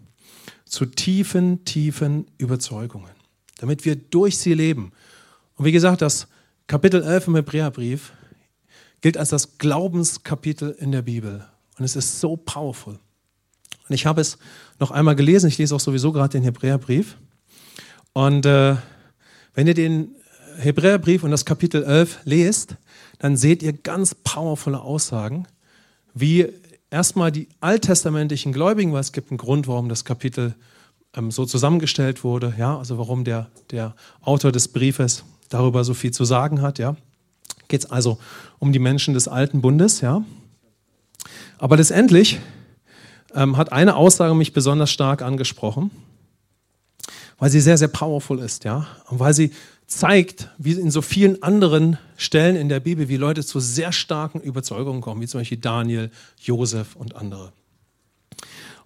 Zu 0.66 0.86
tiefen, 0.86 1.66
tiefen 1.66 2.28
Überzeugungen, 2.38 3.10
damit 3.58 3.86
wir 3.86 3.96
durch 3.96 4.38
sie 4.38 4.54
leben. 4.54 4.92
Und 5.56 5.66
wie 5.66 5.72
gesagt, 5.72 6.02
das 6.02 6.28
Kapitel 6.68 7.04
11 7.04 7.28
im 7.28 7.36
Hebräerbrief 7.36 8.14
gilt 9.02 9.18
als 9.18 9.30
das 9.30 9.58
Glaubenskapitel 9.58 10.76
in 10.80 10.92
der 10.92 11.02
Bibel. 11.02 11.46
Und 11.78 11.86
es 11.86 11.96
ist 11.96 12.20
so 12.20 12.36
powerful. 12.36 13.00
Und 13.88 13.96
ich 13.96 14.06
habe 14.06 14.22
es 14.22 14.38
noch 14.80 14.92
einmal 14.92 15.16
gelesen. 15.16 15.48
Ich 15.48 15.58
lese 15.58 15.76
auch 15.76 15.80
sowieso 15.80 16.12
gerade 16.12 16.30
den 16.30 16.44
Hebräerbrief. 16.44 17.18
Und 18.14 18.46
äh, 18.46 18.76
wenn 19.54 19.68
ihr 19.68 19.74
den 19.74 20.16
Hebräerbrief 20.58 21.24
und 21.24 21.32
das 21.32 21.46
Kapitel 21.46 21.84
11 21.84 22.20
lest, 22.24 22.78
dann 23.20 23.38
seht 23.38 23.64
ihr 23.64 23.74
ganz 23.74 24.16
powervolle 24.16 24.80
Aussagen, 24.80 25.48
wie 26.14 26.48
erstmal 26.90 27.32
die 27.32 27.50
alttestamentlichen 27.60 28.54
Gläubigen, 28.54 28.94
weil 28.94 29.02
es 29.02 29.12
gibt 29.12 29.32
einen 29.32 29.38
Grund, 29.38 29.68
warum 29.68 29.90
das 29.90 30.06
Kapitel 30.06 30.56
ähm, 31.16 31.32
so 31.32 31.46
zusammengestellt 31.46 32.24
wurde, 32.24 32.54
ja, 32.58 32.78
also 32.78 32.98
warum 32.98 33.24
der, 33.24 33.48
der 33.72 33.96
Autor 34.22 34.52
des 34.52 34.68
Briefes 34.68 35.24
darüber 35.50 35.84
so 35.84 35.94
viel 35.94 36.12
zu 36.12 36.26
sagen 36.26 36.62
hat, 36.62 36.80
ja 36.80 36.96
geht 37.74 37.86
es 37.86 37.90
also 37.90 38.20
um 38.60 38.72
die 38.72 38.78
Menschen 38.78 39.16
des 39.16 39.28
alten 39.28 39.62
Bundes, 39.62 40.02
ja. 40.02 40.24
Aber 41.58 41.76
letztendlich 41.76 42.40
ähm, 43.34 43.58
hat 43.58 43.72
eine 43.72 43.96
Aussage 43.96 44.36
mich 44.36 44.54
besonders 44.54 44.92
stark 44.92 45.24
angesprochen, 45.24 45.90
weil 47.40 47.50
sie 47.50 47.62
sehr, 47.62 47.80
sehr 47.80 47.88
powerful 47.88 48.38
ist, 48.38 48.64
ja. 48.64 48.86
Und 49.10 49.20
weil 49.20 49.34
sie 49.34 49.52
zeigt, 49.88 50.50
wie 50.60 50.74
in 50.74 50.92
so 50.92 51.02
vielen 51.02 51.42
anderen 51.42 51.98
Stellen 52.16 52.56
in 52.56 52.70
der 52.70 52.80
Bibel, 52.80 53.10
wie 53.10 53.18
Leute 53.18 53.44
zu 53.44 53.60
sehr 53.60 53.92
starken 53.92 54.40
Überzeugungen 54.40 55.02
kommen, 55.02 55.22
wie 55.22 55.28
zum 55.28 55.42
Beispiel 55.42 55.58
Daniel, 55.58 56.12
Josef 56.40 56.96
und 56.96 57.16
andere. 57.16 57.54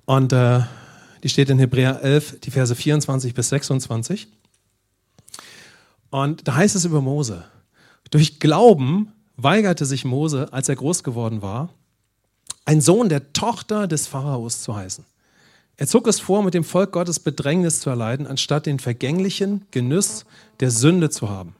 Und 0.05 0.31
äh, 0.31 0.61
die 1.23 1.29
steht 1.29 1.49
in 1.49 1.59
Hebräer 1.59 2.01
11, 2.01 2.39
die 2.41 2.51
Verse 2.51 2.75
24 2.75 3.33
bis 3.33 3.49
26. 3.49 4.27
Und 6.09 6.47
da 6.47 6.55
heißt 6.55 6.75
es 6.75 6.85
über 6.85 7.01
Mose, 7.01 7.45
durch 8.09 8.39
Glauben 8.39 9.11
weigerte 9.35 9.85
sich 9.85 10.05
Mose, 10.05 10.51
als 10.51 10.69
er 10.69 10.75
groß 10.75 11.03
geworden 11.03 11.41
war, 11.41 11.69
ein 12.65 12.81
Sohn 12.81 13.09
der 13.09 13.33
Tochter 13.33 13.87
des 13.87 14.07
Pharaos 14.07 14.61
zu 14.61 14.75
heißen. 14.75 15.05
Er 15.77 15.87
zog 15.87 16.07
es 16.07 16.19
vor, 16.19 16.43
mit 16.43 16.53
dem 16.53 16.63
Volk 16.63 16.91
Gottes 16.91 17.19
Bedrängnis 17.19 17.81
zu 17.81 17.89
erleiden, 17.89 18.25
anstatt 18.25 18.65
den 18.65 18.79
vergänglichen 18.79 19.65
Genuss 19.71 20.25
der 20.59 20.71
Sünde 20.71 21.09
zu 21.09 21.29
haben, 21.29 21.55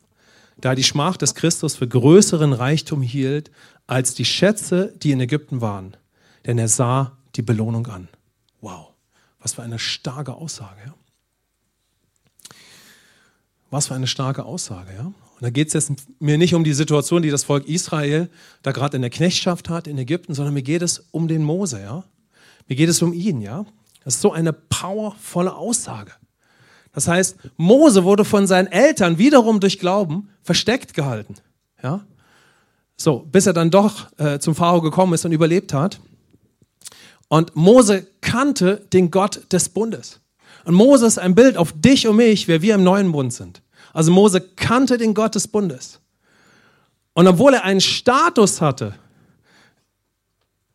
da 0.58 0.70
er 0.70 0.76
die 0.76 0.84
Schmach 0.84 1.17
des 1.17 1.36
Christus 1.36 1.76
für 1.76 1.88
größeren 1.88 2.52
Reichtum 2.52 3.02
hielt 3.04 3.52
als 3.86 4.15
die 4.15 4.26
Schätze, 4.26 4.93
die 5.02 5.12
in 5.12 5.22
Ägypten 5.22 5.62
waren. 5.62 5.96
Denn 6.46 6.58
er 6.58 6.67
sah 6.67 7.15
die 7.36 7.41
Belohnung 7.43 7.86
an. 7.88 8.08
Wow, 8.62 8.88
was 9.47 9.53
für 9.53 9.63
eine 9.63 9.79
starke 9.79 10.33
Aussage. 10.33 10.81
Ja? 10.86 10.93
Was 13.69 13.88
für 13.88 13.95
eine 13.95 14.07
starke 14.07 14.43
Aussage. 14.43 14.91
Ja? 14.93 15.05
Und 15.05 15.15
da 15.39 15.49
geht 15.49 15.69
es 15.69 15.73
jetzt 15.73 15.93
mir 16.19 16.38
nicht 16.38 16.53
um 16.53 16.65
die 16.65 16.73
Situation, 16.73 17.21
die 17.21 17.29
das 17.29 17.45
Volk 17.45 17.65
Israel 17.65 18.29
da 18.62 18.73
gerade 18.73 18.97
in 18.97 19.01
der 19.01 19.10
Knechtschaft 19.10 19.69
hat 19.69 19.88
in 19.88 19.97
Ägypten, 19.97 20.33
sondern 20.33 20.53
mir 20.53 20.63
geht 20.63 20.81
es 20.81 21.07
um 21.12 21.29
den 21.29 21.43
Mose, 21.43 21.79
ja. 21.81 22.04
Mir 22.67 22.75
geht 22.75 22.89
es 22.89 23.02
um 23.02 23.13
ihn, 23.13 23.39
ja. 23.39 23.65
Das 24.04 24.15
ist 24.15 24.21
so 24.21 24.33
eine 24.33 24.52
powervolle 24.52 25.56
Aussage. 25.56 26.12
Das 26.91 27.08
heißt, 27.08 27.37
Mose 27.56 28.04
wurde 28.04 28.25
von 28.25 28.48
seinen 28.48 28.67
Eltern 28.67 29.17
wiederum 29.17 29.62
durch 29.62 29.79
Glauben 29.79 30.27
versteckt 30.43 30.93
gehalten, 30.93 31.35
ja. 31.81 32.06
So, 32.98 33.19
bis 33.19 33.45
er 33.45 33.54
dann 33.54 33.71
doch 33.71 34.12
äh, 34.19 34.39
zum 34.39 34.56
Pharao 34.56 34.81
gekommen 34.81 35.13
ist 35.13 35.23
und 35.23 35.31
überlebt 35.31 35.73
hat. 35.73 36.02
Und 37.30 37.56
Mose 37.56 38.08
kannte 38.21 38.86
den 38.94 39.12
Gott 39.12 39.52
des 39.52 39.69
Bundes. 39.69 40.19
Und 40.65 40.73
Mose 40.73 41.06
ist 41.06 41.17
ein 41.17 41.36
Bild 41.36 41.58
auf 41.58 41.73
dich 41.75 42.08
und 42.08 42.17
mich, 42.17 42.48
wer 42.48 42.62
wir 42.62 42.75
im 42.75 42.84
neuen 42.84 43.12
Bund 43.12 43.34
sind. 43.34 43.62
Also 43.94 44.12
Mose 44.12 44.42
kannte 44.42 44.98
den 44.98 45.13
Gott 45.13 45.36
des 45.36 45.48
Bundes. 45.48 46.00
Und 47.13 47.28
obwohl 47.28 47.54
er 47.54 47.63
einen 47.63 47.82
Status 47.82 48.62
hatte 48.62 48.94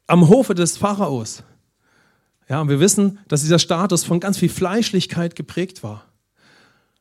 am 0.07 0.29
Hofe 0.29 0.55
des 0.55 0.77
Pharaos, 0.77 1.43
ja, 2.49 2.61
und 2.61 2.69
wir 2.69 2.81
wissen, 2.81 3.19
dass 3.29 3.43
dieser 3.43 3.59
Status 3.59 4.05
von 4.05 4.21
ganz 4.21 4.39
viel 4.39 4.49
Fleischlichkeit 4.49 5.37
geprägt 5.37 5.83
war, 5.83 6.05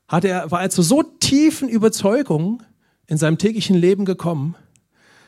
hat 0.07 0.23
er, 0.25 0.51
war 0.51 0.61
er 0.61 0.69
zu 0.69 0.81
so 0.81 1.03
tiefen 1.03 1.67
Überzeugungen 1.69 2.63
in 3.07 3.17
seinem 3.17 3.37
täglichen 3.37 3.75
Leben 3.75 4.05
gekommen, 4.05 4.55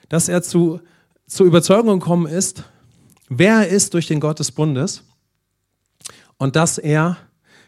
dass 0.10 0.30
er 0.30 0.44
zu, 0.44 0.80
zur 1.26 1.46
Überzeugung 1.46 2.00
gekommen 2.00 2.28
ist, 2.28 2.64
wer 3.30 3.56
er 3.56 3.68
ist 3.68 3.94
durch 3.94 4.08
den 4.08 4.20
Gott 4.20 4.40
des 4.40 4.52
Bundes 4.52 5.04
und 6.38 6.56
dass 6.56 6.78
er 6.78 7.18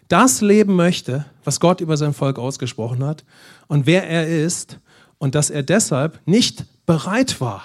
das 0.08 0.42
leben 0.42 0.76
möchte, 0.76 1.26
was 1.44 1.60
Gott 1.60 1.82
über 1.82 1.98
sein 1.98 2.14
Volk 2.14 2.38
ausgesprochen 2.38 3.04
hat 3.04 3.26
und 3.68 3.86
wer 3.86 4.08
er 4.08 4.28
ist 4.28 4.80
und 5.18 5.36
dass 5.36 5.50
er 5.50 5.64
deshalb 5.64 6.20
nicht 6.26 6.66
bereit 6.86 7.42
war, 7.42 7.64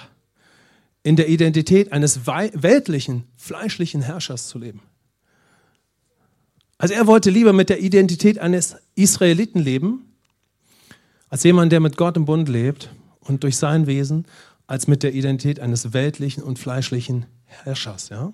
in 1.03 1.15
der 1.15 1.29
Identität 1.29 1.91
eines 1.91 2.25
weltlichen, 2.27 3.23
fleischlichen 3.35 4.01
Herrschers 4.01 4.47
zu 4.47 4.59
leben. 4.59 4.81
Also 6.77 6.93
er 6.93 7.07
wollte 7.07 7.29
lieber 7.29 7.53
mit 7.53 7.69
der 7.69 7.81
Identität 7.81 8.39
eines 8.39 8.75
Israeliten 8.95 9.59
leben, 9.59 10.13
als 11.29 11.43
jemand, 11.43 11.71
der 11.71 11.79
mit 11.79 11.95
Gott 11.95 12.17
im 12.17 12.25
Bund 12.25 12.49
lebt 12.49 12.89
und 13.19 13.43
durch 13.43 13.57
sein 13.57 13.87
Wesen, 13.87 14.25
als 14.67 14.87
mit 14.87 15.03
der 15.03 15.13
Identität 15.13 15.59
eines 15.59 15.93
weltlichen 15.93 16.43
und 16.43 16.59
fleischlichen 16.59 17.21
Herrschers. 17.21 17.40
Ja? 18.09 18.33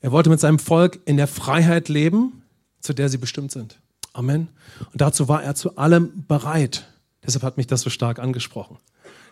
Er 0.00 0.12
wollte 0.12 0.30
mit 0.30 0.40
seinem 0.40 0.58
Volk 0.58 1.00
in 1.04 1.16
der 1.16 1.28
Freiheit 1.28 1.88
leben, 1.88 2.42
zu 2.80 2.92
der 2.92 3.08
sie 3.08 3.18
bestimmt 3.18 3.52
sind. 3.52 3.78
Amen. 4.12 4.48
Und 4.92 5.00
dazu 5.00 5.28
war 5.28 5.42
er 5.42 5.54
zu 5.54 5.76
allem 5.76 6.24
bereit. 6.26 6.86
Deshalb 7.24 7.44
hat 7.44 7.56
mich 7.56 7.66
das 7.66 7.82
so 7.82 7.90
stark 7.90 8.18
angesprochen. 8.18 8.78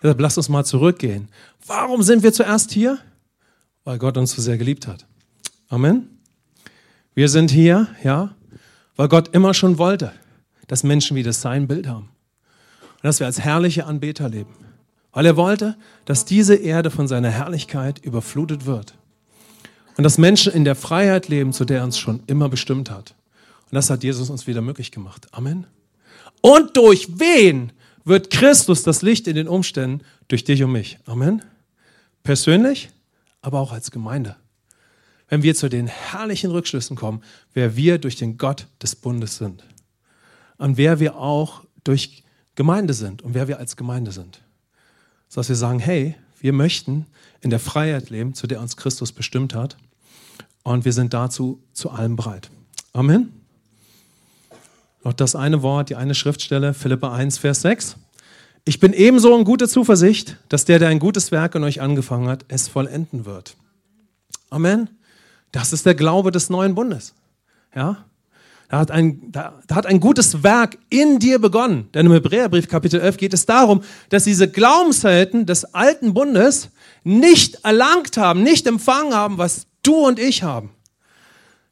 Deshalb 0.02 0.20
lasst 0.20 0.38
uns 0.38 0.48
mal 0.48 0.64
zurückgehen. 0.64 1.28
Warum 1.66 2.02
sind 2.02 2.22
wir 2.22 2.32
zuerst 2.32 2.70
hier? 2.70 2.98
Weil 3.84 3.98
Gott 3.98 4.16
uns 4.16 4.32
so 4.32 4.40
sehr 4.40 4.58
geliebt 4.58 4.86
hat. 4.86 5.06
Amen. 5.68 6.18
Wir 7.14 7.28
sind 7.28 7.50
hier, 7.50 7.88
ja, 8.02 8.34
weil 8.96 9.08
Gott 9.08 9.34
immer 9.34 9.54
schon 9.54 9.78
wollte, 9.78 10.12
dass 10.68 10.84
Menschen 10.84 11.16
wieder 11.16 11.32
sein 11.32 11.66
Bild 11.66 11.86
haben. 11.86 12.08
Und 12.80 13.04
dass 13.04 13.18
wir 13.18 13.26
als 13.26 13.40
herrliche 13.40 13.86
Anbeter 13.86 14.28
leben. 14.28 14.54
Weil 15.12 15.26
er 15.26 15.36
wollte, 15.36 15.76
dass 16.04 16.24
diese 16.24 16.54
Erde 16.54 16.90
von 16.90 17.08
seiner 17.08 17.30
Herrlichkeit 17.30 17.98
überflutet 17.98 18.66
wird. 18.66 18.94
Und 19.96 20.04
dass 20.04 20.18
Menschen 20.18 20.52
in 20.52 20.64
der 20.64 20.76
Freiheit 20.76 21.28
leben, 21.28 21.52
zu 21.52 21.64
der 21.64 21.78
er 21.78 21.84
uns 21.84 21.98
schon 21.98 22.22
immer 22.26 22.48
bestimmt 22.48 22.90
hat. 22.90 23.14
Und 23.70 23.74
das 23.74 23.90
hat 23.90 24.02
Jesus 24.02 24.30
uns 24.30 24.46
wieder 24.46 24.60
möglich 24.60 24.92
gemacht. 24.92 25.28
Amen. 25.32 25.66
Und 26.40 26.76
durch 26.76 27.08
wen 27.18 27.72
wird 28.04 28.30
Christus 28.30 28.82
das 28.82 29.02
Licht 29.02 29.26
in 29.26 29.36
den 29.36 29.48
Umständen? 29.48 30.04
Durch 30.28 30.44
dich 30.44 30.62
und 30.62 30.72
mich. 30.72 30.98
Amen. 31.06 31.42
Persönlich, 32.22 32.90
aber 33.42 33.60
auch 33.60 33.72
als 33.72 33.90
Gemeinde 33.90 34.36
wenn 35.30 35.42
wir 35.42 35.54
zu 35.54 35.70
den 35.70 35.86
herrlichen 35.86 36.50
Rückschlüssen 36.50 36.96
kommen, 36.96 37.22
wer 37.54 37.76
wir 37.76 37.98
durch 37.98 38.16
den 38.16 38.36
Gott 38.36 38.66
des 38.82 38.96
Bundes 38.96 39.38
sind. 39.38 39.64
Und 40.58 40.76
wer 40.76 41.00
wir 41.00 41.16
auch 41.16 41.64
durch 41.84 42.24
Gemeinde 42.56 42.92
sind 42.92 43.22
und 43.22 43.32
wer 43.32 43.48
wir 43.48 43.58
als 43.58 43.76
Gemeinde 43.76 44.12
sind. 44.12 44.42
So 45.30 45.40
dass 45.40 45.48
wir 45.48 45.56
sagen, 45.56 45.78
hey, 45.78 46.16
wir 46.40 46.52
möchten 46.52 47.06
in 47.40 47.50
der 47.50 47.60
Freiheit 47.60 48.10
leben, 48.10 48.34
zu 48.34 48.48
der 48.48 48.60
uns 48.60 48.76
Christus 48.76 49.12
bestimmt 49.12 49.54
hat. 49.54 49.76
Und 50.64 50.84
wir 50.84 50.92
sind 50.92 51.14
dazu 51.14 51.62
zu 51.72 51.90
allem 51.90 52.16
bereit. 52.16 52.50
Amen. 52.92 53.32
Noch 55.04 55.12
das 55.12 55.36
eine 55.36 55.62
Wort, 55.62 55.88
die 55.88 55.94
eine 55.94 56.16
Schriftstelle, 56.16 56.74
Philippa 56.74 57.14
1, 57.14 57.38
Vers 57.38 57.62
6. 57.62 57.96
Ich 58.64 58.80
bin 58.80 58.92
ebenso 58.92 59.34
in 59.38 59.44
guter 59.44 59.68
Zuversicht, 59.68 60.36
dass 60.48 60.64
der, 60.64 60.80
der 60.80 60.88
ein 60.88 60.98
gutes 60.98 61.30
Werk 61.30 61.54
in 61.54 61.62
euch 61.62 61.80
angefangen 61.80 62.28
hat, 62.28 62.44
es 62.48 62.66
vollenden 62.66 63.24
wird. 63.24 63.56
Amen. 64.50 64.90
Das 65.52 65.72
ist 65.72 65.86
der 65.86 65.94
Glaube 65.94 66.32
des 66.32 66.50
neuen 66.50 66.74
Bundes. 66.74 67.14
Ja? 67.74 68.04
Da 68.70 68.78
hat, 68.78 68.92
ein, 68.92 69.32
da, 69.32 69.60
da 69.66 69.74
hat 69.74 69.86
ein 69.86 69.98
gutes 69.98 70.44
Werk 70.44 70.78
in 70.90 71.18
dir 71.18 71.40
begonnen. 71.40 71.88
Denn 71.92 72.06
im 72.06 72.12
Hebräerbrief 72.12 72.68
Kapitel 72.68 73.00
11 73.00 73.16
geht 73.16 73.34
es 73.34 73.44
darum, 73.44 73.82
dass 74.10 74.22
diese 74.22 74.48
Glaubenshelden 74.48 75.44
des 75.44 75.64
alten 75.74 76.14
Bundes 76.14 76.70
nicht 77.02 77.64
erlangt 77.64 78.16
haben, 78.16 78.44
nicht 78.44 78.68
empfangen 78.68 79.12
haben, 79.12 79.38
was 79.38 79.66
du 79.82 80.06
und 80.06 80.20
ich 80.20 80.44
haben. 80.44 80.70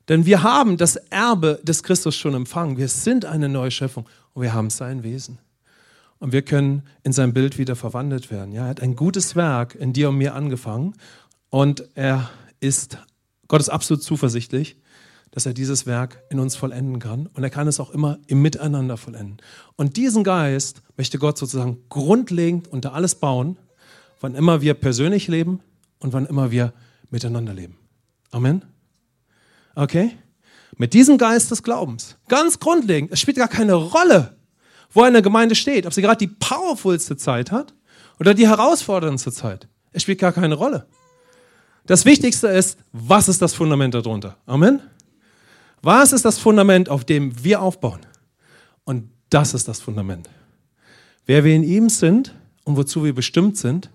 Denn 0.09 0.27
wir 0.27 0.43
haben 0.43 0.77
das 0.77 0.97
Erbe 0.97 1.61
des 1.63 1.85
Christus 1.85 2.17
schon 2.17 2.35
empfangen. 2.35 2.77
Wir 2.79 2.89
sind 2.89 3.25
eine 3.25 3.49
neue 3.49 3.71
Schöpfung 3.71 4.09
und 4.35 4.43
wir 4.43 4.53
haben 4.53 4.69
sein 4.69 5.05
Wesen. 5.05 5.39
Und 6.19 6.33
wir 6.33 6.43
können 6.43 6.83
in 7.05 7.13
sein 7.13 7.33
Bild 7.33 7.59
wieder 7.59 7.77
verwandelt 7.77 8.33
werden. 8.33 8.51
Ja, 8.51 8.65
er 8.65 8.71
hat 8.71 8.83
ein 8.83 8.97
gutes 8.97 9.37
Werk 9.37 9.77
in 9.77 9.93
dir 9.93 10.09
und 10.09 10.17
mir 10.17 10.35
angefangen 10.35 10.95
und 11.49 11.85
er 11.95 12.29
ist 12.59 12.99
Gott 13.49 13.61
ist 13.61 13.71
absolut 13.71 14.03
zuversichtlich, 14.03 14.77
dass 15.31 15.47
er 15.47 15.53
dieses 15.53 15.87
Werk 15.87 16.23
in 16.31 16.41
uns 16.41 16.57
vollenden 16.57 16.99
kann. 16.99 17.27
Und 17.27 17.43
er 17.43 17.51
kann 17.51 17.69
es 17.69 17.81
auch 17.81 17.91
immer 17.91 18.19
im 18.27 18.43
Miteinander 18.43 18.97
vollenden. 18.97 19.39
Und 19.77 19.97
diesen 19.97 20.25
Geist 20.25 20.83
möchte 20.97 21.19
Gott 21.19 21.39
sozusagen 21.39 21.79
grundlegend 21.89 22.69
unter 22.69 22.95
alles 22.95 23.15
bauen, 23.15 23.59
wann 24.21 24.35
immer 24.35 24.61
wir 24.61 24.75
persönlich 24.75 25.29
leben 25.29 25.61
und 25.99 26.13
wann 26.13 26.27
immer 26.27 26.51
wir 26.51 26.73
miteinander 27.11 27.55
leben. 27.55 27.77
Amen. 28.31 28.63
Okay? 29.75 30.17
Mit 30.77 30.95
diesem 30.95 31.19
Geist 31.19 31.51
des 31.51 31.63
Glaubens, 31.63 32.17
ganz 32.29 32.59
grundlegend, 32.59 33.13
es 33.13 33.21
spielt 33.21 33.37
gar 33.37 33.49
keine 33.49 33.75
Rolle, 33.75 34.37
wo 34.93 35.03
eine 35.03 35.23
Gemeinde 35.23 35.55
steht, 35.55 35.87
ob 35.87 35.93
sie 35.93 36.03
gerade 36.03 36.19
die 36.19 36.33
powerfulste 36.39 37.17
Zeit 37.17 37.51
hat 37.51 37.75
oder 38.21 38.35
die 38.35 38.49
herausforderndste 38.49 39.33
Zeit. 39.33 39.69
Es 39.93 40.03
spielt 40.03 40.19
gar 40.19 40.33
keine 40.33 40.55
Rolle. 40.55 40.87
Das 41.87 42.05
Wichtigste 42.05 42.49
ist, 42.49 42.79
was 42.93 43.29
ist 43.29 43.41
das 43.41 43.55
Fundament 43.55 43.95
darunter? 43.95 44.37
Amen. 44.47 44.81
Was 45.83 46.13
ist 46.13 46.25
das 46.25 46.39
Fundament, 46.39 46.89
auf 46.89 47.05
dem 47.05 47.45
wir 47.45 47.63
aufbauen? 47.63 48.01
Und 48.85 49.11
das 49.31 49.55
ist 49.55 49.69
das 49.69 49.81
Fundament. 49.81 50.29
Wer 51.27 51.45
wir 51.45 51.55
in 51.55 51.63
ihm 51.63 51.89
sind 51.89 52.35
und 52.65 52.77
wozu 52.77 53.05
wir 53.05 53.15
bestimmt 53.15 53.57
sind, 53.57 53.91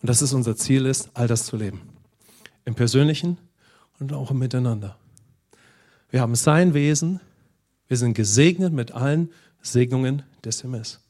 und 0.00 0.08
das 0.08 0.22
ist 0.22 0.32
unser 0.32 0.56
Ziel 0.56 0.86
ist, 0.86 1.10
all 1.14 1.28
das 1.28 1.44
zu 1.44 1.56
leben. 1.56 1.82
Im 2.64 2.74
Persönlichen 2.74 3.36
und 3.98 4.12
auch 4.12 4.30
im 4.30 4.38
Miteinander. 4.38 4.96
Wir 6.10 6.22
haben 6.22 6.34
sein 6.34 6.74
Wesen, 6.74 7.20
wir 7.86 7.96
sind 7.96 8.14
gesegnet 8.14 8.72
mit 8.72 8.92
allen 8.92 9.30
Segnungen 9.62 10.22
des 10.44 10.62
Himmels. 10.62 11.00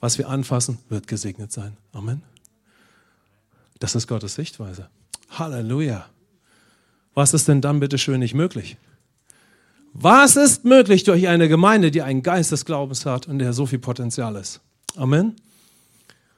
Was 0.00 0.16
wir 0.16 0.28
anfassen, 0.28 0.78
wird 0.88 1.06
gesegnet 1.06 1.52
sein. 1.52 1.76
Amen. 1.92 2.22
Das 3.78 3.94
ist 3.94 4.06
Gottes 4.06 4.34
Sichtweise. 4.34 4.88
Halleluja. 5.30 6.06
Was 7.14 7.34
ist 7.34 7.48
denn 7.48 7.60
dann 7.60 7.80
bitte 7.80 7.98
schön 7.98 8.20
nicht 8.20 8.34
möglich? 8.34 8.76
Was 9.92 10.36
ist 10.36 10.64
möglich 10.64 11.04
durch 11.04 11.28
eine 11.28 11.48
Gemeinde, 11.48 11.90
die 11.90 12.02
einen 12.02 12.22
Geist 12.22 12.52
des 12.52 12.64
Glaubens 12.64 13.06
hat 13.06 13.26
und 13.26 13.38
der 13.38 13.52
so 13.52 13.66
viel 13.66 13.78
Potenzial 13.78 14.36
ist? 14.36 14.60
Amen. 14.96 15.36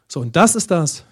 So, 0.08 0.20
und 0.20 0.34
das 0.36 0.54
ist 0.54 0.70
das, 0.70 1.04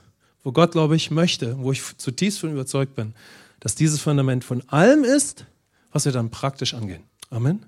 wo 0.43 0.53
Gott, 0.53 0.72
glaube 0.72 0.97
ich, 0.97 1.11
möchte, 1.11 1.59
wo 1.59 1.72
ich 1.72 1.82
zutiefst 1.99 2.41
von 2.41 2.51
überzeugt 2.51 2.95
bin, 2.95 3.14
dass 3.61 3.74
dieses 3.74 4.01
Fundament 4.01 4.45
von 4.45 4.62
allem 4.68 5.05
ist, 5.05 5.47
was 5.93 6.05
wir 6.05 6.12
dann 6.12 6.30
praktisch 6.30 6.74
angehen. 6.74 7.03
Amen. 7.30 7.62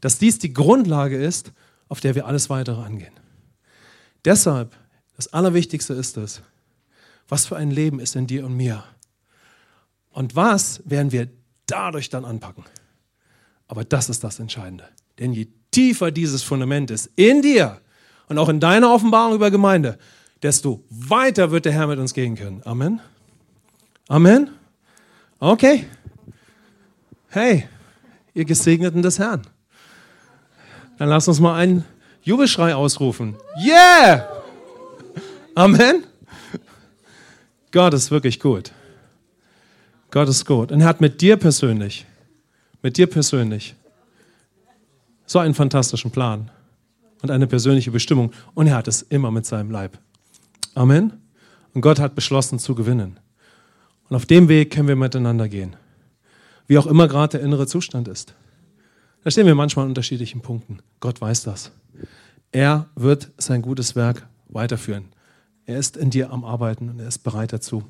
Dass 0.00 0.18
dies 0.18 0.38
die 0.38 0.52
Grundlage 0.52 1.16
ist, 1.16 1.52
auf 1.88 2.00
der 2.00 2.14
wir 2.14 2.26
alles 2.26 2.50
weitere 2.50 2.82
angehen. 2.82 3.12
Deshalb, 4.24 4.76
das 5.16 5.32
Allerwichtigste 5.32 5.94
ist 5.94 6.16
es, 6.16 6.42
was 7.28 7.46
für 7.46 7.56
ein 7.56 7.70
Leben 7.70 8.00
ist 8.00 8.16
in 8.16 8.26
dir 8.26 8.44
und 8.44 8.56
mir? 8.56 8.84
Und 10.10 10.36
was 10.36 10.82
werden 10.84 11.12
wir 11.12 11.28
dadurch 11.66 12.10
dann 12.10 12.24
anpacken? 12.24 12.64
Aber 13.70 13.84
das 13.84 14.08
ist 14.08 14.24
das 14.24 14.40
Entscheidende. 14.40 14.82
Denn 15.20 15.32
je 15.32 15.46
tiefer 15.70 16.10
dieses 16.10 16.42
Fundament 16.42 16.90
ist 16.90 17.08
in 17.14 17.40
dir 17.40 17.80
und 18.26 18.36
auch 18.36 18.48
in 18.48 18.58
deiner 18.58 18.92
Offenbarung 18.92 19.32
über 19.32 19.52
Gemeinde, 19.52 19.96
desto 20.42 20.82
weiter 20.90 21.52
wird 21.52 21.66
der 21.66 21.72
Herr 21.72 21.86
mit 21.86 22.00
uns 22.00 22.12
gehen 22.12 22.34
können. 22.34 22.62
Amen. 22.64 23.00
Amen. 24.08 24.50
Okay. 25.38 25.86
Hey, 27.28 27.68
ihr 28.34 28.44
Gesegneten 28.44 29.02
des 29.02 29.20
Herrn. 29.20 29.42
Dann 30.98 31.08
lasst 31.08 31.28
uns 31.28 31.38
mal 31.38 31.54
einen 31.54 31.84
Jubelschrei 32.22 32.74
ausrufen. 32.74 33.36
Yeah! 33.56 34.28
Amen. 35.54 36.02
Gott 37.70 37.94
ist 37.94 38.10
wirklich 38.10 38.40
gut. 38.40 38.72
Gott 40.10 40.28
ist 40.28 40.44
gut. 40.44 40.72
Und 40.72 40.80
er 40.80 40.88
hat 40.88 41.00
mit 41.00 41.20
dir 41.20 41.36
persönlich, 41.36 42.04
mit 42.82 42.96
dir 42.96 43.06
persönlich, 43.06 43.74
so 45.26 45.38
einen 45.38 45.54
fantastischen 45.54 46.10
Plan 46.10 46.50
und 47.22 47.30
eine 47.30 47.46
persönliche 47.46 47.90
Bestimmung. 47.90 48.32
Und 48.54 48.66
er 48.66 48.76
hat 48.76 48.88
es 48.88 49.02
immer 49.02 49.30
mit 49.30 49.46
seinem 49.46 49.70
Leib. 49.70 49.98
Amen. 50.74 51.12
Und 51.74 51.82
Gott 51.82 52.00
hat 52.00 52.14
beschlossen 52.14 52.58
zu 52.58 52.74
gewinnen. 52.74 53.20
Und 54.08 54.16
auf 54.16 54.26
dem 54.26 54.48
Weg 54.48 54.72
können 54.72 54.88
wir 54.88 54.96
miteinander 54.96 55.48
gehen. 55.48 55.76
Wie 56.66 56.78
auch 56.78 56.86
immer 56.86 57.06
gerade 57.06 57.38
der 57.38 57.46
innere 57.46 57.66
Zustand 57.66 58.08
ist. 58.08 58.34
Da 59.22 59.30
stehen 59.30 59.46
wir 59.46 59.54
manchmal 59.54 59.84
an 59.84 59.90
unterschiedlichen 59.90 60.40
Punkten. 60.40 60.80
Gott 60.98 61.20
weiß 61.20 61.44
das. 61.44 61.70
Er 62.52 62.88
wird 62.96 63.30
sein 63.38 63.62
gutes 63.62 63.94
Werk 63.94 64.26
weiterführen. 64.48 65.06
Er 65.66 65.78
ist 65.78 65.96
in 65.96 66.10
dir 66.10 66.32
am 66.32 66.44
Arbeiten 66.44 66.88
und 66.88 66.98
er 66.98 67.06
ist 67.06 67.18
bereit 67.18 67.52
dazu. 67.52 67.84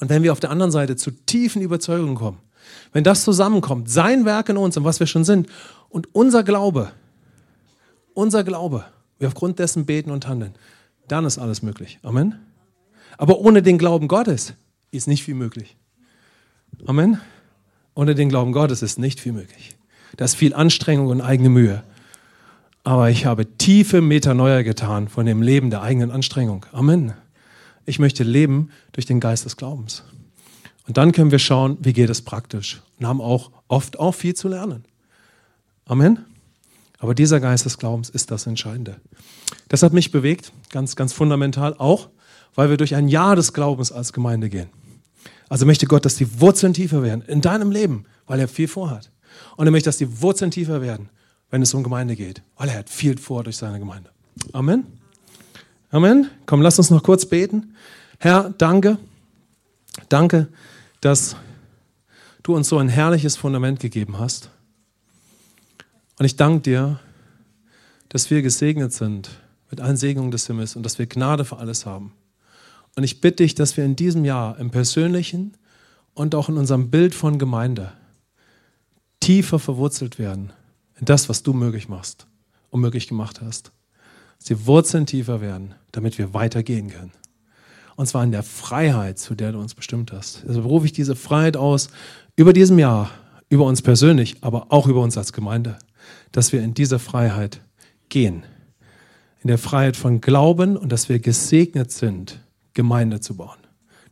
Und 0.00 0.10
wenn 0.10 0.22
wir 0.22 0.32
auf 0.32 0.40
der 0.40 0.50
anderen 0.50 0.72
Seite 0.72 0.96
zu 0.96 1.10
tiefen 1.10 1.62
Überzeugungen 1.62 2.16
kommen, 2.16 2.38
wenn 2.92 3.04
das 3.04 3.24
zusammenkommt, 3.24 3.90
sein 3.90 4.24
Werk 4.24 4.48
in 4.48 4.56
uns 4.56 4.76
und 4.76 4.84
was 4.84 5.00
wir 5.00 5.06
schon 5.06 5.24
sind 5.24 5.48
und 5.88 6.14
unser 6.14 6.42
Glaube, 6.42 6.90
unser 8.14 8.44
Glaube, 8.44 8.84
wir 9.18 9.28
aufgrund 9.28 9.58
dessen 9.58 9.86
beten 9.86 10.10
und 10.10 10.26
handeln, 10.26 10.54
dann 11.08 11.24
ist 11.24 11.38
alles 11.38 11.62
möglich. 11.62 11.98
Amen. 12.02 12.38
Aber 13.18 13.38
ohne 13.38 13.62
den 13.62 13.78
Glauben 13.78 14.08
Gottes 14.08 14.54
ist 14.90 15.08
nicht 15.08 15.24
viel 15.24 15.34
möglich. 15.34 15.76
Amen. 16.86 17.20
Ohne 17.94 18.14
den 18.14 18.28
Glauben 18.28 18.52
Gottes 18.52 18.82
ist 18.82 18.98
nicht 18.98 19.20
viel 19.20 19.32
möglich. 19.32 19.76
Da 20.16 20.24
ist 20.24 20.36
viel 20.36 20.54
Anstrengung 20.54 21.08
und 21.08 21.20
eigene 21.20 21.48
Mühe. 21.48 21.82
Aber 22.82 23.10
ich 23.10 23.26
habe 23.26 23.46
tiefe 23.58 24.00
Metanoia 24.00 24.62
getan 24.62 25.08
von 25.08 25.26
dem 25.26 25.42
Leben 25.42 25.70
der 25.70 25.82
eigenen 25.82 26.10
Anstrengung. 26.10 26.64
Amen. 26.72 27.12
Ich 27.84 27.98
möchte 27.98 28.24
leben 28.24 28.70
durch 28.92 29.06
den 29.06 29.20
Geist 29.20 29.44
des 29.44 29.56
Glaubens. 29.56 30.04
Und 30.90 30.96
dann 30.96 31.12
können 31.12 31.30
wir 31.30 31.38
schauen, 31.38 31.78
wie 31.80 31.92
geht 31.92 32.10
es 32.10 32.20
praktisch. 32.20 32.82
Und 32.98 33.06
haben 33.06 33.20
auch 33.20 33.52
oft 33.68 34.00
auch 34.00 34.10
viel 34.10 34.34
zu 34.34 34.48
lernen. 34.48 34.84
Amen. 35.84 36.24
Aber 36.98 37.14
dieser 37.14 37.38
Geist 37.38 37.64
des 37.64 37.78
Glaubens 37.78 38.10
ist 38.10 38.32
das 38.32 38.48
Entscheidende. 38.48 38.96
Das 39.68 39.84
hat 39.84 39.92
mich 39.92 40.10
bewegt, 40.10 40.50
ganz, 40.68 40.96
ganz 40.96 41.12
fundamental 41.12 41.76
auch, 41.78 42.08
weil 42.56 42.70
wir 42.70 42.76
durch 42.76 42.96
ein 42.96 43.06
Jahr 43.06 43.36
des 43.36 43.52
Glaubens 43.52 43.92
als 43.92 44.12
Gemeinde 44.12 44.48
gehen. 44.48 44.68
Also 45.48 45.64
möchte 45.64 45.86
Gott, 45.86 46.04
dass 46.04 46.16
die 46.16 46.40
Wurzeln 46.40 46.74
tiefer 46.74 47.04
werden 47.04 47.22
in 47.22 47.40
deinem 47.40 47.70
Leben, 47.70 48.04
weil 48.26 48.40
er 48.40 48.48
viel 48.48 48.66
vorhat. 48.66 49.12
Und 49.56 49.68
er 49.68 49.70
möchte, 49.70 49.86
dass 49.86 49.98
die 49.98 50.20
Wurzeln 50.20 50.50
tiefer 50.50 50.82
werden, 50.82 51.08
wenn 51.52 51.62
es 51.62 51.72
um 51.72 51.84
Gemeinde 51.84 52.16
geht, 52.16 52.42
weil 52.56 52.68
er 52.68 52.78
hat 52.80 52.90
viel 52.90 53.16
vor 53.16 53.44
durch 53.44 53.58
seine 53.58 53.78
Gemeinde. 53.78 54.10
Amen. 54.52 54.88
Amen. 55.92 56.30
Komm, 56.46 56.62
lass 56.62 56.80
uns 56.80 56.90
noch 56.90 57.04
kurz 57.04 57.26
beten. 57.26 57.76
Herr, 58.18 58.52
danke. 58.58 58.98
Danke, 60.08 60.48
dass 61.00 61.36
du 62.42 62.54
uns 62.54 62.68
so 62.68 62.78
ein 62.78 62.88
herrliches 62.88 63.36
Fundament 63.36 63.80
gegeben 63.80 64.18
hast. 64.18 64.50
Und 66.18 66.26
ich 66.26 66.36
danke 66.36 66.62
dir, 66.62 67.00
dass 68.08 68.30
wir 68.30 68.42
gesegnet 68.42 68.92
sind 68.92 69.30
mit 69.70 69.80
allen 69.80 69.96
Segnungen 69.96 70.30
des 70.30 70.46
Himmels 70.46 70.76
und 70.76 70.82
dass 70.82 70.98
wir 70.98 71.06
Gnade 71.06 71.44
für 71.44 71.58
alles 71.58 71.86
haben. 71.86 72.12
Und 72.96 73.04
ich 73.04 73.20
bitte 73.20 73.42
dich, 73.44 73.54
dass 73.54 73.76
wir 73.76 73.84
in 73.84 73.96
diesem 73.96 74.24
Jahr 74.24 74.58
im 74.58 74.70
persönlichen 74.70 75.56
und 76.14 76.34
auch 76.34 76.48
in 76.48 76.56
unserem 76.56 76.90
Bild 76.90 77.14
von 77.14 77.38
Gemeinde 77.38 77.92
tiefer 79.20 79.58
verwurzelt 79.58 80.18
werden 80.18 80.52
in 80.98 81.06
das, 81.06 81.28
was 81.28 81.42
du 81.42 81.52
möglich 81.52 81.88
machst 81.88 82.26
und 82.70 82.80
möglich 82.80 83.06
gemacht 83.08 83.40
hast. 83.40 83.72
Die 84.48 84.66
Wurzeln 84.66 85.06
tiefer 85.06 85.40
werden, 85.40 85.74
damit 85.92 86.18
wir 86.18 86.34
weitergehen 86.34 86.90
können. 86.90 87.12
Und 88.00 88.06
zwar 88.06 88.24
in 88.24 88.32
der 88.32 88.42
Freiheit, 88.42 89.18
zu 89.18 89.34
der 89.34 89.52
du 89.52 89.58
uns 89.58 89.74
bestimmt 89.74 90.10
hast. 90.10 90.42
Also 90.48 90.62
rufe 90.62 90.86
ich 90.86 90.92
diese 90.94 91.14
Freiheit 91.14 91.58
aus 91.58 91.90
über 92.34 92.54
diesem 92.54 92.78
Jahr, 92.78 93.10
über 93.50 93.66
uns 93.66 93.82
persönlich, 93.82 94.36
aber 94.40 94.68
auch 94.70 94.86
über 94.86 95.02
uns 95.02 95.18
als 95.18 95.34
Gemeinde, 95.34 95.76
dass 96.32 96.50
wir 96.50 96.62
in 96.62 96.72
diese 96.72 96.98
Freiheit 96.98 97.60
gehen. 98.08 98.44
In 99.42 99.48
der 99.48 99.58
Freiheit 99.58 99.98
von 99.98 100.22
Glauben 100.22 100.78
und 100.78 100.90
dass 100.90 101.10
wir 101.10 101.18
gesegnet 101.18 101.92
sind, 101.92 102.40
Gemeinde 102.72 103.20
zu 103.20 103.36
bauen. 103.36 103.58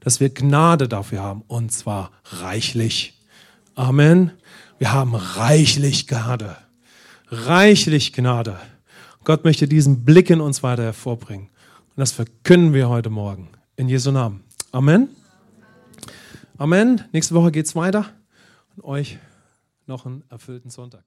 Dass 0.01 0.21
wir 0.21 0.29
Gnade 0.29 0.87
dafür 0.87 1.23
haben 1.23 1.43
und 1.47 1.73
zwar 1.73 2.11
reichlich. 2.25 3.19
Amen. 3.75 4.33
Wir 4.79 4.93
haben 4.93 5.15
reichlich 5.15 6.07
Gnade. 6.07 6.59
Reichlich 7.31 8.13
Gnade. 8.13 8.59
Gott 9.25 9.45
möchte 9.45 9.67
diesen 9.67 10.05
Blick 10.05 10.29
in 10.29 10.43
uns 10.43 10.63
weiter 10.63 10.83
hervorbringen. 10.83 11.47
Und 11.47 12.01
das 12.01 12.13
verkünden 12.13 12.75
wir 12.75 12.91
heute 12.91 13.09
Morgen. 13.09 13.49
In 13.79 13.89
Jesu 13.89 14.11
Namen. 14.11 14.43
Amen. 14.73 15.09
Amen. 16.57 17.05
Nächste 17.13 17.37
Woche 17.37 17.53
geht 17.53 17.67
es 17.67 17.77
weiter. 17.77 18.07
Und 18.75 18.83
euch 18.83 19.21
noch 19.87 20.05
einen 20.05 20.25
erfüllten 20.31 20.69
Sonntag. 20.69 21.05